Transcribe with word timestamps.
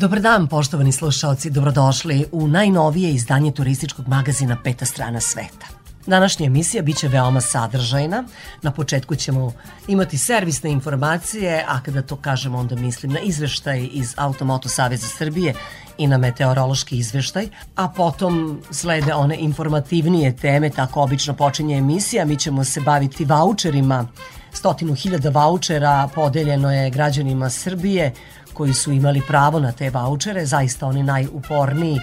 Dobar 0.00 0.20
dan, 0.20 0.46
poštovani 0.46 0.92
slušalci, 0.92 1.50
dobrodošli 1.50 2.26
u 2.32 2.48
najnovije 2.48 3.10
izdanje 3.12 3.52
turističkog 3.52 4.08
magazina 4.08 4.56
Peta 4.64 4.84
strana 4.84 5.20
sveta. 5.20 5.66
Današnja 6.06 6.46
emisija 6.46 6.82
biće 6.82 7.08
veoma 7.08 7.40
sadržajna. 7.40 8.24
Na 8.62 8.70
početku 8.70 9.14
ćemo 9.14 9.52
imati 9.88 10.18
servisne 10.18 10.70
informacije, 10.70 11.64
a 11.68 11.80
kada 11.82 12.02
to 12.02 12.16
kažemo 12.16 12.58
onda 12.58 12.76
mislim 12.76 13.12
na 13.12 13.20
izveštaj 13.20 13.88
iz 13.92 14.14
Automoto 14.16 14.68
Saveza 14.68 15.06
Srbije 15.06 15.54
i 15.98 16.06
na 16.06 16.18
meteorološki 16.18 16.96
izveštaj, 16.96 17.48
a 17.76 17.88
potom 17.88 18.62
slede 18.70 19.14
one 19.14 19.36
informativnije 19.36 20.36
teme, 20.36 20.70
tako 20.70 21.02
obično 21.02 21.34
počinje 21.34 21.76
emisija, 21.76 22.24
mi 22.24 22.36
ćemo 22.36 22.64
se 22.64 22.80
baviti 22.80 23.24
voucherima, 23.24 24.06
stotinu 24.52 24.94
hiljada 24.94 25.30
vouchera 25.30 26.08
podeljeno 26.14 26.72
je 26.72 26.90
građanima 26.90 27.50
Srbije, 27.50 28.12
koji 28.60 28.74
su 28.74 28.92
imali 28.92 29.22
pravo 29.28 29.60
na 29.60 29.72
te 29.72 29.90
vouchere, 29.90 30.46
zaista 30.46 30.86
oni 30.86 31.02
najuporniji 31.02 31.98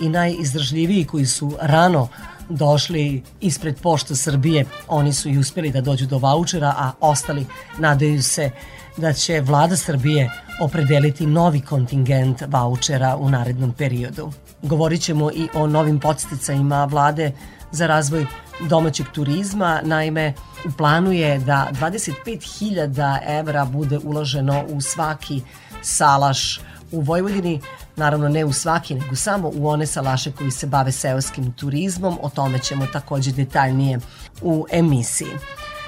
i 0.00 0.08
najizdržljiviji 0.08 1.04
koji 1.04 1.26
su 1.26 1.56
rano 1.62 2.08
došli 2.48 3.22
ispred 3.40 3.76
pošta 3.82 4.16
Srbije, 4.16 4.64
oni 4.88 5.12
su 5.12 5.28
i 5.28 5.38
uspeli 5.38 5.70
da 5.70 5.80
dođu 5.80 6.06
do 6.06 6.18
vouchera, 6.18 6.74
a 6.78 6.92
ostali 7.00 7.46
nadaju 7.78 8.22
se 8.22 8.50
da 8.96 9.12
će 9.12 9.40
vlada 9.40 9.76
Srbije 9.76 10.30
opredeliti 10.60 11.26
novi 11.26 11.60
kontingent 11.60 12.42
vouchera 12.48 13.16
u 13.16 13.30
narednom 13.30 13.72
periodu. 13.72 14.32
Govorit 14.62 15.02
ćemo 15.02 15.30
i 15.30 15.48
o 15.54 15.66
novim 15.66 16.00
podsticajima 16.00 16.84
vlade 16.84 17.32
za 17.72 17.86
razvoj 17.86 18.26
domaćeg 18.68 19.06
turizma. 19.14 19.80
Naime, 19.84 20.34
u 20.68 20.72
planu 20.78 21.12
je 21.12 21.38
da 21.38 21.68
25.000 21.72 23.18
evra 23.26 23.64
bude 23.64 23.98
uloženo 23.98 24.64
u 24.68 24.80
svaki 24.80 25.42
salaš 25.82 26.60
u 26.92 27.00
Vojvodini, 27.00 27.60
naravno 27.96 28.28
ne 28.28 28.44
u 28.44 28.52
svaki, 28.52 28.94
nego 28.94 29.16
samo 29.16 29.50
u 29.54 29.68
one 29.68 29.86
salaše 29.86 30.32
koji 30.32 30.50
se 30.50 30.66
bave 30.66 30.92
seoskim 30.92 31.52
turizmom, 31.52 32.18
o 32.22 32.28
tome 32.30 32.58
ćemo 32.58 32.86
takođe 32.86 33.32
detaljnije 33.32 33.98
u 34.42 34.66
emisiji. 34.70 35.32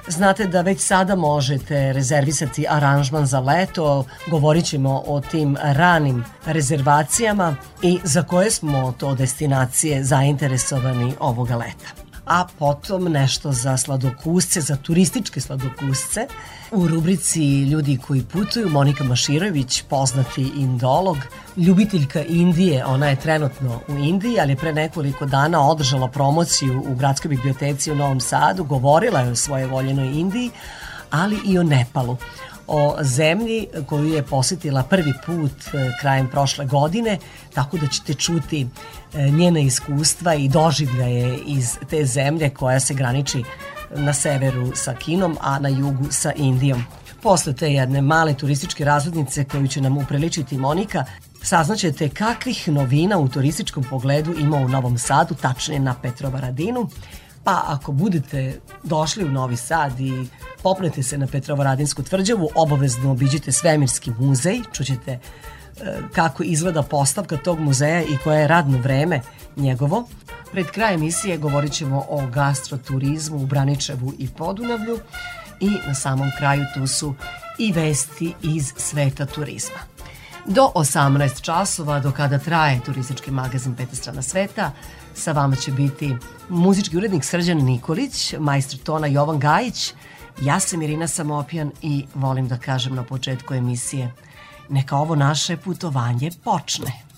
Znate 0.08 0.46
da 0.46 0.60
već 0.60 0.80
sada 0.80 1.16
možete 1.16 1.92
rezervisati 1.92 2.66
aranžman 2.68 3.26
za 3.26 3.40
leto, 3.40 4.04
govorit 4.30 4.64
ćemo 4.64 5.02
o 5.06 5.20
tim 5.20 5.56
ranim 5.62 6.24
rezervacijama 6.46 7.56
i 7.82 7.98
za 8.04 8.22
koje 8.22 8.50
smo 8.50 8.92
to 8.98 9.14
destinacije 9.14 10.04
zainteresovani 10.04 11.14
ovoga 11.20 11.56
leta 11.56 12.01
a 12.32 12.46
potom 12.58 13.12
nešto 13.12 13.52
za 13.52 13.76
sladokusce, 13.76 14.60
za 14.60 14.76
turističke 14.76 15.40
sladokusce. 15.40 16.26
U 16.70 16.88
rubrici 16.88 17.62
Ljudi 17.62 17.98
koji 18.06 18.22
putuju, 18.22 18.68
Monika 18.68 19.04
Maširović, 19.04 19.82
poznati 19.82 20.42
indolog, 20.56 21.16
ljubiteljka 21.56 22.22
Indije, 22.22 22.84
ona 22.84 23.08
je 23.08 23.16
trenutno 23.16 23.80
u 23.88 23.92
Indiji, 23.92 24.40
ali 24.40 24.52
je 24.52 24.56
pre 24.56 24.72
nekoliko 24.72 25.26
dana 25.26 25.68
održala 25.68 26.08
promociju 26.08 26.84
u 26.88 26.94
Gradskoj 26.94 27.28
biblioteci 27.28 27.92
u 27.92 27.94
Novom 27.94 28.20
Sadu, 28.20 28.64
govorila 28.64 29.20
je 29.20 29.30
o 29.30 29.36
svoje 29.36 29.66
voljenoj 29.66 30.06
Indiji, 30.06 30.50
ali 31.10 31.38
i 31.44 31.58
o 31.58 31.62
Nepalu 31.62 32.16
o 32.66 32.96
zemlji 33.00 33.66
koju 33.86 34.04
je 34.04 34.22
posetila 34.22 34.82
prvi 34.82 35.12
put 35.26 35.74
e, 35.74 35.90
krajem 36.00 36.28
prošle 36.28 36.66
godine, 36.66 37.18
tako 37.54 37.78
da 37.78 37.86
ćete 37.86 38.14
čuti 38.14 38.66
e, 39.14 39.30
njene 39.30 39.64
iskustva 39.64 40.34
i 40.34 40.48
doživljaje 40.48 41.38
iz 41.46 41.78
te 41.90 42.04
zemlje 42.04 42.50
koja 42.50 42.80
se 42.80 42.94
graniči 42.94 43.44
na 43.96 44.12
severu 44.12 44.72
sa 44.74 44.94
Kinom, 44.94 45.36
a 45.40 45.58
na 45.58 45.68
jugu 45.68 46.06
sa 46.10 46.32
Indijom. 46.36 46.84
Posle 47.22 47.52
te 47.52 47.72
jedne 47.72 48.00
male 48.02 48.34
turističke 48.34 48.84
razvodnice 48.84 49.44
koju 49.44 49.68
će 49.68 49.80
nam 49.80 49.98
upriličiti 49.98 50.58
Monika, 50.58 51.04
saznaćete 51.42 52.08
kakvih 52.08 52.68
novina 52.68 53.18
u 53.18 53.28
turističkom 53.28 53.84
pogledu 53.90 54.34
ima 54.38 54.56
u 54.56 54.68
Novom 54.68 54.98
Sadu, 54.98 55.34
tačnije 55.34 55.80
na 55.80 55.94
Petrovaradinu, 56.02 56.88
Pa 57.44 57.62
ako 57.66 57.92
budete 57.92 58.60
došli 58.82 59.24
u 59.24 59.28
Novi 59.28 59.56
Sad 59.56 60.00
i 60.00 60.26
popnete 60.62 61.02
se 61.02 61.18
na 61.18 61.26
Petrovaradinsku 61.26 62.02
tvrđavu, 62.02 62.48
obavezno 62.54 63.10
obiđite 63.10 63.52
Svemirski 63.52 64.10
muzej, 64.18 64.60
čućete 64.72 65.10
e, 65.10 65.20
kako 66.14 66.42
izgleda 66.42 66.82
postavka 66.82 67.36
tog 67.36 67.60
muzeja 67.60 68.02
i 68.02 68.18
koje 68.24 68.40
je 68.40 68.48
radno 68.48 68.78
vreme 68.78 69.20
njegovo. 69.56 70.08
Pred 70.52 70.66
kraj 70.66 70.94
emisije 70.94 71.38
govorit 71.38 71.72
ćemo 71.72 72.04
o 72.08 72.26
gastroturizmu 72.26 73.36
u 73.36 73.46
Braničevu 73.46 74.12
i 74.18 74.28
Podunavlju 74.28 74.98
i 75.60 75.70
na 75.86 75.94
samom 75.94 76.30
kraju 76.38 76.64
tu 76.74 76.86
su 76.86 77.14
i 77.58 77.72
vesti 77.72 78.34
iz 78.42 78.72
sveta 78.76 79.26
turizma. 79.26 79.78
Do 80.46 80.72
18 80.74 81.40
časova, 81.40 82.00
do 82.00 82.12
kada 82.12 82.38
traje 82.38 82.80
turistički 82.80 83.30
magazin 83.30 83.74
Peta 83.76 83.96
strana 83.96 84.22
sveta, 84.22 84.72
Sa 85.14 85.32
vama 85.32 85.56
će 85.56 85.72
biti 85.72 86.16
muzički 86.48 86.96
urednik 86.96 87.24
Srđan 87.24 87.58
Nikolić, 87.58 88.34
majstor 88.38 88.80
tona 88.80 89.06
Jovan 89.06 89.38
Gajić, 89.38 89.92
ja 90.40 90.60
sam 90.60 90.82
Irina 90.82 91.08
Samopjan 91.08 91.70
i 91.82 92.04
volim 92.14 92.48
da 92.48 92.58
kažem 92.58 92.94
na 92.94 93.04
početku 93.04 93.54
emisije 93.54 94.12
neka 94.68 94.96
ovo 94.96 95.14
naše 95.14 95.56
putovanje 95.56 96.30
počne. 96.44 97.11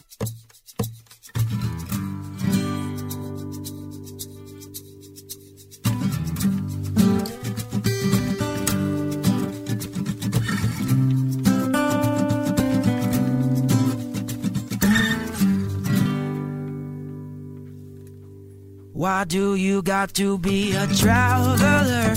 Why 19.04 19.24
do 19.24 19.54
you 19.54 19.82
got 19.82 20.14
to 20.14 20.38
be 20.38 20.74
a 20.74 20.86
traveler? 20.86 22.14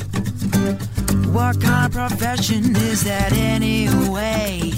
What 1.34 1.60
kind 1.60 1.86
of 1.86 1.92
profession 1.92 2.74
is 2.78 3.04
that 3.04 3.34
anyway? 3.34 4.72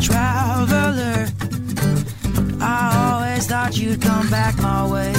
Traveler, 0.00 1.26
I 2.60 3.10
always 3.10 3.48
thought 3.48 3.76
you'd 3.76 4.00
come 4.00 4.30
back 4.30 4.56
my 4.58 4.86
way. 4.86 5.12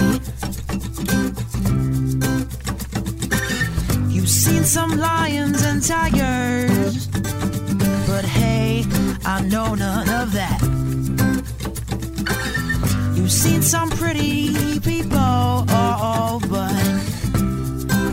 You've 4.08 4.30
seen 4.30 4.64
some 4.64 4.98
lions 4.98 5.62
and 5.66 5.84
tigers, 5.84 7.08
but 8.08 8.24
hey, 8.24 8.86
I 9.26 9.42
know 9.42 9.76
none 9.76 10.10
of 10.10 10.31
that. 10.31 10.69
Seen 13.39 13.61
some 13.61 13.89
pretty 13.91 14.50
people, 14.81 15.18
oh, 15.18 16.41
but 16.50 16.74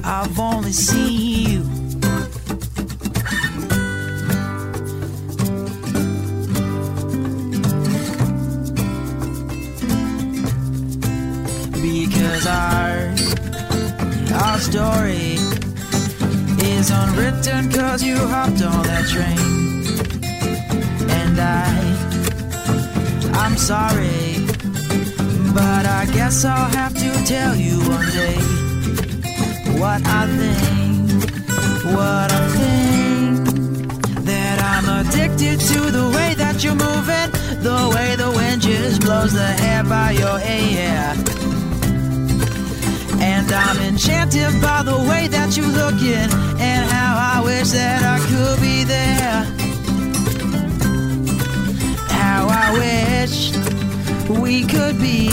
I've 0.05 0.39
only 0.39 0.71
seen 0.71 1.51
you. 1.51 1.63
Because 11.83 12.47
our, 12.47 13.13
our 14.45 14.59
story 14.61 15.39
is 16.65 16.91
unwritten 16.91 17.73
cause 17.73 18.01
you 18.01 18.17
hopped 18.17 18.63
on 18.63 18.85
that 18.85 19.09
train. 19.09 19.39
And 21.11 21.41
I, 21.41 21.67
I'm 23.43 23.57
sorry 23.57 24.36
but 25.57 25.87
I 25.87 26.05
guess 26.13 26.45
I'll 26.45 26.71
have 26.81 26.95
to 26.95 27.11
tell 27.25 27.57
you 27.57 27.77
one 27.97 28.09
day 28.23 28.37
what 29.81 30.01
I 30.21 30.23
think, 30.39 31.11
what 31.97 32.29
I 32.41 32.43
think. 32.59 33.47
That 34.31 34.59
I'm 34.73 34.87
addicted 35.01 35.59
to 35.73 35.81
the 35.99 36.07
way 36.17 36.35
that 36.35 36.63
you're 36.63 36.81
moving, 36.89 37.29
the 37.63 37.81
way 37.95 38.17
the 38.17 38.31
wind 38.39 38.61
just 38.63 39.01
blows 39.01 39.33
the 39.33 39.51
hair 39.63 39.83
by 39.85 40.11
your 40.11 40.39
hair. 40.39 41.15
And 43.33 43.51
I'm 43.51 43.79
enchanted 43.89 44.61
by 44.61 44.83
the 44.83 44.99
way 45.09 45.29
that 45.29 45.57
you're 45.57 45.75
looking, 45.83 46.29
and 46.71 46.83
how 46.97 47.13
I 47.35 47.41
wish 47.43 47.69
that 47.71 48.03
I 48.15 48.19
could 48.29 48.61
be 48.61 48.85
there. 48.85 49.39
How 52.21 52.47
I 52.65 52.67
wish 52.83 53.76
we 54.29 54.65
could 54.67 54.99
be 55.01 55.29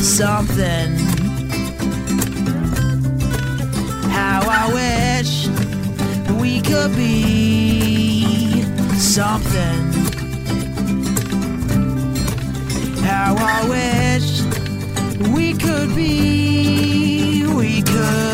something. 0.00 0.96
How 4.10 4.42
I 4.44 4.72
wish 4.72 5.48
we 6.40 6.60
could 6.60 6.94
be 6.96 8.62
something. 8.98 9.92
How 13.02 13.36
I 13.38 13.68
wish 13.68 14.42
we 15.34 15.54
could 15.54 15.94
be, 15.94 17.46
we 17.46 17.82
could 17.82 18.31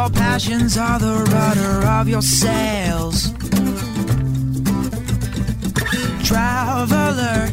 your 0.00 0.10
passions 0.10 0.78
are 0.78 0.98
the 0.98 1.14
rudder 1.32 1.86
of 1.86 2.08
your 2.08 2.22
sails. 2.22 3.32
Traveler, 6.26 7.52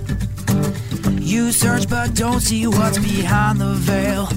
you 1.20 1.52
search 1.52 1.90
but 1.90 2.14
don't 2.16 2.40
see 2.40 2.66
what's 2.66 3.00
behind 3.00 3.60
the 3.60 3.74
veil. 3.90 4.30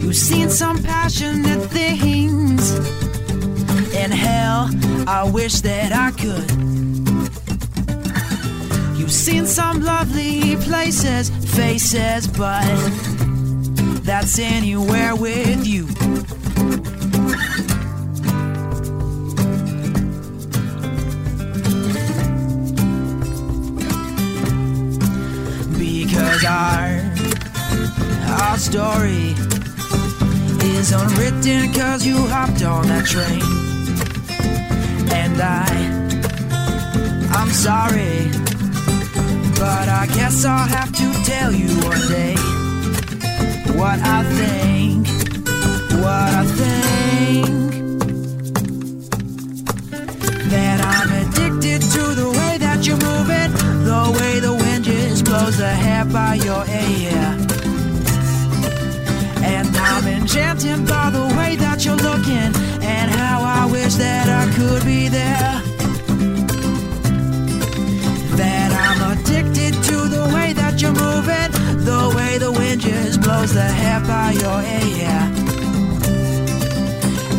You've 0.00 0.14
seen 0.28 0.48
some 0.48 0.80
passionate 0.80 1.62
things 1.70 2.62
in 3.94 4.10
hell. 4.12 4.70
I 5.08 5.28
wish 5.28 5.54
that 5.62 5.90
I 5.92 6.10
could. 6.22 6.50
You've 8.96 9.12
seen 9.12 9.44
some 9.46 9.82
lovely 9.82 10.56
places, 10.56 11.30
faces, 11.56 12.28
but 12.28 13.05
that's 14.06 14.38
anywhere 14.38 15.16
with 15.16 15.66
you. 15.66 15.86
Because 25.76 26.44
our 26.44 27.02
our 28.40 28.56
story 28.58 29.34
is 30.62 30.92
unwritten 30.92 31.72
cause 31.72 32.06
you 32.06 32.16
hopped 32.28 32.62
on 32.62 32.86
that 32.86 33.04
train. 33.06 33.42
And 35.12 35.42
I 35.42 35.66
I'm 37.32 37.50
sorry, 37.50 38.30
but 39.58 39.88
I 39.88 40.06
guess 40.14 40.44
I'll 40.44 40.68
have 40.68 40.92
to 40.92 41.12
tell 41.24 41.52
you 41.52 41.68
one 41.80 42.06
day 42.08 42.55
what 43.76 44.00
I 44.00 44.22
think, 44.38 45.06
what 46.02 46.30
I 46.40 46.44
think. 46.60 47.46
That 50.50 50.78
I'm 50.94 51.10
addicted 51.22 51.82
to 51.82 52.02
the 52.14 52.30
way 52.30 52.58
that 52.58 52.86
you 52.86 52.94
move 52.96 53.28
it, 53.30 53.50
the 53.84 54.18
way 54.18 54.40
the 54.40 54.52
wind 54.52 54.84
just 54.84 55.24
blows 55.24 55.58
the 55.58 55.68
hair 55.68 56.04
by 56.04 56.34
your 56.34 56.64
ear. 56.66 57.35
The 73.56 73.62
hair 73.62 74.00
by 74.00 74.32
your 74.32 74.60
ear. 74.84 75.20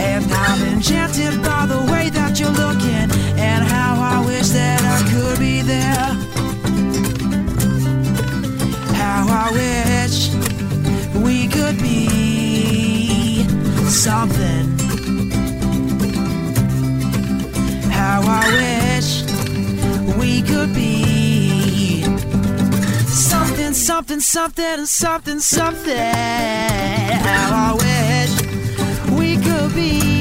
And 0.02 0.25
I'm 0.46 0.62
enchanted 0.74 1.44
by 1.44 1.68
the 1.68 1.80
way 1.92 2.10
that 2.10 2.40
you're 2.40 2.58
looking, 2.66 3.08
and 3.50 3.62
how 3.64 3.94
I 4.14 4.25
wish 4.25 4.50
that 4.50 4.81
I 4.96 5.00
could 5.12 5.38
be 5.38 5.62
there. 5.62 6.10
How 9.02 9.22
I 9.46 9.48
wish 9.62 10.18
we 11.25 11.48
could 11.56 11.78
be 11.78 13.44
something. 13.88 14.66
How 17.92 18.22
I 18.42 18.46
wish 18.58 19.10
we 20.18 20.42
could 20.42 20.74
be 20.74 21.17
something, 23.88 24.19
something, 24.19 24.86
something, 24.86 25.39
something, 25.39 25.39
something. 25.39 25.95
How 27.24 27.72
I 27.72 27.74
wish 27.86 29.18
we 29.18 29.38
could 29.38 29.74
be, 29.74 30.17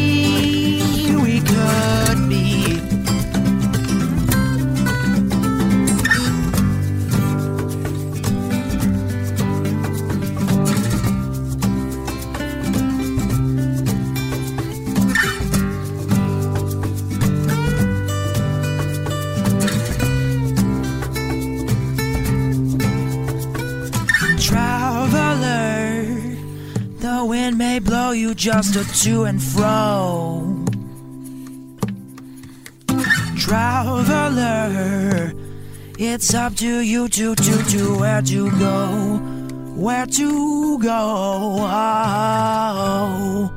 blow 28.07 28.15
you 28.15 28.35
just 28.35 28.77
a 28.77 28.85
to 29.05 29.25
and 29.25 29.43
fro. 29.43 30.65
Traveler, 33.37 35.33
it's 35.99 36.35
up 36.35 36.55
to 36.57 36.81
you 36.83 37.09
to 37.09 37.35
to 37.35 37.63
to 37.73 37.99
where 37.99 38.23
to 38.23 38.51
go, 38.59 39.19
where 39.75 40.07
to 40.07 40.79
go. 40.79 41.57
Oh. 42.69 43.49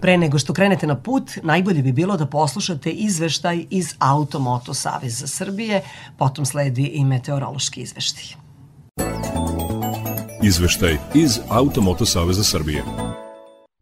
Pre 0.00 0.18
nego 0.18 0.38
što 0.38 0.52
krenete 0.52 0.86
na 0.86 0.96
put, 0.96 1.30
najbolje 1.42 1.82
bi 1.82 1.92
bilo 1.92 2.16
da 2.16 2.26
poslušate 2.26 2.90
izveštaj 2.90 3.66
iz 3.70 3.94
Automoto 3.98 4.74
Saveza 4.74 5.26
Srbije, 5.26 5.82
potom 6.18 6.46
sledi 6.46 6.84
i 6.84 7.04
meteorološki 7.04 7.80
izveštaj. 7.80 8.24
Izveštaj 10.42 10.98
iz 11.14 11.38
Automoto 11.50 12.06
Saveza 12.06 12.44
Srbije. 12.44 13.05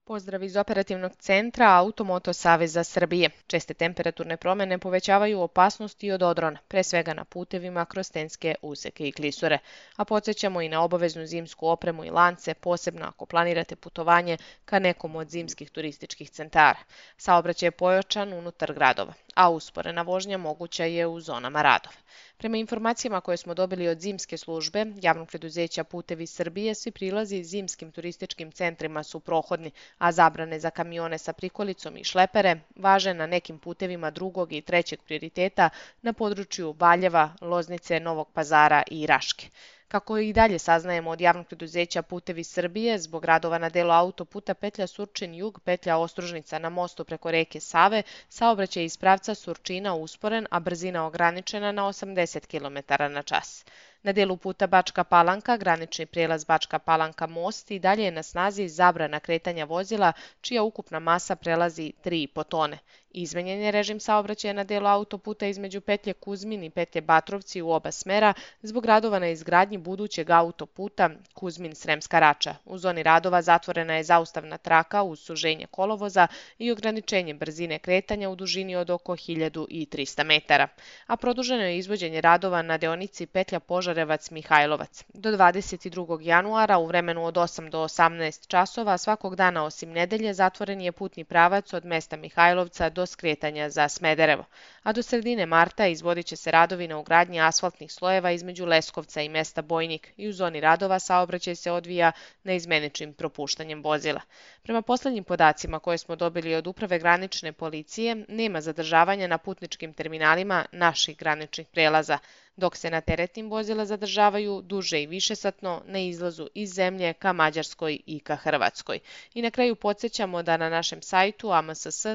Pozdrav 0.06 0.42
iz 0.42 0.56
operativnog 0.56 1.12
centra 1.16 1.66
Automoto 1.76 2.32
Saveza 2.32 2.84
Srbije. 2.84 3.30
Česte 3.46 3.74
temperaturne 3.74 4.36
promene 4.36 4.78
povećavaju 4.78 5.40
opasnost 5.40 6.04
i 6.04 6.10
od 6.12 6.22
odrona, 6.22 6.58
pre 6.68 6.82
svega 6.82 7.14
na 7.14 7.24
putevima 7.24 7.84
kroz 7.84 8.06
stenske 8.06 8.54
useke 8.62 9.08
i 9.08 9.12
klisure. 9.12 9.58
A 9.96 10.04
podsjećamo 10.04 10.60
i 10.60 10.68
na 10.68 10.82
obaveznu 10.82 11.26
zimsku 11.26 11.68
opremu 11.68 12.04
i 12.04 12.10
lance, 12.10 12.54
posebno 12.54 13.06
ako 13.06 13.26
planirate 13.26 13.76
putovanje 13.76 14.36
ka 14.64 14.78
nekom 14.78 15.16
od 15.16 15.30
zimskih 15.30 15.70
turističkih 15.70 16.30
centara. 16.30 16.78
Saobraćaj 17.16 17.66
je 17.66 17.70
pojačan 17.70 18.32
unutar 18.32 18.74
gradova, 18.74 19.12
a 19.34 19.50
usporena 19.50 20.02
vožnja 20.02 20.38
moguća 20.38 20.84
je 20.84 21.06
u 21.06 21.20
zonama 21.20 21.62
radova. 21.62 22.03
Prema 22.38 22.56
informacijama 22.56 23.20
koje 23.20 23.36
smo 23.36 23.54
dobili 23.54 23.88
od 23.88 24.00
zimske 24.00 24.36
službe, 24.36 24.86
javnog 25.02 25.28
preduzeća 25.28 25.84
Putevi 25.84 26.26
Srbije, 26.26 26.74
svi 26.74 26.90
prilazi 26.90 27.44
zimskim 27.44 27.92
turističkim 27.92 28.52
centrima 28.52 29.02
su 29.02 29.20
prohodni, 29.20 29.70
a 29.98 30.12
zabrane 30.12 30.60
za 30.60 30.70
kamione 30.70 31.18
sa 31.18 31.32
prikolicom 31.32 31.96
i 31.96 32.04
šlepere 32.04 32.60
važe 32.76 33.14
na 33.14 33.26
nekim 33.26 33.58
putevima 33.58 34.10
drugog 34.10 34.52
i 34.52 34.60
trećeg 34.60 35.02
prioriteta 35.02 35.70
na 36.02 36.12
području 36.12 36.74
Valjeva, 36.78 37.34
Loznice, 37.40 38.00
Novog 38.00 38.28
pazara 38.32 38.82
i 38.90 39.06
Raške. 39.06 39.48
Kako 39.94 40.18
i 40.18 40.32
dalje 40.32 40.58
saznajemo 40.58 41.10
od 41.10 41.20
javnog 41.20 41.46
preduzeća 41.46 42.02
Putevi 42.02 42.44
Srbije, 42.44 42.98
zbog 42.98 43.24
radova 43.24 43.58
na 43.58 43.68
delu 43.68 43.90
autoputa 43.90 44.54
petlja 44.54 44.86
Surčin 44.86 45.34
jug, 45.34 45.60
petlja 45.60 45.96
Ostružnica 45.96 46.58
na 46.58 46.68
mostu 46.68 47.04
preko 47.04 47.30
reke 47.30 47.60
Save, 47.60 48.02
saobraćaj 48.28 48.84
iz 48.84 48.96
pravca 48.96 49.34
Surčina 49.34 49.94
usporen, 49.94 50.46
a 50.50 50.60
brzina 50.60 51.06
ograničena 51.06 51.72
na 51.72 51.82
80 51.82 52.46
km 52.46 53.12
na 53.12 53.22
čas. 53.22 53.64
Na 54.02 54.12
delu 54.12 54.36
puta 54.36 54.66
Bačka 54.66 55.04
Palanka, 55.04 55.56
granični 55.56 56.06
prijelaz 56.06 56.44
Bačka 56.44 56.78
Palanka 56.78 57.26
most 57.26 57.70
i 57.70 57.78
dalje 57.78 58.04
je 58.04 58.10
na 58.10 58.22
snazi 58.22 58.68
zabrana 58.68 59.20
kretanja 59.20 59.64
vozila 59.64 60.12
čija 60.40 60.62
ukupna 60.62 60.98
masa 60.98 61.36
prelazi 61.36 61.92
3,5 62.04 62.44
tone. 62.44 62.78
Izmenjen 63.14 63.60
je 63.60 63.70
režim 63.70 64.00
saobraćaja 64.00 64.52
na 64.52 64.64
delu 64.64 64.86
autoputa 64.86 65.46
između 65.46 65.80
petlje 65.80 66.12
Kuzmin 66.12 66.64
i 66.64 66.70
petlje 66.70 67.00
Batrovci 67.00 67.62
u 67.62 67.70
oba 67.70 67.90
smera 67.90 68.34
zbog 68.62 68.86
radova 68.86 69.18
na 69.18 69.28
izgradnji 69.28 69.78
budućeg 69.78 70.30
autoputa 70.30 71.10
Kuzmin-Sremska 71.34 72.18
Rača. 72.18 72.54
U 72.64 72.78
zoni 72.78 73.02
radova 73.02 73.42
zatvorena 73.42 73.96
je 73.96 74.04
zaustavna 74.04 74.58
traka 74.58 75.02
uz 75.02 75.20
suženje 75.20 75.66
kolovoza 75.66 76.26
i 76.58 76.72
ograničenje 76.72 77.34
brzine 77.34 77.78
kretanja 77.78 78.30
u 78.30 78.36
dužini 78.36 78.76
od 78.76 78.90
oko 78.90 79.12
1300 79.12 80.24
metara, 80.24 80.68
a 81.06 81.16
produženo 81.16 81.62
je 81.62 81.78
izvođenje 81.78 82.20
radova 82.20 82.62
na 82.62 82.78
deonici 82.78 83.26
petlja 83.26 83.60
Požarevac-Mihajlovac. 83.60 85.04
Do 85.14 85.30
22. 85.30 86.20
januara 86.20 86.78
u 86.78 86.86
vremenu 86.86 87.24
od 87.24 87.34
8 87.34 87.70
do 87.70 87.82
18 87.82 88.46
časova 88.46 88.98
svakog 88.98 89.36
dana 89.36 89.64
osim 89.64 89.90
nedelje 89.90 90.34
zatvoren 90.34 90.80
je 90.80 90.92
putni 90.92 91.24
pravac 91.24 91.72
od 91.72 91.84
mesta 91.84 92.16
Mihajlovca 92.16 92.90
do 92.90 93.03
skretanja 93.06 93.70
za 93.70 93.88
Smederevo, 93.88 94.44
a 94.82 94.92
do 94.92 95.02
sredine 95.02 95.46
marta 95.46 95.86
izvodit 95.86 96.26
će 96.26 96.36
se 96.36 96.50
radovi 96.50 96.88
na 96.88 96.98
ugradnji 96.98 97.40
asfaltnih 97.40 97.92
slojeva 97.92 98.30
između 98.30 98.66
Leskovca 98.66 99.22
i 99.22 99.28
mesta 99.28 99.62
Bojnik 99.62 100.12
i 100.16 100.28
u 100.28 100.32
zoni 100.32 100.60
radova 100.60 100.98
saobraćaj 100.98 101.54
se 101.54 101.72
odvija 101.72 102.12
neizmeničnim 102.44 103.14
propuštanjem 103.14 103.82
vozila. 103.82 104.20
Prema 104.62 104.82
poslednjim 104.82 105.24
podacima 105.24 105.78
koje 105.78 105.98
smo 105.98 106.16
dobili 106.16 106.54
od 106.54 106.66
Uprave 106.66 106.98
granične 106.98 107.52
policije, 107.52 108.24
nema 108.28 108.60
zadržavanja 108.60 109.26
na 109.26 109.38
putničkim 109.38 109.94
terminalima 109.94 110.64
naših 110.72 111.16
graničnih 111.16 111.66
prelaza, 111.66 112.18
dok 112.56 112.76
se 112.76 112.90
na 112.90 113.00
teretnim 113.00 113.50
vozila 113.50 113.86
zadržavaju 113.86 114.62
duže 114.62 115.02
i 115.02 115.06
višesatno 115.06 115.82
na 115.86 115.98
izlazu 115.98 116.48
iz 116.54 116.74
zemlje 116.74 117.12
ka 117.12 117.32
Mađarskoj 117.32 117.98
i 118.06 118.20
ka 118.20 118.36
Hrvatskoj. 118.36 118.98
I 119.34 119.42
na 119.42 119.50
kraju 119.50 119.76
podsjećamo 119.76 120.42
da 120.42 120.56
na 120.56 120.68
našem 120.68 121.02
sajtu 121.02 121.52
amss.org.rs 121.52 122.08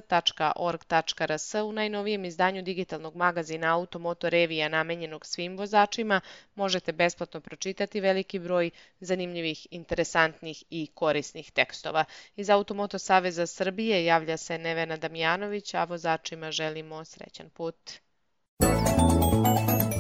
u 1.54 1.72
najnovijem 1.72 2.26
izdanju 2.26 2.62
digitalnog 2.62 3.16
magazina 3.16 3.76
Automoto 3.76 4.30
Revija 4.30 4.70
namenjenog 4.70 5.26
svim 5.26 5.58
vozačima 5.58 6.22
možete 6.56 6.92
besplatno 6.92 7.42
pročitati 7.42 8.02
veliki 8.02 8.40
broj 8.40 8.70
zanimljivih, 9.00 9.68
interesantnih 9.72 10.64
i 10.70 10.88
korisnih 10.94 11.52
tekstova. 11.52 12.06
Iz 12.36 12.50
Automoto 12.50 13.00
Saveza 13.00 13.48
Srbije 13.48 14.06
javlja 14.06 14.38
se 14.38 14.58
Nevena 14.58 14.98
Damjanović, 14.98 15.74
a 15.74 15.84
vozačima 15.84 16.52
želimo 16.52 17.06
srećan 17.06 17.50
put. 17.50 17.76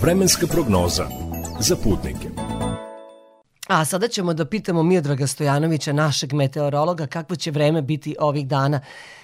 Vremenska 0.01 0.47
prognoza 0.47 1.05
za 1.59 1.75
putnike. 1.75 2.29
A 3.67 3.85
sada 3.85 4.07
ćemo 4.07 4.33
da 4.33 4.45
pitamo 4.45 4.83
Miodraga 4.83 5.27
Stojanovića, 5.27 5.93
našeg 5.93 6.33
meteorologa, 6.33 7.07
kakvo 7.07 7.35
će 7.35 7.51
vreme 7.51 7.81
biti 7.81 8.15
ovih 8.19 8.47
dana. 8.47 8.81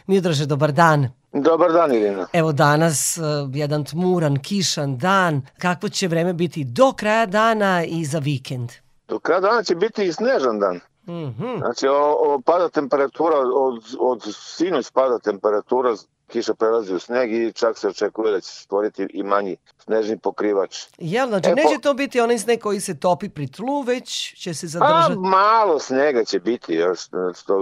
Miodraže, 0.08 0.46
dobar 0.46 0.72
dan. 0.72 1.10
Dobar 1.34 1.72
dan, 1.72 1.94
Irina. 1.94 2.27
Evo 2.34 2.51
danas 2.51 3.17
uh, 3.17 3.24
jedan 3.55 3.86
tmuran, 3.86 4.39
kišan 4.39 4.98
dan. 4.98 5.41
Kakvo 5.58 5.89
će 5.89 6.08
vreme 6.08 6.34
biti 6.34 6.63
do 6.63 6.94
kraja 6.98 7.25
dana 7.25 7.84
i 7.86 8.05
za 8.05 8.20
vikend? 8.20 8.72
Do 9.08 9.20
kraja 9.20 9.39
dana 9.39 9.63
će 9.63 9.75
biti 9.75 10.03
i 10.05 10.13
snežan 10.13 10.60
dan. 10.60 10.75
Mm 11.08 11.34
-hmm. 11.39 11.58
Znači, 11.58 11.88
o, 11.88 12.34
o, 12.34 12.41
pada 12.46 12.70
temperatura, 12.70 13.38
od, 13.38 13.84
od 14.00 14.22
sinoć 14.34 14.91
pada 14.91 15.20
temperatura 15.20 15.96
kiša 16.27 16.53
prelazi 16.53 16.94
u 16.94 17.00
sneg 17.00 17.34
i 17.34 17.53
čak 17.53 17.77
se 17.77 17.88
očekuje 17.88 18.32
da 18.32 18.39
će 18.39 18.48
se 18.48 18.62
stvoriti 18.62 19.08
i 19.10 19.24
manji 19.24 19.55
snežni 19.79 20.17
pokrivač. 20.17 20.77
Jel, 20.98 21.27
znači 21.27 21.50
E, 21.50 21.55
neće 21.55 21.75
po- 21.75 21.82
to 21.82 21.94
biti 21.94 22.20
onaj 22.20 22.38
sneg 22.38 22.60
koji 22.60 22.79
se 22.79 23.00
topi 23.00 23.29
pri 23.29 23.48
tlu, 23.48 23.82
već 23.82 24.08
će 24.36 24.53
se 24.53 24.65
A 24.65 24.70
zadržati. 24.70 25.15
malo 25.20 25.79
snega 25.79 26.24
će 26.24 26.39
biti 26.39 26.74
još. 26.74 27.00
Što, 27.36 27.60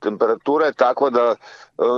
temperatura 0.00 0.66
je 0.66 0.72
takva 0.72 1.10
da 1.10 1.20
e, 1.30 1.34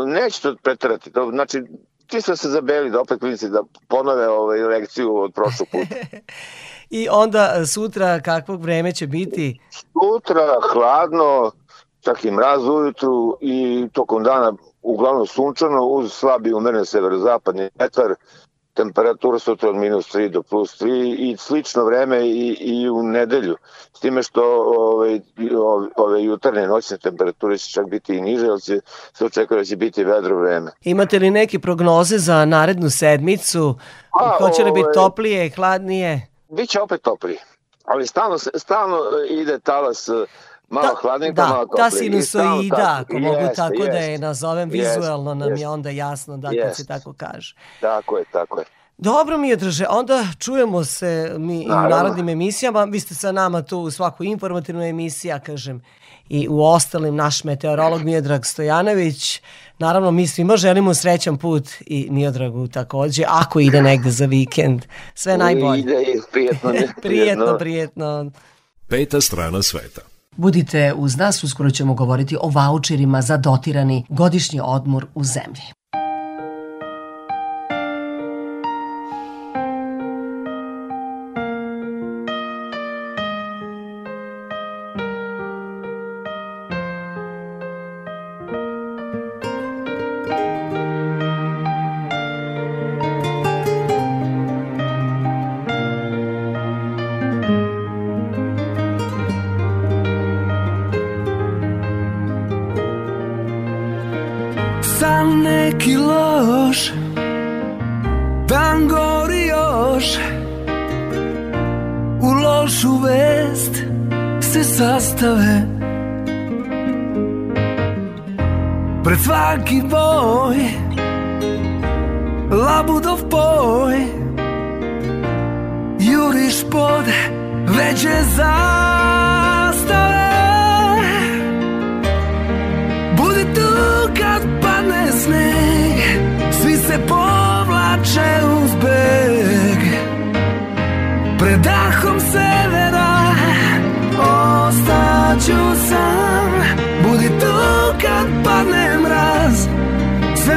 neće 0.07 0.43
to 0.43 0.57
preterati. 0.63 1.11
To, 1.13 1.31
znači, 1.31 1.63
čisto 2.07 2.37
se 2.37 2.49
zabeli 2.49 2.91
da 2.91 3.01
opet 3.01 3.21
klinici 3.21 3.49
da 3.49 3.63
ponove 3.89 4.29
ovaj 4.29 4.61
lekciju 4.61 5.17
od 5.17 5.35
prošlog 5.35 5.69
puta. 5.69 5.95
I 6.91 7.09
onda 7.11 7.67
sutra 7.67 8.21
kakvog 8.21 8.63
vreme 8.63 8.93
će 8.93 9.07
biti? 9.07 9.61
Sutra 9.71 10.47
hladno, 10.73 11.53
čak 12.05 12.25
i 12.25 12.31
mraz 12.31 12.69
ujutru 12.69 13.39
i 13.41 13.89
tokom 13.93 14.23
dana 14.23 14.53
uglavnom 14.83 15.27
sunčano 15.27 15.85
uz 15.85 16.13
slabi 16.13 16.53
umeren 16.53 16.85
severozapadni 16.85 17.71
vetar, 17.75 18.15
temperatura 18.75 19.39
sutra 19.39 19.69
od 19.69 19.77
minus 19.77 20.15
3 20.15 20.29
do 20.29 20.43
plus 20.43 20.81
3 20.83 21.15
i 21.19 21.37
slično 21.37 21.85
vreme 21.85 22.27
i, 22.29 22.57
i 22.61 22.91
u 22.91 23.03
nedelju. 23.03 23.57
S 23.93 24.01
time 24.01 24.23
što 24.23 24.43
ove, 24.79 25.21
ove, 25.57 25.89
ove 25.97 26.25
jutarnje 26.25 26.67
noćne 26.67 26.99
temperature 26.99 27.59
će 27.59 27.71
čak 27.71 27.89
biti 27.91 28.17
i 28.17 28.21
niže, 28.21 28.47
ali 28.47 28.61
će, 28.61 28.81
se 29.13 29.25
očekuje 29.25 29.59
da 29.59 29.65
će 29.65 29.77
biti 29.77 30.05
vedro 30.05 30.41
vreme. 30.41 30.71
Imate 30.83 31.19
li 31.19 31.31
neke 31.31 31.59
prognoze 31.59 32.19
za 32.19 32.45
narednu 32.45 32.91
sedmicu? 32.91 33.75
A, 34.11 34.37
Hoće 34.39 34.65
li 34.65 34.73
biti 34.73 34.85
ovaj- 34.85 34.95
toplije, 34.95 35.51
hladnije? 35.51 36.29
Biće 36.49 36.81
opet 36.81 37.03
toplije, 37.03 37.39
ali 37.85 38.07
stalno, 38.07 38.39
stalno 38.39 38.99
ide 39.31 39.59
talas 39.59 40.09
e, 40.09 40.13
malo 40.75 40.87
Da, 40.87 40.95
hladnije, 41.01 41.33
da, 41.33 41.45
malo 41.45 41.67
ta 41.67 41.91
toplije. 41.91 41.91
Stalno 42.23 42.23
sinusoida, 42.23 42.77
tako. 42.77 43.01
ako 43.03 43.19
mogu 43.19 43.37
Jeste, 43.37 43.55
tako 43.57 43.85
da 43.85 43.99
je 43.99 44.19
nazovem, 44.19 44.71
Jeste, 44.71 44.89
vizuelno 44.91 45.35
nam 45.35 45.57
je 45.57 45.69
onda 45.69 45.91
jasno 45.91 46.37
da 46.37 46.49
kad 46.49 46.57
Jeste. 46.57 46.75
se 46.75 46.87
tako 46.87 47.13
kaže. 47.13 47.55
Tako 47.81 48.19
je, 48.19 48.25
tako 48.33 48.59
je. 48.59 48.65
Dobro 48.99 49.39
mi 49.39 49.49
je 49.49 49.57
drže, 49.57 49.87
onda 49.91 50.25
čujemo 50.39 50.85
se 50.85 51.35
mi 51.39 51.57
i 51.57 51.67
u 51.67 51.69
Naravno. 51.69 51.89
narodnim 51.89 52.29
emisijama, 52.29 52.85
vi 52.85 53.01
ste 53.01 53.15
sa 53.15 53.33
nama 53.33 53.63
tu 53.63 53.79
u 53.79 53.91
svakoj 53.91 54.27
informativnoj 54.27 54.91
emisiji, 54.91 55.29
ja 55.29 55.39
kažem 55.39 55.83
i 56.29 56.49
u 56.49 56.63
ostalim 56.63 57.17
naš 57.17 57.45
meteorolog 57.45 58.03
Miodrag 58.03 58.47
Stojanović. 58.47 59.43
Naravno, 59.79 60.11
mi 60.11 60.27
svima 60.27 60.57
želimo 60.57 60.95
srećan 60.95 61.37
put 61.39 61.69
i 61.81 62.09
Miodragu 62.11 62.69
takođe, 62.69 63.25
ako 63.29 63.61
ide 63.61 63.83
negde 63.83 64.11
za 64.11 64.27
vikend. 64.27 64.83
Sve 65.15 65.39
najbolje. 65.39 65.81
Ide 65.81 66.03
i 66.03 66.21
prijetno. 66.33 66.73
Prijetno, 67.03 67.59
prijetno. 67.59 68.31
Peta 68.89 69.21
strana 69.21 69.63
sveta. 69.63 70.01
Budite 70.37 70.93
uz 70.97 71.17
nas, 71.17 71.45
uskoro 71.45 71.71
ćemo 71.71 71.95
govoriti 71.95 72.37
o 72.41 72.49
vaučerima 72.49 73.23
za 73.23 73.37
dotirani 73.37 74.05
godišnji 74.09 74.61
odmor 74.63 75.07
u 75.15 75.25
zemlji. 75.25 75.63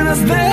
Sve 0.07 0.15
nas 0.15 0.46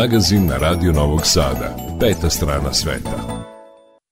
magazin 0.00 0.46
na 0.46 0.56
Radio 0.56 0.92
Novog 0.92 1.20
Sada. 1.26 1.76
Peta 2.00 2.30
strana 2.30 2.72
sveta. 2.72 3.44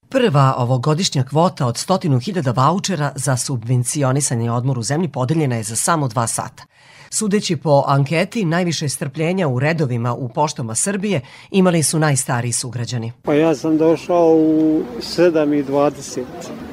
Prva 0.09 0.55
ovogodišnja 0.59 1.25
kvota 1.25 1.67
od 1.67 1.75
100.000 1.75 2.57
vaučera 2.57 3.13
za 3.17 3.37
subvencionisanje 3.37 4.51
odmor 4.51 4.79
u 4.79 4.83
zemlji 4.83 5.09
podeljena 5.09 5.57
je 5.57 5.63
za 5.63 5.77
samo 5.77 6.09
dva 6.09 6.27
sata. 6.27 6.65
Sudeći 7.11 7.57
po 7.57 7.85
anketi, 7.87 8.45
najviše 8.45 8.89
strpljenja 8.89 9.49
u 9.49 9.59
redovima 9.59 10.15
u 10.15 10.29
poštama 10.29 10.75
Srbije 10.75 11.21
imali 11.51 11.83
su 11.83 11.99
najstariji 11.99 12.53
sugrađani. 12.53 13.13
Pa 13.23 13.35
ja 13.35 13.55
sam 13.55 13.79
došao 13.79 14.35
u 14.35 14.83
7.20, 15.01 16.21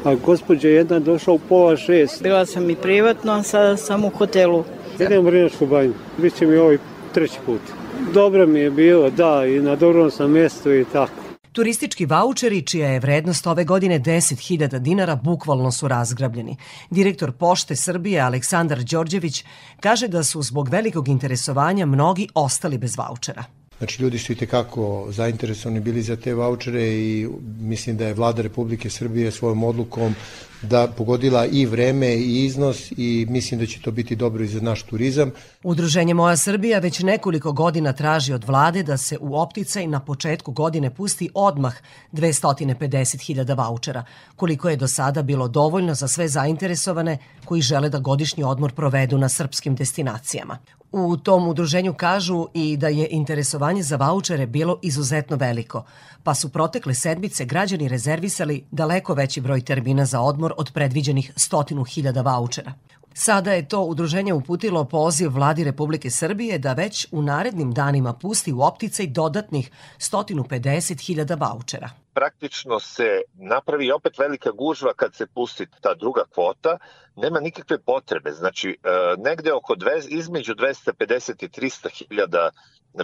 a 0.03 0.15
gospođa 0.15 0.67
jedna 0.67 0.99
došla 0.99 1.33
u 1.33 1.39
pola 1.39 1.77
šest. 1.77 2.23
Bila 2.23 2.45
sam 2.45 2.69
i 2.69 2.75
privatno, 2.75 3.31
a 3.31 3.43
sada 3.43 3.77
sam 3.77 4.05
u 4.05 4.09
hotelu. 4.09 4.63
Idem 4.99 5.21
u 5.21 5.25
Vrnjačku 5.25 5.65
banju, 5.65 5.93
bit 6.17 6.35
će 6.35 6.45
mi 6.45 6.57
ovaj 6.57 6.77
treći 7.13 7.39
put. 7.45 7.84
Dobro 8.13 8.47
mi 8.47 8.59
je 8.59 8.71
bilo, 8.71 9.09
da, 9.09 9.45
i 9.45 9.59
na 9.59 9.75
dobrom 9.75 10.11
sam 10.11 10.31
mjestu 10.31 10.73
i 10.73 10.85
tako. 10.93 11.25
Turistički 11.51 12.05
vaučeri, 12.05 12.61
čija 12.61 12.89
je 12.89 12.99
vrednost 12.99 13.47
ove 13.47 13.63
godine 13.63 13.99
10.000 13.99 14.79
dinara, 14.79 15.15
bukvalno 15.15 15.71
su 15.71 15.87
razgrabljeni. 15.87 16.57
Direktor 16.89 17.31
Pošte 17.31 17.75
Srbije 17.75 18.21
Aleksandar 18.21 18.83
Đorđević 18.83 19.45
kaže 19.79 20.07
da 20.07 20.23
su 20.23 20.41
zbog 20.41 20.69
velikog 20.69 21.07
interesovanja 21.07 21.85
mnogi 21.85 22.27
ostali 22.33 22.77
bez 22.77 22.97
vaučera. 22.97 23.43
Znači, 23.77 24.03
ljudi 24.03 24.19
su 24.19 24.31
i 24.31 24.35
tekako 24.35 25.07
zainteresovani 25.09 25.79
bili 25.79 26.01
za 26.01 26.15
te 26.15 26.33
vouchere 26.33 26.83
i 26.83 27.27
mislim 27.59 27.97
da 27.97 28.07
je 28.07 28.13
vlada 28.13 28.41
Republike 28.41 28.89
Srbije 28.89 29.31
svojom 29.31 29.63
odlukom 29.63 30.15
da 30.65 30.87
pogodila 30.97 31.45
i 31.45 31.65
vreme 31.65 32.15
i 32.15 32.45
iznos 32.45 32.91
i 32.97 33.25
mislim 33.29 33.59
da 33.59 33.65
će 33.65 33.81
to 33.81 33.91
biti 33.91 34.15
dobro 34.15 34.43
i 34.43 34.47
za 34.47 34.61
naš 34.61 34.83
turizam. 34.83 35.31
Udruženje 35.63 36.13
Moja 36.13 36.37
Srbija 36.37 36.79
već 36.79 36.99
nekoliko 36.99 37.51
godina 37.51 37.93
traži 37.93 38.33
od 38.33 38.43
vlade 38.43 38.83
da 38.83 38.97
se 38.97 39.17
u 39.21 39.35
opticaj 39.39 39.87
na 39.87 39.99
početku 39.99 40.51
godine 40.51 40.89
pusti 40.89 41.29
odmah 41.33 41.75
250.000 42.13 43.57
vouchera, 43.57 44.03
koliko 44.35 44.69
je 44.69 44.75
do 44.75 44.87
sada 44.87 45.21
bilo 45.21 45.47
dovoljno 45.47 45.93
za 45.93 46.07
sve 46.07 46.27
zainteresovane 46.27 47.17
koji 47.45 47.61
žele 47.61 47.89
da 47.89 47.99
godišnji 47.99 48.43
odmor 48.43 48.73
provedu 48.73 49.17
na 49.17 49.29
srpskim 49.29 49.75
destinacijama. 49.75 50.57
U 50.91 51.17
tom 51.17 51.47
udruženju 51.47 51.93
kažu 51.93 52.47
i 52.53 52.77
da 52.77 52.87
je 52.87 53.07
interesovanje 53.11 53.83
za 53.83 53.95
vaučere 53.95 54.45
bilo 54.45 54.79
izuzetno 54.81 55.37
veliko, 55.37 55.83
pa 56.23 56.33
su 56.33 56.49
protekle 56.49 56.93
sedmice 56.93 57.45
građani 57.45 57.87
rezervisali 57.87 58.63
daleko 58.71 59.13
veći 59.13 59.41
broj 59.41 59.61
termina 59.61 60.05
za 60.05 60.21
odmor 60.21 60.53
od 60.57 60.71
predviđenih 60.73 61.33
stotinu 61.35 61.83
hiljada 61.83 62.21
vaučera. 62.21 62.73
Sada 63.17 63.53
je 63.53 63.67
to 63.67 63.81
udruženje 63.81 64.33
uputilo 64.33 64.85
poziv 64.85 65.31
vladi 65.33 65.63
Republike 65.63 66.09
Srbije 66.09 66.57
da 66.59 66.73
već 66.73 67.07
u 67.11 67.21
narednim 67.21 67.71
danima 67.71 68.13
pusti 68.13 68.53
u 68.53 68.61
opticaj 68.61 69.07
dodatnih 69.07 69.71
150.000 69.97 71.39
vaučera. 71.39 71.89
Praktično 72.13 72.79
se 72.79 73.21
napravi 73.33 73.91
opet 73.91 74.17
velika 74.17 74.51
gužva 74.51 74.93
kad 74.93 75.15
se 75.15 75.27
pusti 75.27 75.67
ta 75.81 75.93
druga 75.93 76.23
kvota, 76.33 76.77
nema 77.15 77.39
nikakve 77.39 77.79
potrebe. 77.79 78.31
Znači, 78.31 78.69
e, 78.69 78.75
negde 79.17 79.53
oko 79.53 79.75
dve, 79.75 80.01
između 80.07 80.53
250 80.53 81.43
i 81.43 81.49
300 81.49 81.89
hiljada 81.89 82.49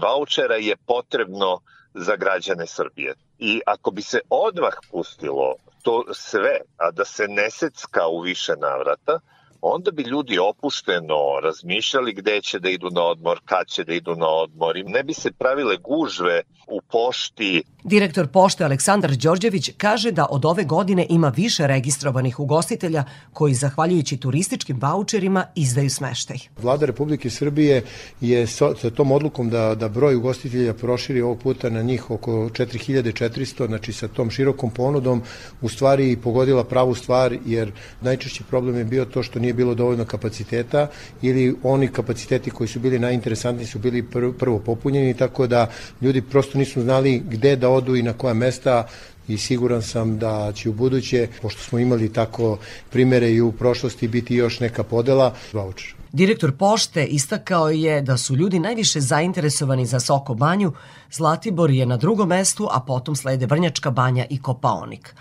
vaučera 0.01 0.55
je 0.55 0.75
potrebno 0.75 1.61
za 1.93 2.15
građane 2.15 2.67
Srbije. 2.67 3.13
I 3.39 3.61
ako 3.65 3.91
bi 3.91 4.01
se 4.01 4.19
odmah 4.29 4.73
pustilo 4.91 5.55
to 5.81 6.03
sve, 6.13 6.57
a 6.77 6.91
da 6.91 7.05
se 7.05 7.27
ne 7.27 7.51
secka 7.51 8.07
u 8.07 8.19
više 8.19 8.53
navrata, 8.57 9.19
onda 9.61 9.91
bi 9.91 10.03
ljudi 10.03 10.39
opušteno 10.39 11.39
razmišljali 11.43 12.13
gde 12.13 12.41
će 12.41 12.59
da 12.59 12.69
idu 12.69 12.89
na 12.89 13.01
odmor, 13.01 13.39
kad 13.45 13.67
će 13.67 13.83
da 13.83 13.93
idu 13.93 14.15
na 14.15 14.27
odmor 14.27 14.77
i 14.77 14.83
ne 14.83 15.03
bi 15.03 15.13
se 15.13 15.31
pravile 15.31 15.77
gužve 15.77 16.41
u 16.67 16.81
pošti. 16.91 17.63
Direktor 17.83 18.27
pošte 18.27 18.63
Aleksandar 18.63 19.11
Đorđević 19.15 19.71
kaže 19.77 20.11
da 20.11 20.27
od 20.29 20.45
ove 20.45 20.63
godine 20.63 21.05
ima 21.09 21.33
više 21.35 21.67
registrovanih 21.67 22.39
ugostitelja 22.39 23.03
koji, 23.33 23.53
zahvaljujući 23.53 24.17
turističkim 24.17 24.79
voucherima, 24.81 25.45
izdaju 25.55 25.89
smeštaj. 25.89 26.37
Vlada 26.61 26.85
Republike 26.85 27.29
Srbije 27.29 27.83
je 28.21 28.47
sa 28.47 28.89
tom 28.95 29.11
odlukom 29.11 29.49
da, 29.49 29.75
da 29.75 29.89
broj 29.89 30.15
ugostitelja 30.15 30.73
proširi 30.73 31.21
ovog 31.21 31.39
puta 31.39 31.69
na 31.69 31.81
njih 31.81 32.11
oko 32.11 32.31
4400, 32.31 33.67
znači 33.67 33.93
sa 33.93 34.07
tom 34.07 34.29
širokom 34.29 34.69
ponudom, 34.69 35.21
u 35.61 35.69
stvari 35.69 36.17
pogodila 36.23 36.63
pravu 36.63 36.95
stvar, 36.95 37.37
jer 37.45 37.71
najčešći 38.01 38.43
problem 38.43 38.77
je 38.77 38.85
bio 38.85 39.05
to 39.05 39.23
što 39.23 39.39
nije 39.39 39.50
bilo 39.53 39.75
dovoljno 39.75 40.05
kapaciteta 40.05 40.87
ili 41.21 41.55
oni 41.63 41.87
kapaciteti 41.87 42.51
koji 42.51 42.67
su 42.67 42.79
bili 42.79 42.99
najinteresantniji 42.99 43.67
su 43.67 43.79
bili 43.79 44.05
prvo 44.39 44.59
popunjeni, 44.59 45.13
tako 45.13 45.47
da 45.47 45.69
ljudi 46.01 46.21
prosto 46.21 46.57
nisu 46.57 46.81
znali 46.81 47.23
gde 47.29 47.55
da 47.55 47.69
odu 47.69 47.95
i 47.95 48.03
na 48.03 48.13
koja 48.13 48.33
mesta 48.33 48.87
i 49.27 49.37
siguran 49.37 49.81
sam 49.81 50.17
da 50.19 50.51
će 50.55 50.69
u 50.69 50.73
buduće, 50.73 51.27
pošto 51.41 51.61
smo 51.61 51.79
imali 51.79 52.13
tako 52.13 52.57
primere 52.89 53.31
i 53.31 53.41
u 53.41 53.51
prošlosti, 53.51 54.07
biti 54.07 54.35
još 54.35 54.59
neka 54.59 54.83
podela 54.83 55.33
voucher. 55.53 55.95
Direktor 56.11 56.51
pošte 56.57 57.05
istakao 57.05 57.69
je 57.69 58.01
da 58.01 58.17
su 58.17 58.35
ljudi 58.35 58.59
najviše 58.59 58.99
zainteresovani 58.99 59.85
za 59.85 59.99
Soko 59.99 60.33
banju, 60.33 60.73
Zlatibor 61.11 61.71
je 61.71 61.85
na 61.85 61.97
drugom 61.97 62.29
mestu, 62.29 62.67
a 62.71 62.79
potom 62.79 63.15
slede 63.15 63.45
Vrnjačka 63.45 63.91
banja 63.91 64.25
i 64.29 64.41
Kopaonik. 64.41 65.15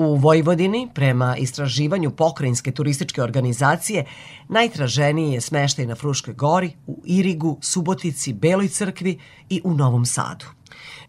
U 0.00 0.16
Vojvodini, 0.16 0.88
prema 0.94 1.36
istraživanju 1.36 2.10
pokrajinske 2.10 2.72
turističke 2.72 3.22
organizacije, 3.22 4.04
najtraženiji 4.48 5.32
je 5.32 5.40
smeštaj 5.40 5.86
na 5.86 5.94
Fruškoj 5.94 6.34
gori, 6.34 6.70
u 6.86 7.02
Irigu, 7.06 7.58
Subotici, 7.62 8.32
Beloj 8.32 8.68
crkvi 8.68 9.18
i 9.48 9.60
u 9.64 9.74
Novom 9.74 10.06
Sadu. 10.06 10.46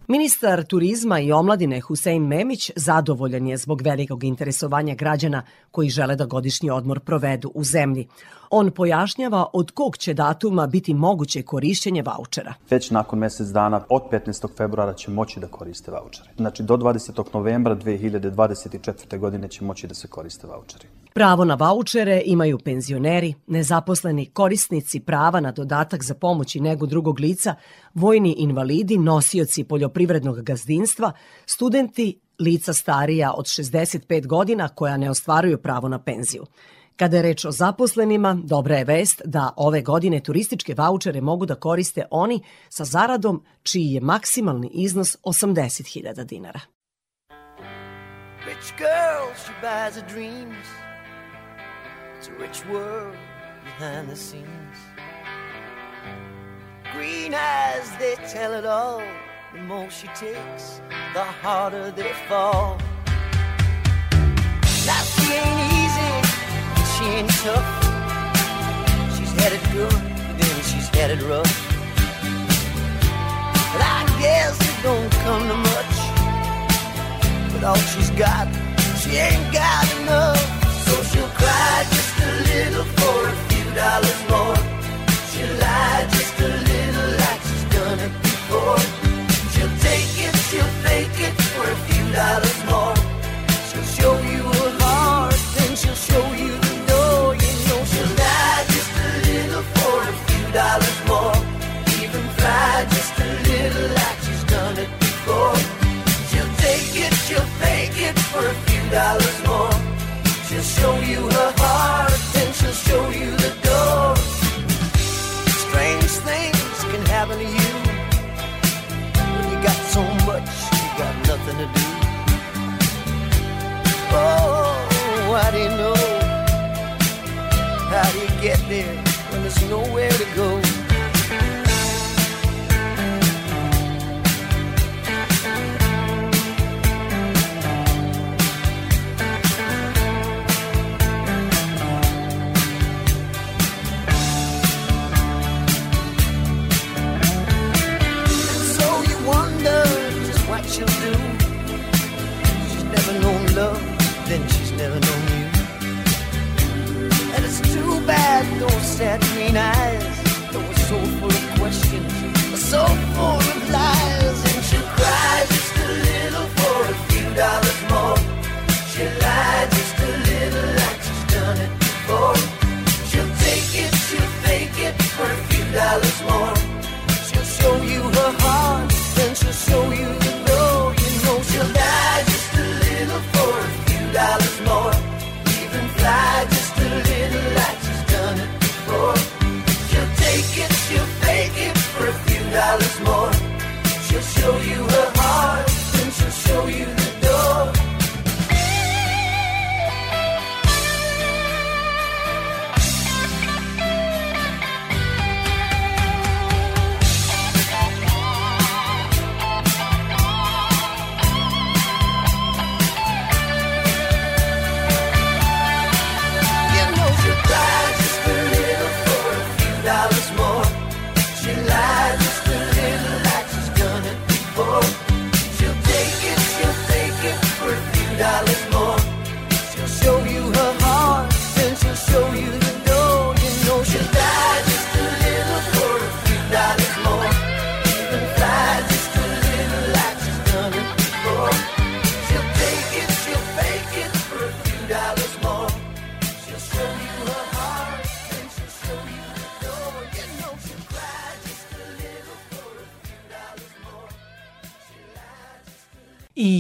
Ministar 0.08 0.63
turizma 0.63 1.19
i 1.19 1.32
omladine 1.32 1.82
Husein 1.82 2.28
Memić 2.28 2.71
zadovoljan 2.75 3.47
je 3.47 3.58
zbog 3.58 3.82
velikog 3.82 4.23
interesovanja 4.23 4.95
građana 4.95 5.43
koji 5.71 5.89
žele 5.89 6.15
da 6.15 6.25
godišnji 6.25 6.69
odmor 6.69 6.99
provedu 6.99 7.52
u 7.56 7.63
zemlji. 7.63 8.08
On 8.49 8.71
pojašnjava 8.71 9.45
od 9.53 9.71
kog 9.71 9.97
će 9.97 10.13
datuma 10.13 10.67
biti 10.67 10.93
moguće 10.93 11.41
korišćenje 11.41 12.01
vaučera. 12.01 12.53
Već 12.69 12.91
nakon 12.91 13.19
mesec 13.19 13.47
dana 13.47 13.85
od 13.89 14.01
15. 14.12 14.47
februara 14.57 14.93
će 14.93 15.12
moći 15.12 15.39
da 15.39 15.47
koriste 15.47 15.91
vaučere. 15.91 16.29
Znači 16.38 16.63
do 16.63 16.77
20. 16.77 17.23
novembra 17.33 17.75
2024. 17.75 19.17
godine 19.17 19.47
će 19.47 19.63
moći 19.63 19.88
da 19.88 19.93
se 19.93 20.07
koriste 20.07 20.47
vaučeri. 20.47 20.88
Pravo 21.13 21.45
na 21.45 21.55
vaučere 21.55 22.21
imaju 22.25 22.59
penzioneri, 22.59 23.33
nezaposleni 23.47 24.25
korisnici 24.25 24.99
prava 24.99 25.39
na 25.39 25.51
dodatak 25.51 26.03
za 26.03 26.13
pomoć 26.13 26.55
i 26.55 26.59
negu 26.59 26.85
drugog 26.85 27.19
lica, 27.19 27.55
vojni 27.93 28.35
invalidi, 28.38 28.97
nosioci 28.97 29.63
poljoprivrednog 29.63 30.41
gazdinstva, 30.41 31.12
studenti, 31.45 32.19
lica 32.39 32.73
starija 32.73 33.33
od 33.33 33.45
65 33.45 34.27
godina 34.27 34.67
koja 34.67 34.97
ne 34.97 35.09
ostvaruju 35.09 35.57
pravo 35.57 35.88
na 35.88 35.99
penziju. 35.99 36.45
Kada 36.99 37.17
je 37.17 37.23
reč 37.23 37.45
o 37.45 37.51
zaposlenima, 37.51 38.38
dobra 38.43 38.75
je 38.75 38.85
vest 38.85 39.21
da 39.25 39.53
ove 39.57 39.81
godine 39.81 40.19
turističke 40.19 40.73
vaučere 40.77 41.21
mogu 41.21 41.45
da 41.45 41.55
koriste 41.55 42.05
oni 42.12 42.41
sa 42.69 42.85
zaradom 42.85 43.43
čiji 43.63 43.93
je 43.93 44.01
maksimalni 44.01 44.69
iznos 44.73 45.17
80.000 45.23 46.23
dinara. 46.23 46.59
Rich 48.47 48.73
girl, 48.77 49.31
she 49.45 49.53
buys 49.62 49.95
her 49.95 50.07
dreams. 50.13 50.67
It's 52.17 52.27
a 52.27 52.41
rich 52.41 52.65
world 52.71 53.15
behind 53.63 54.09
the 54.09 54.15
scenes. 54.15 54.77
Green 56.95 57.33
eyes, 57.33 57.88
they 57.99 58.15
tell 58.33 58.59
it 58.59 58.65
all. 58.65 59.01
The 59.53 59.62
more 59.62 59.89
she 59.89 60.07
takes, 60.07 60.81
the 61.13 61.23
harder 61.43 61.91
they 61.95 62.13
fall. 62.29 62.77
Life, 64.88 65.27
she 65.27 65.33
ain't 65.33 65.78
she 66.99 67.05
ain't 67.05 67.29
tough. 67.29 67.67
She's 69.15 69.31
had 69.39 69.53
it 69.53 69.63
good, 69.71 69.99
then 70.39 70.55
she's 70.69 70.88
had 70.97 71.12
it 71.12 71.21
rough. 71.31 71.53
But 73.71 73.81
I 73.97 74.01
guess 74.19 74.59
it 74.59 74.77
don't 74.83 75.12
come 75.23 75.43
to 75.47 75.57
much. 75.71 75.95
But 77.53 77.63
all 77.63 77.81
she's 77.91 78.12
got, 78.12 78.47
she 78.99 79.12
ain't 79.15 79.47
got 79.53 79.85
enough. 80.01 80.43
So 80.85 80.93
she'll 81.09 81.33
cry 81.39 81.85
just 81.88 82.13
a 82.19 82.31
little 82.51 82.88
for 82.99 83.19
a 83.31 83.35
few 83.47 83.67
dollars 83.79 84.21
more. 84.31 84.59
She'll 85.31 85.55
lie 85.63 86.03
just 86.12 86.35
a 86.47 86.51
little 86.69 87.09
like 87.21 87.41
she's 87.47 87.65
done 87.75 87.99
it 88.07 88.13
before. 88.27 88.79
She'll 89.53 89.75
take 89.88 90.12
it, 90.27 90.35
she'll 90.47 90.73
fake 90.83 91.19
it 91.27 91.35
for 91.53 91.63
a 91.63 91.77
few 91.88 92.05
dollars 92.12 92.59
dollar. 108.91 109.28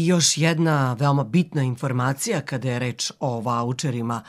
Još 0.09 0.37
jedna 0.37 0.93
veoma 0.93 1.23
bitna 1.23 1.63
informacija 1.63 2.41
kada 2.41 2.69
je 2.69 2.79
reč 2.79 3.11
o 3.19 3.39
vaučerima 3.41 4.23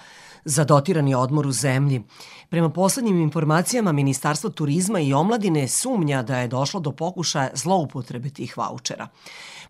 za 0.44 0.64
dotirani 0.64 1.14
odmor 1.14 1.46
u 1.46 1.52
zemlji. 1.52 2.02
Prema 2.48 2.70
poslednjim 2.70 3.20
informacijama 3.20 3.92
Ministarstvo 3.92 4.50
turizma 4.50 5.00
i 5.00 5.12
omladine 5.12 5.68
sumnja 5.68 6.22
da 6.22 6.38
je 6.38 6.48
došlo 6.48 6.80
do 6.80 6.92
pokušaja 6.92 7.50
zloupotrebe 7.54 8.30
tih 8.30 8.58
vaučera. 8.58 9.08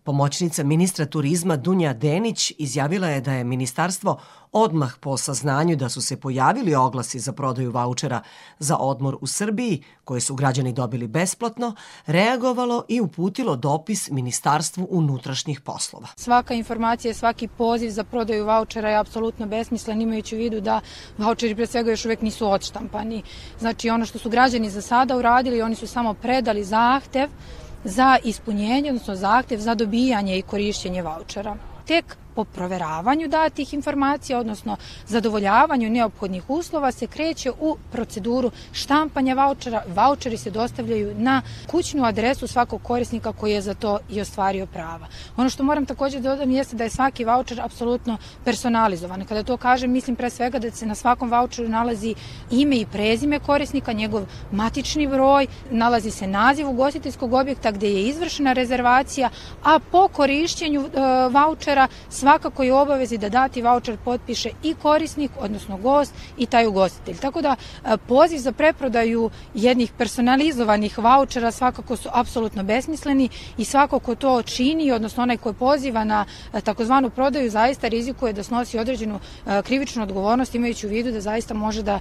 Pomoćnica 0.03 0.63
ministra 0.63 1.05
turizma 1.05 1.55
Dunja 1.55 1.93
Denić 1.93 2.53
izjavila 2.57 3.07
je 3.07 3.21
da 3.21 3.33
je 3.33 3.43
ministarstvo 3.43 4.19
odmah 4.51 4.93
po 4.99 5.17
saznanju 5.17 5.75
da 5.75 5.89
su 5.89 6.01
se 6.01 6.17
pojavili 6.17 6.75
oglasi 6.75 7.19
za 7.19 7.31
prodaju 7.31 7.71
vaučera 7.71 8.21
za 8.59 8.77
odmor 8.77 9.17
u 9.21 9.27
Srbiji, 9.27 9.83
koje 10.03 10.21
su 10.21 10.35
građani 10.35 10.73
dobili 10.73 11.07
besplatno, 11.07 11.75
reagovalo 12.05 12.83
i 12.87 13.01
uputilo 13.01 13.55
dopis 13.55 14.09
Ministarstvu 14.09 14.87
unutrašnjih 14.89 15.61
poslova. 15.61 16.07
Svaka 16.15 16.53
informacija, 16.53 17.13
svaki 17.13 17.47
poziv 17.47 17.89
za 17.89 18.03
prodaju 18.03 18.45
vaučera 18.45 18.89
je 18.89 18.97
apsolutno 18.97 19.47
besmislen, 19.47 20.01
imajući 20.01 20.35
u 20.35 20.39
vidu 20.39 20.61
da 20.61 20.81
vaučeri 21.17 21.55
pre 21.55 21.67
svega 21.67 21.91
još 21.91 22.05
uvek 22.05 22.21
nisu 22.21 22.47
odštampani. 22.47 23.23
Znači 23.59 23.89
ono 23.89 24.05
što 24.05 24.19
su 24.19 24.29
građani 24.29 24.69
za 24.69 24.81
sada 24.81 25.17
uradili, 25.17 25.61
oni 25.61 25.75
su 25.75 25.87
samo 25.87 26.13
predali 26.13 26.63
zahtev 26.63 27.29
za 27.83 28.17
ispunjenje, 28.23 28.89
odnosno 28.89 29.15
zahtev 29.15 29.59
za 29.59 29.75
dobijanje 29.75 30.37
i 30.37 30.41
korišćenje 30.41 31.01
vouchera. 31.01 31.55
Tek 31.87 32.17
po 32.35 32.43
proveravanju 32.43 33.27
datih 33.27 33.73
informacija, 33.73 34.39
odnosno 34.39 34.77
zadovoljavanju 35.07 35.89
neophodnih 35.89 36.49
uslova 36.49 36.91
se 36.91 37.07
kreće 37.07 37.51
u 37.59 37.77
proceduru 37.91 38.51
štampanja 38.71 39.33
vouchera. 39.33 39.83
Voucheri 39.87 40.37
se 40.37 40.51
dostavljaju 40.51 41.15
na 41.17 41.41
kućnu 41.67 42.05
adresu 42.05 42.47
svakog 42.47 42.81
korisnika 42.83 43.33
koji 43.33 43.53
je 43.53 43.61
za 43.61 43.73
to 43.73 43.99
i 44.09 44.21
ostvario 44.21 44.65
prava. 44.65 45.07
Ono 45.37 45.49
što 45.49 45.63
moram 45.63 45.85
takođe 45.85 46.19
da 46.19 46.29
dodam 46.29 46.51
jeste 46.51 46.75
da 46.75 46.83
je 46.83 46.89
svaki 46.89 47.25
voucher 47.25 47.61
apsolutno 47.61 48.17
personalizovan. 48.45 49.25
Kada 49.25 49.43
to 49.43 49.57
kažem, 49.57 49.91
mislim 49.91 50.15
pre 50.15 50.29
svega 50.29 50.59
da 50.59 50.71
se 50.71 50.85
na 50.85 50.95
svakom 50.95 51.31
voucheru 51.31 51.69
nalazi 51.69 52.15
ime 52.51 52.75
i 52.75 52.85
prezime 52.85 53.39
korisnika, 53.39 53.93
njegov 53.93 54.25
matični 54.51 55.07
broj, 55.07 55.47
nalazi 55.71 56.11
se 56.11 56.27
naziv 56.27 56.69
ugostiteljskog 56.69 57.33
objekta 57.33 57.71
gde 57.71 57.89
je 57.89 58.07
izvršena 58.07 58.53
rezervacija, 58.53 59.29
a 59.63 59.79
po 59.91 60.07
korišćenju 60.07 60.81
e, 60.81 60.89
vouchera 61.29 61.87
svakako 62.31 62.63
je 62.63 62.73
u 62.73 62.77
obavezi 62.77 63.17
da 63.17 63.29
dati 63.29 63.61
voucher 63.61 63.97
potpiše 64.05 64.49
i 64.63 64.73
korisnik, 64.73 65.31
odnosno 65.39 65.77
gost 65.77 66.13
i 66.37 66.45
taj 66.45 66.67
ugostitelj. 66.67 67.17
Tako 67.17 67.41
da 67.41 67.55
e, 67.55 67.97
poziv 67.97 68.37
za 68.37 68.51
preprodaju 68.51 69.29
jednih 69.53 69.91
personalizovanih 69.97 70.97
vouchera 70.97 71.51
svakako 71.51 71.95
su 71.95 72.09
apsolutno 72.13 72.63
besmisleni 72.63 73.29
i 73.57 73.65
svako 73.65 73.99
ko 73.99 74.15
to 74.15 74.41
čini, 74.41 74.91
odnosno 74.91 75.23
onaj 75.23 75.37
ko 75.37 75.53
poziva 75.53 76.03
na 76.03 76.25
e, 76.53 76.61
takozvanu 76.61 77.09
prodaju, 77.09 77.51
zaista 77.51 77.87
rizikuje 77.87 78.33
da 78.33 78.43
snosi 78.43 78.79
određenu 78.79 79.19
e, 79.19 79.61
krivičnu 79.61 80.03
odgovornost 80.03 80.55
imajući 80.55 80.87
u 80.87 80.89
vidu 80.89 81.11
da 81.11 81.21
zaista 81.21 81.53
može 81.53 81.83
da 81.83 81.99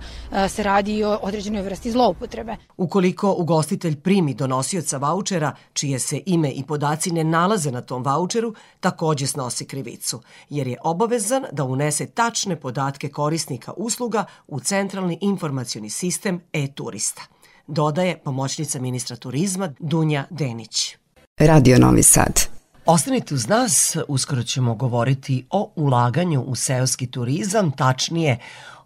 se 0.48 0.62
radi 0.62 0.96
i 0.96 1.04
o 1.04 1.18
određenoj 1.22 1.62
vrsti 1.62 1.90
zloupotrebe. 1.90 2.56
Ukoliko 2.76 3.34
ugostitelj 3.38 3.96
primi 3.96 4.34
donosioca 4.34 4.96
vouchera, 4.96 5.54
čije 5.72 5.98
se 5.98 6.22
ime 6.26 6.50
i 6.50 6.64
podaci 6.64 7.10
ne 7.10 7.24
nalaze 7.24 7.70
na 7.70 7.80
tom 7.80 8.02
voucheru, 8.02 8.54
takođe 8.80 9.26
snosi 9.26 9.64
krivicu 9.64 10.09
licu, 10.10 10.22
jer 10.48 10.66
je 10.66 10.76
obavezan 10.84 11.44
da 11.52 11.64
unese 11.64 12.06
tačne 12.06 12.56
podatke 12.56 13.08
korisnika 13.08 13.72
usluga 13.76 14.24
u 14.48 14.60
centralni 14.60 15.18
informacioni 15.20 15.90
sistem 15.90 16.40
e-turista. 16.52 17.22
Dodaje 17.66 18.18
pomoćnica 18.24 18.80
ministra 18.80 19.16
turizma 19.16 19.72
Dunja 19.78 20.26
Denić. 20.30 20.96
Radio 21.38 21.78
Novi 21.78 22.02
Sad. 22.02 22.48
Ostanite 22.86 23.34
uz 23.34 23.48
nas, 23.48 23.96
uskoro 24.08 24.42
ćemo 24.42 24.74
govoriti 24.74 25.46
o 25.50 25.72
ulaganju 25.76 26.42
u 26.42 26.54
seoski 26.54 27.06
turizam, 27.06 27.70
tačnije 27.72 28.38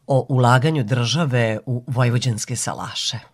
o 0.07 0.27
ulaganju 0.29 0.85
države 0.85 1.59
u 1.67 1.85
vojvođanske 1.87 2.57
salaše. 2.57 3.34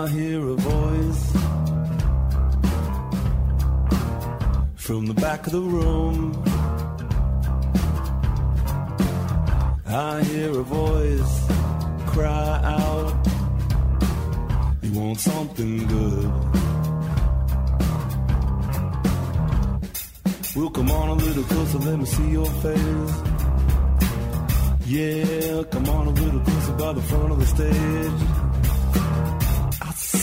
I 0.00 0.08
hear 0.08 0.40
a 0.40 0.54
voice 0.54 1.32
from 4.76 5.04
the 5.04 5.12
back 5.12 5.46
of 5.46 5.52
the 5.52 5.60
room. 5.60 6.42
I 9.86 10.22
hear 10.22 10.58
a 10.58 10.62
voice 10.62 11.46
cry 12.06 12.60
out, 12.64 13.12
You 14.80 14.98
want 14.98 15.20
something 15.20 15.86
good? 15.86 16.30
Well, 20.56 20.70
come 20.70 20.90
on 20.90 21.08
a 21.10 21.14
little 21.26 21.44
closer, 21.44 21.78
let 21.78 21.98
me 21.98 22.06
see 22.06 22.30
your 22.30 22.50
face. 22.64 23.14
Yeah, 24.86 25.62
come 25.70 25.88
on 25.90 26.06
a 26.06 26.10
little 26.22 26.40
closer 26.40 26.72
by 26.72 26.92
the 26.94 27.02
front 27.02 27.32
of 27.32 27.38
the 27.38 27.46
stage 27.46 28.49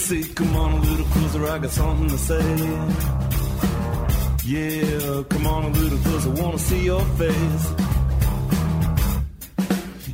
say, 0.08 0.24
come 0.36 0.56
on 0.56 0.72
a 0.72 0.80
little 0.80 1.06
closer, 1.08 1.46
I 1.46 1.60
got 1.60 1.70
something 1.70 2.08
to 2.08 2.17
say. 2.17 2.46
Yeah, 4.46 5.24
come 5.34 5.46
on 5.48 5.65
a 5.65 5.70
little 5.70 6.00
closer, 6.00 6.30
I 6.30 6.41
wanna 6.41 6.60
see 6.70 6.84
your 6.86 7.04
face. 7.20 7.65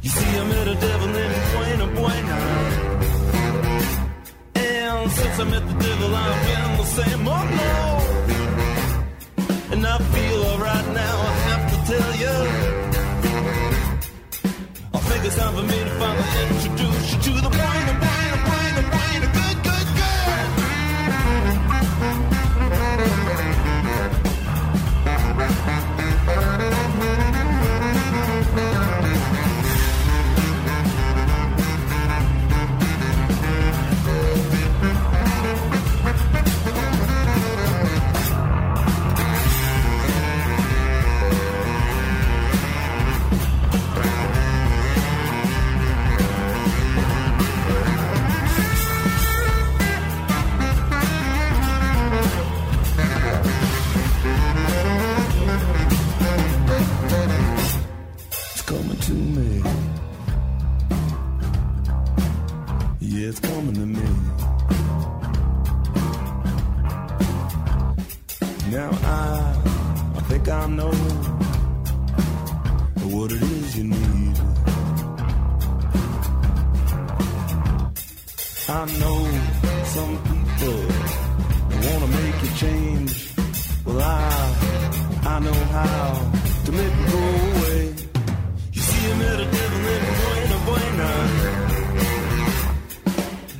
You 0.02 0.10
see, 0.18 0.32
I 0.42 0.44
met 0.54 0.68
a 0.68 0.76
devil 0.88 1.08
named 1.18 1.42
Buena 1.52 1.88
Buena. 1.96 2.40
And 4.56 5.12
since 5.12 5.40
I 5.40 5.46
met 5.54 5.64
the 5.72 5.78
devil, 5.88 6.16
I've 6.26 6.40
been 6.48 6.72
the 6.82 6.88
same, 6.98 7.28
oh 7.38 7.44
no. 7.62 7.74
And 9.74 9.82
I 9.86 9.98
feel 10.14 10.40
alright 10.52 10.88
now, 11.04 11.16
I 11.30 11.34
have 11.50 11.64
to 11.72 11.78
tell 11.92 12.12
you. 12.24 12.38
I 14.98 15.00
think 15.08 15.20
it's 15.28 15.36
time 15.36 15.54
for 15.58 15.66
me 15.72 15.80
to 15.88 15.94
finally 16.02 16.32
introduce 16.50 17.06
you 17.14 17.18
to 17.28 17.32
the 17.46 17.52
Buena 17.58 17.94
Buena 18.02 18.38
Buena 18.48 18.63
now 68.84 68.92
I, 69.04 70.18
I 70.18 70.22
think 70.30 70.48
I 70.50 70.68
know 70.68 70.94
what 73.14 73.32
it 73.32 73.42
is 73.42 73.78
you 73.78 73.86
need. 73.96 74.36
I 78.80 78.82
know 79.02 79.20
some 79.96 80.14
people 80.30 80.82
wanna 81.86 82.10
make 82.20 82.40
a 82.50 82.52
change. 82.64 83.14
Well, 83.86 84.02
I, 84.02 84.18
I 85.34 85.40
know 85.46 85.60
how 85.78 86.08
to 86.66 86.72
make 86.80 86.94
it 87.02 87.06
go 87.14 87.22
away. 87.50 87.82
You 88.76 88.82
see, 88.88 89.12
I 89.12 89.16
met 89.24 89.38
a 89.46 89.48
devil 89.58 89.80
named 89.88 90.08
Buena 90.20 90.58
Buena. 90.68 91.10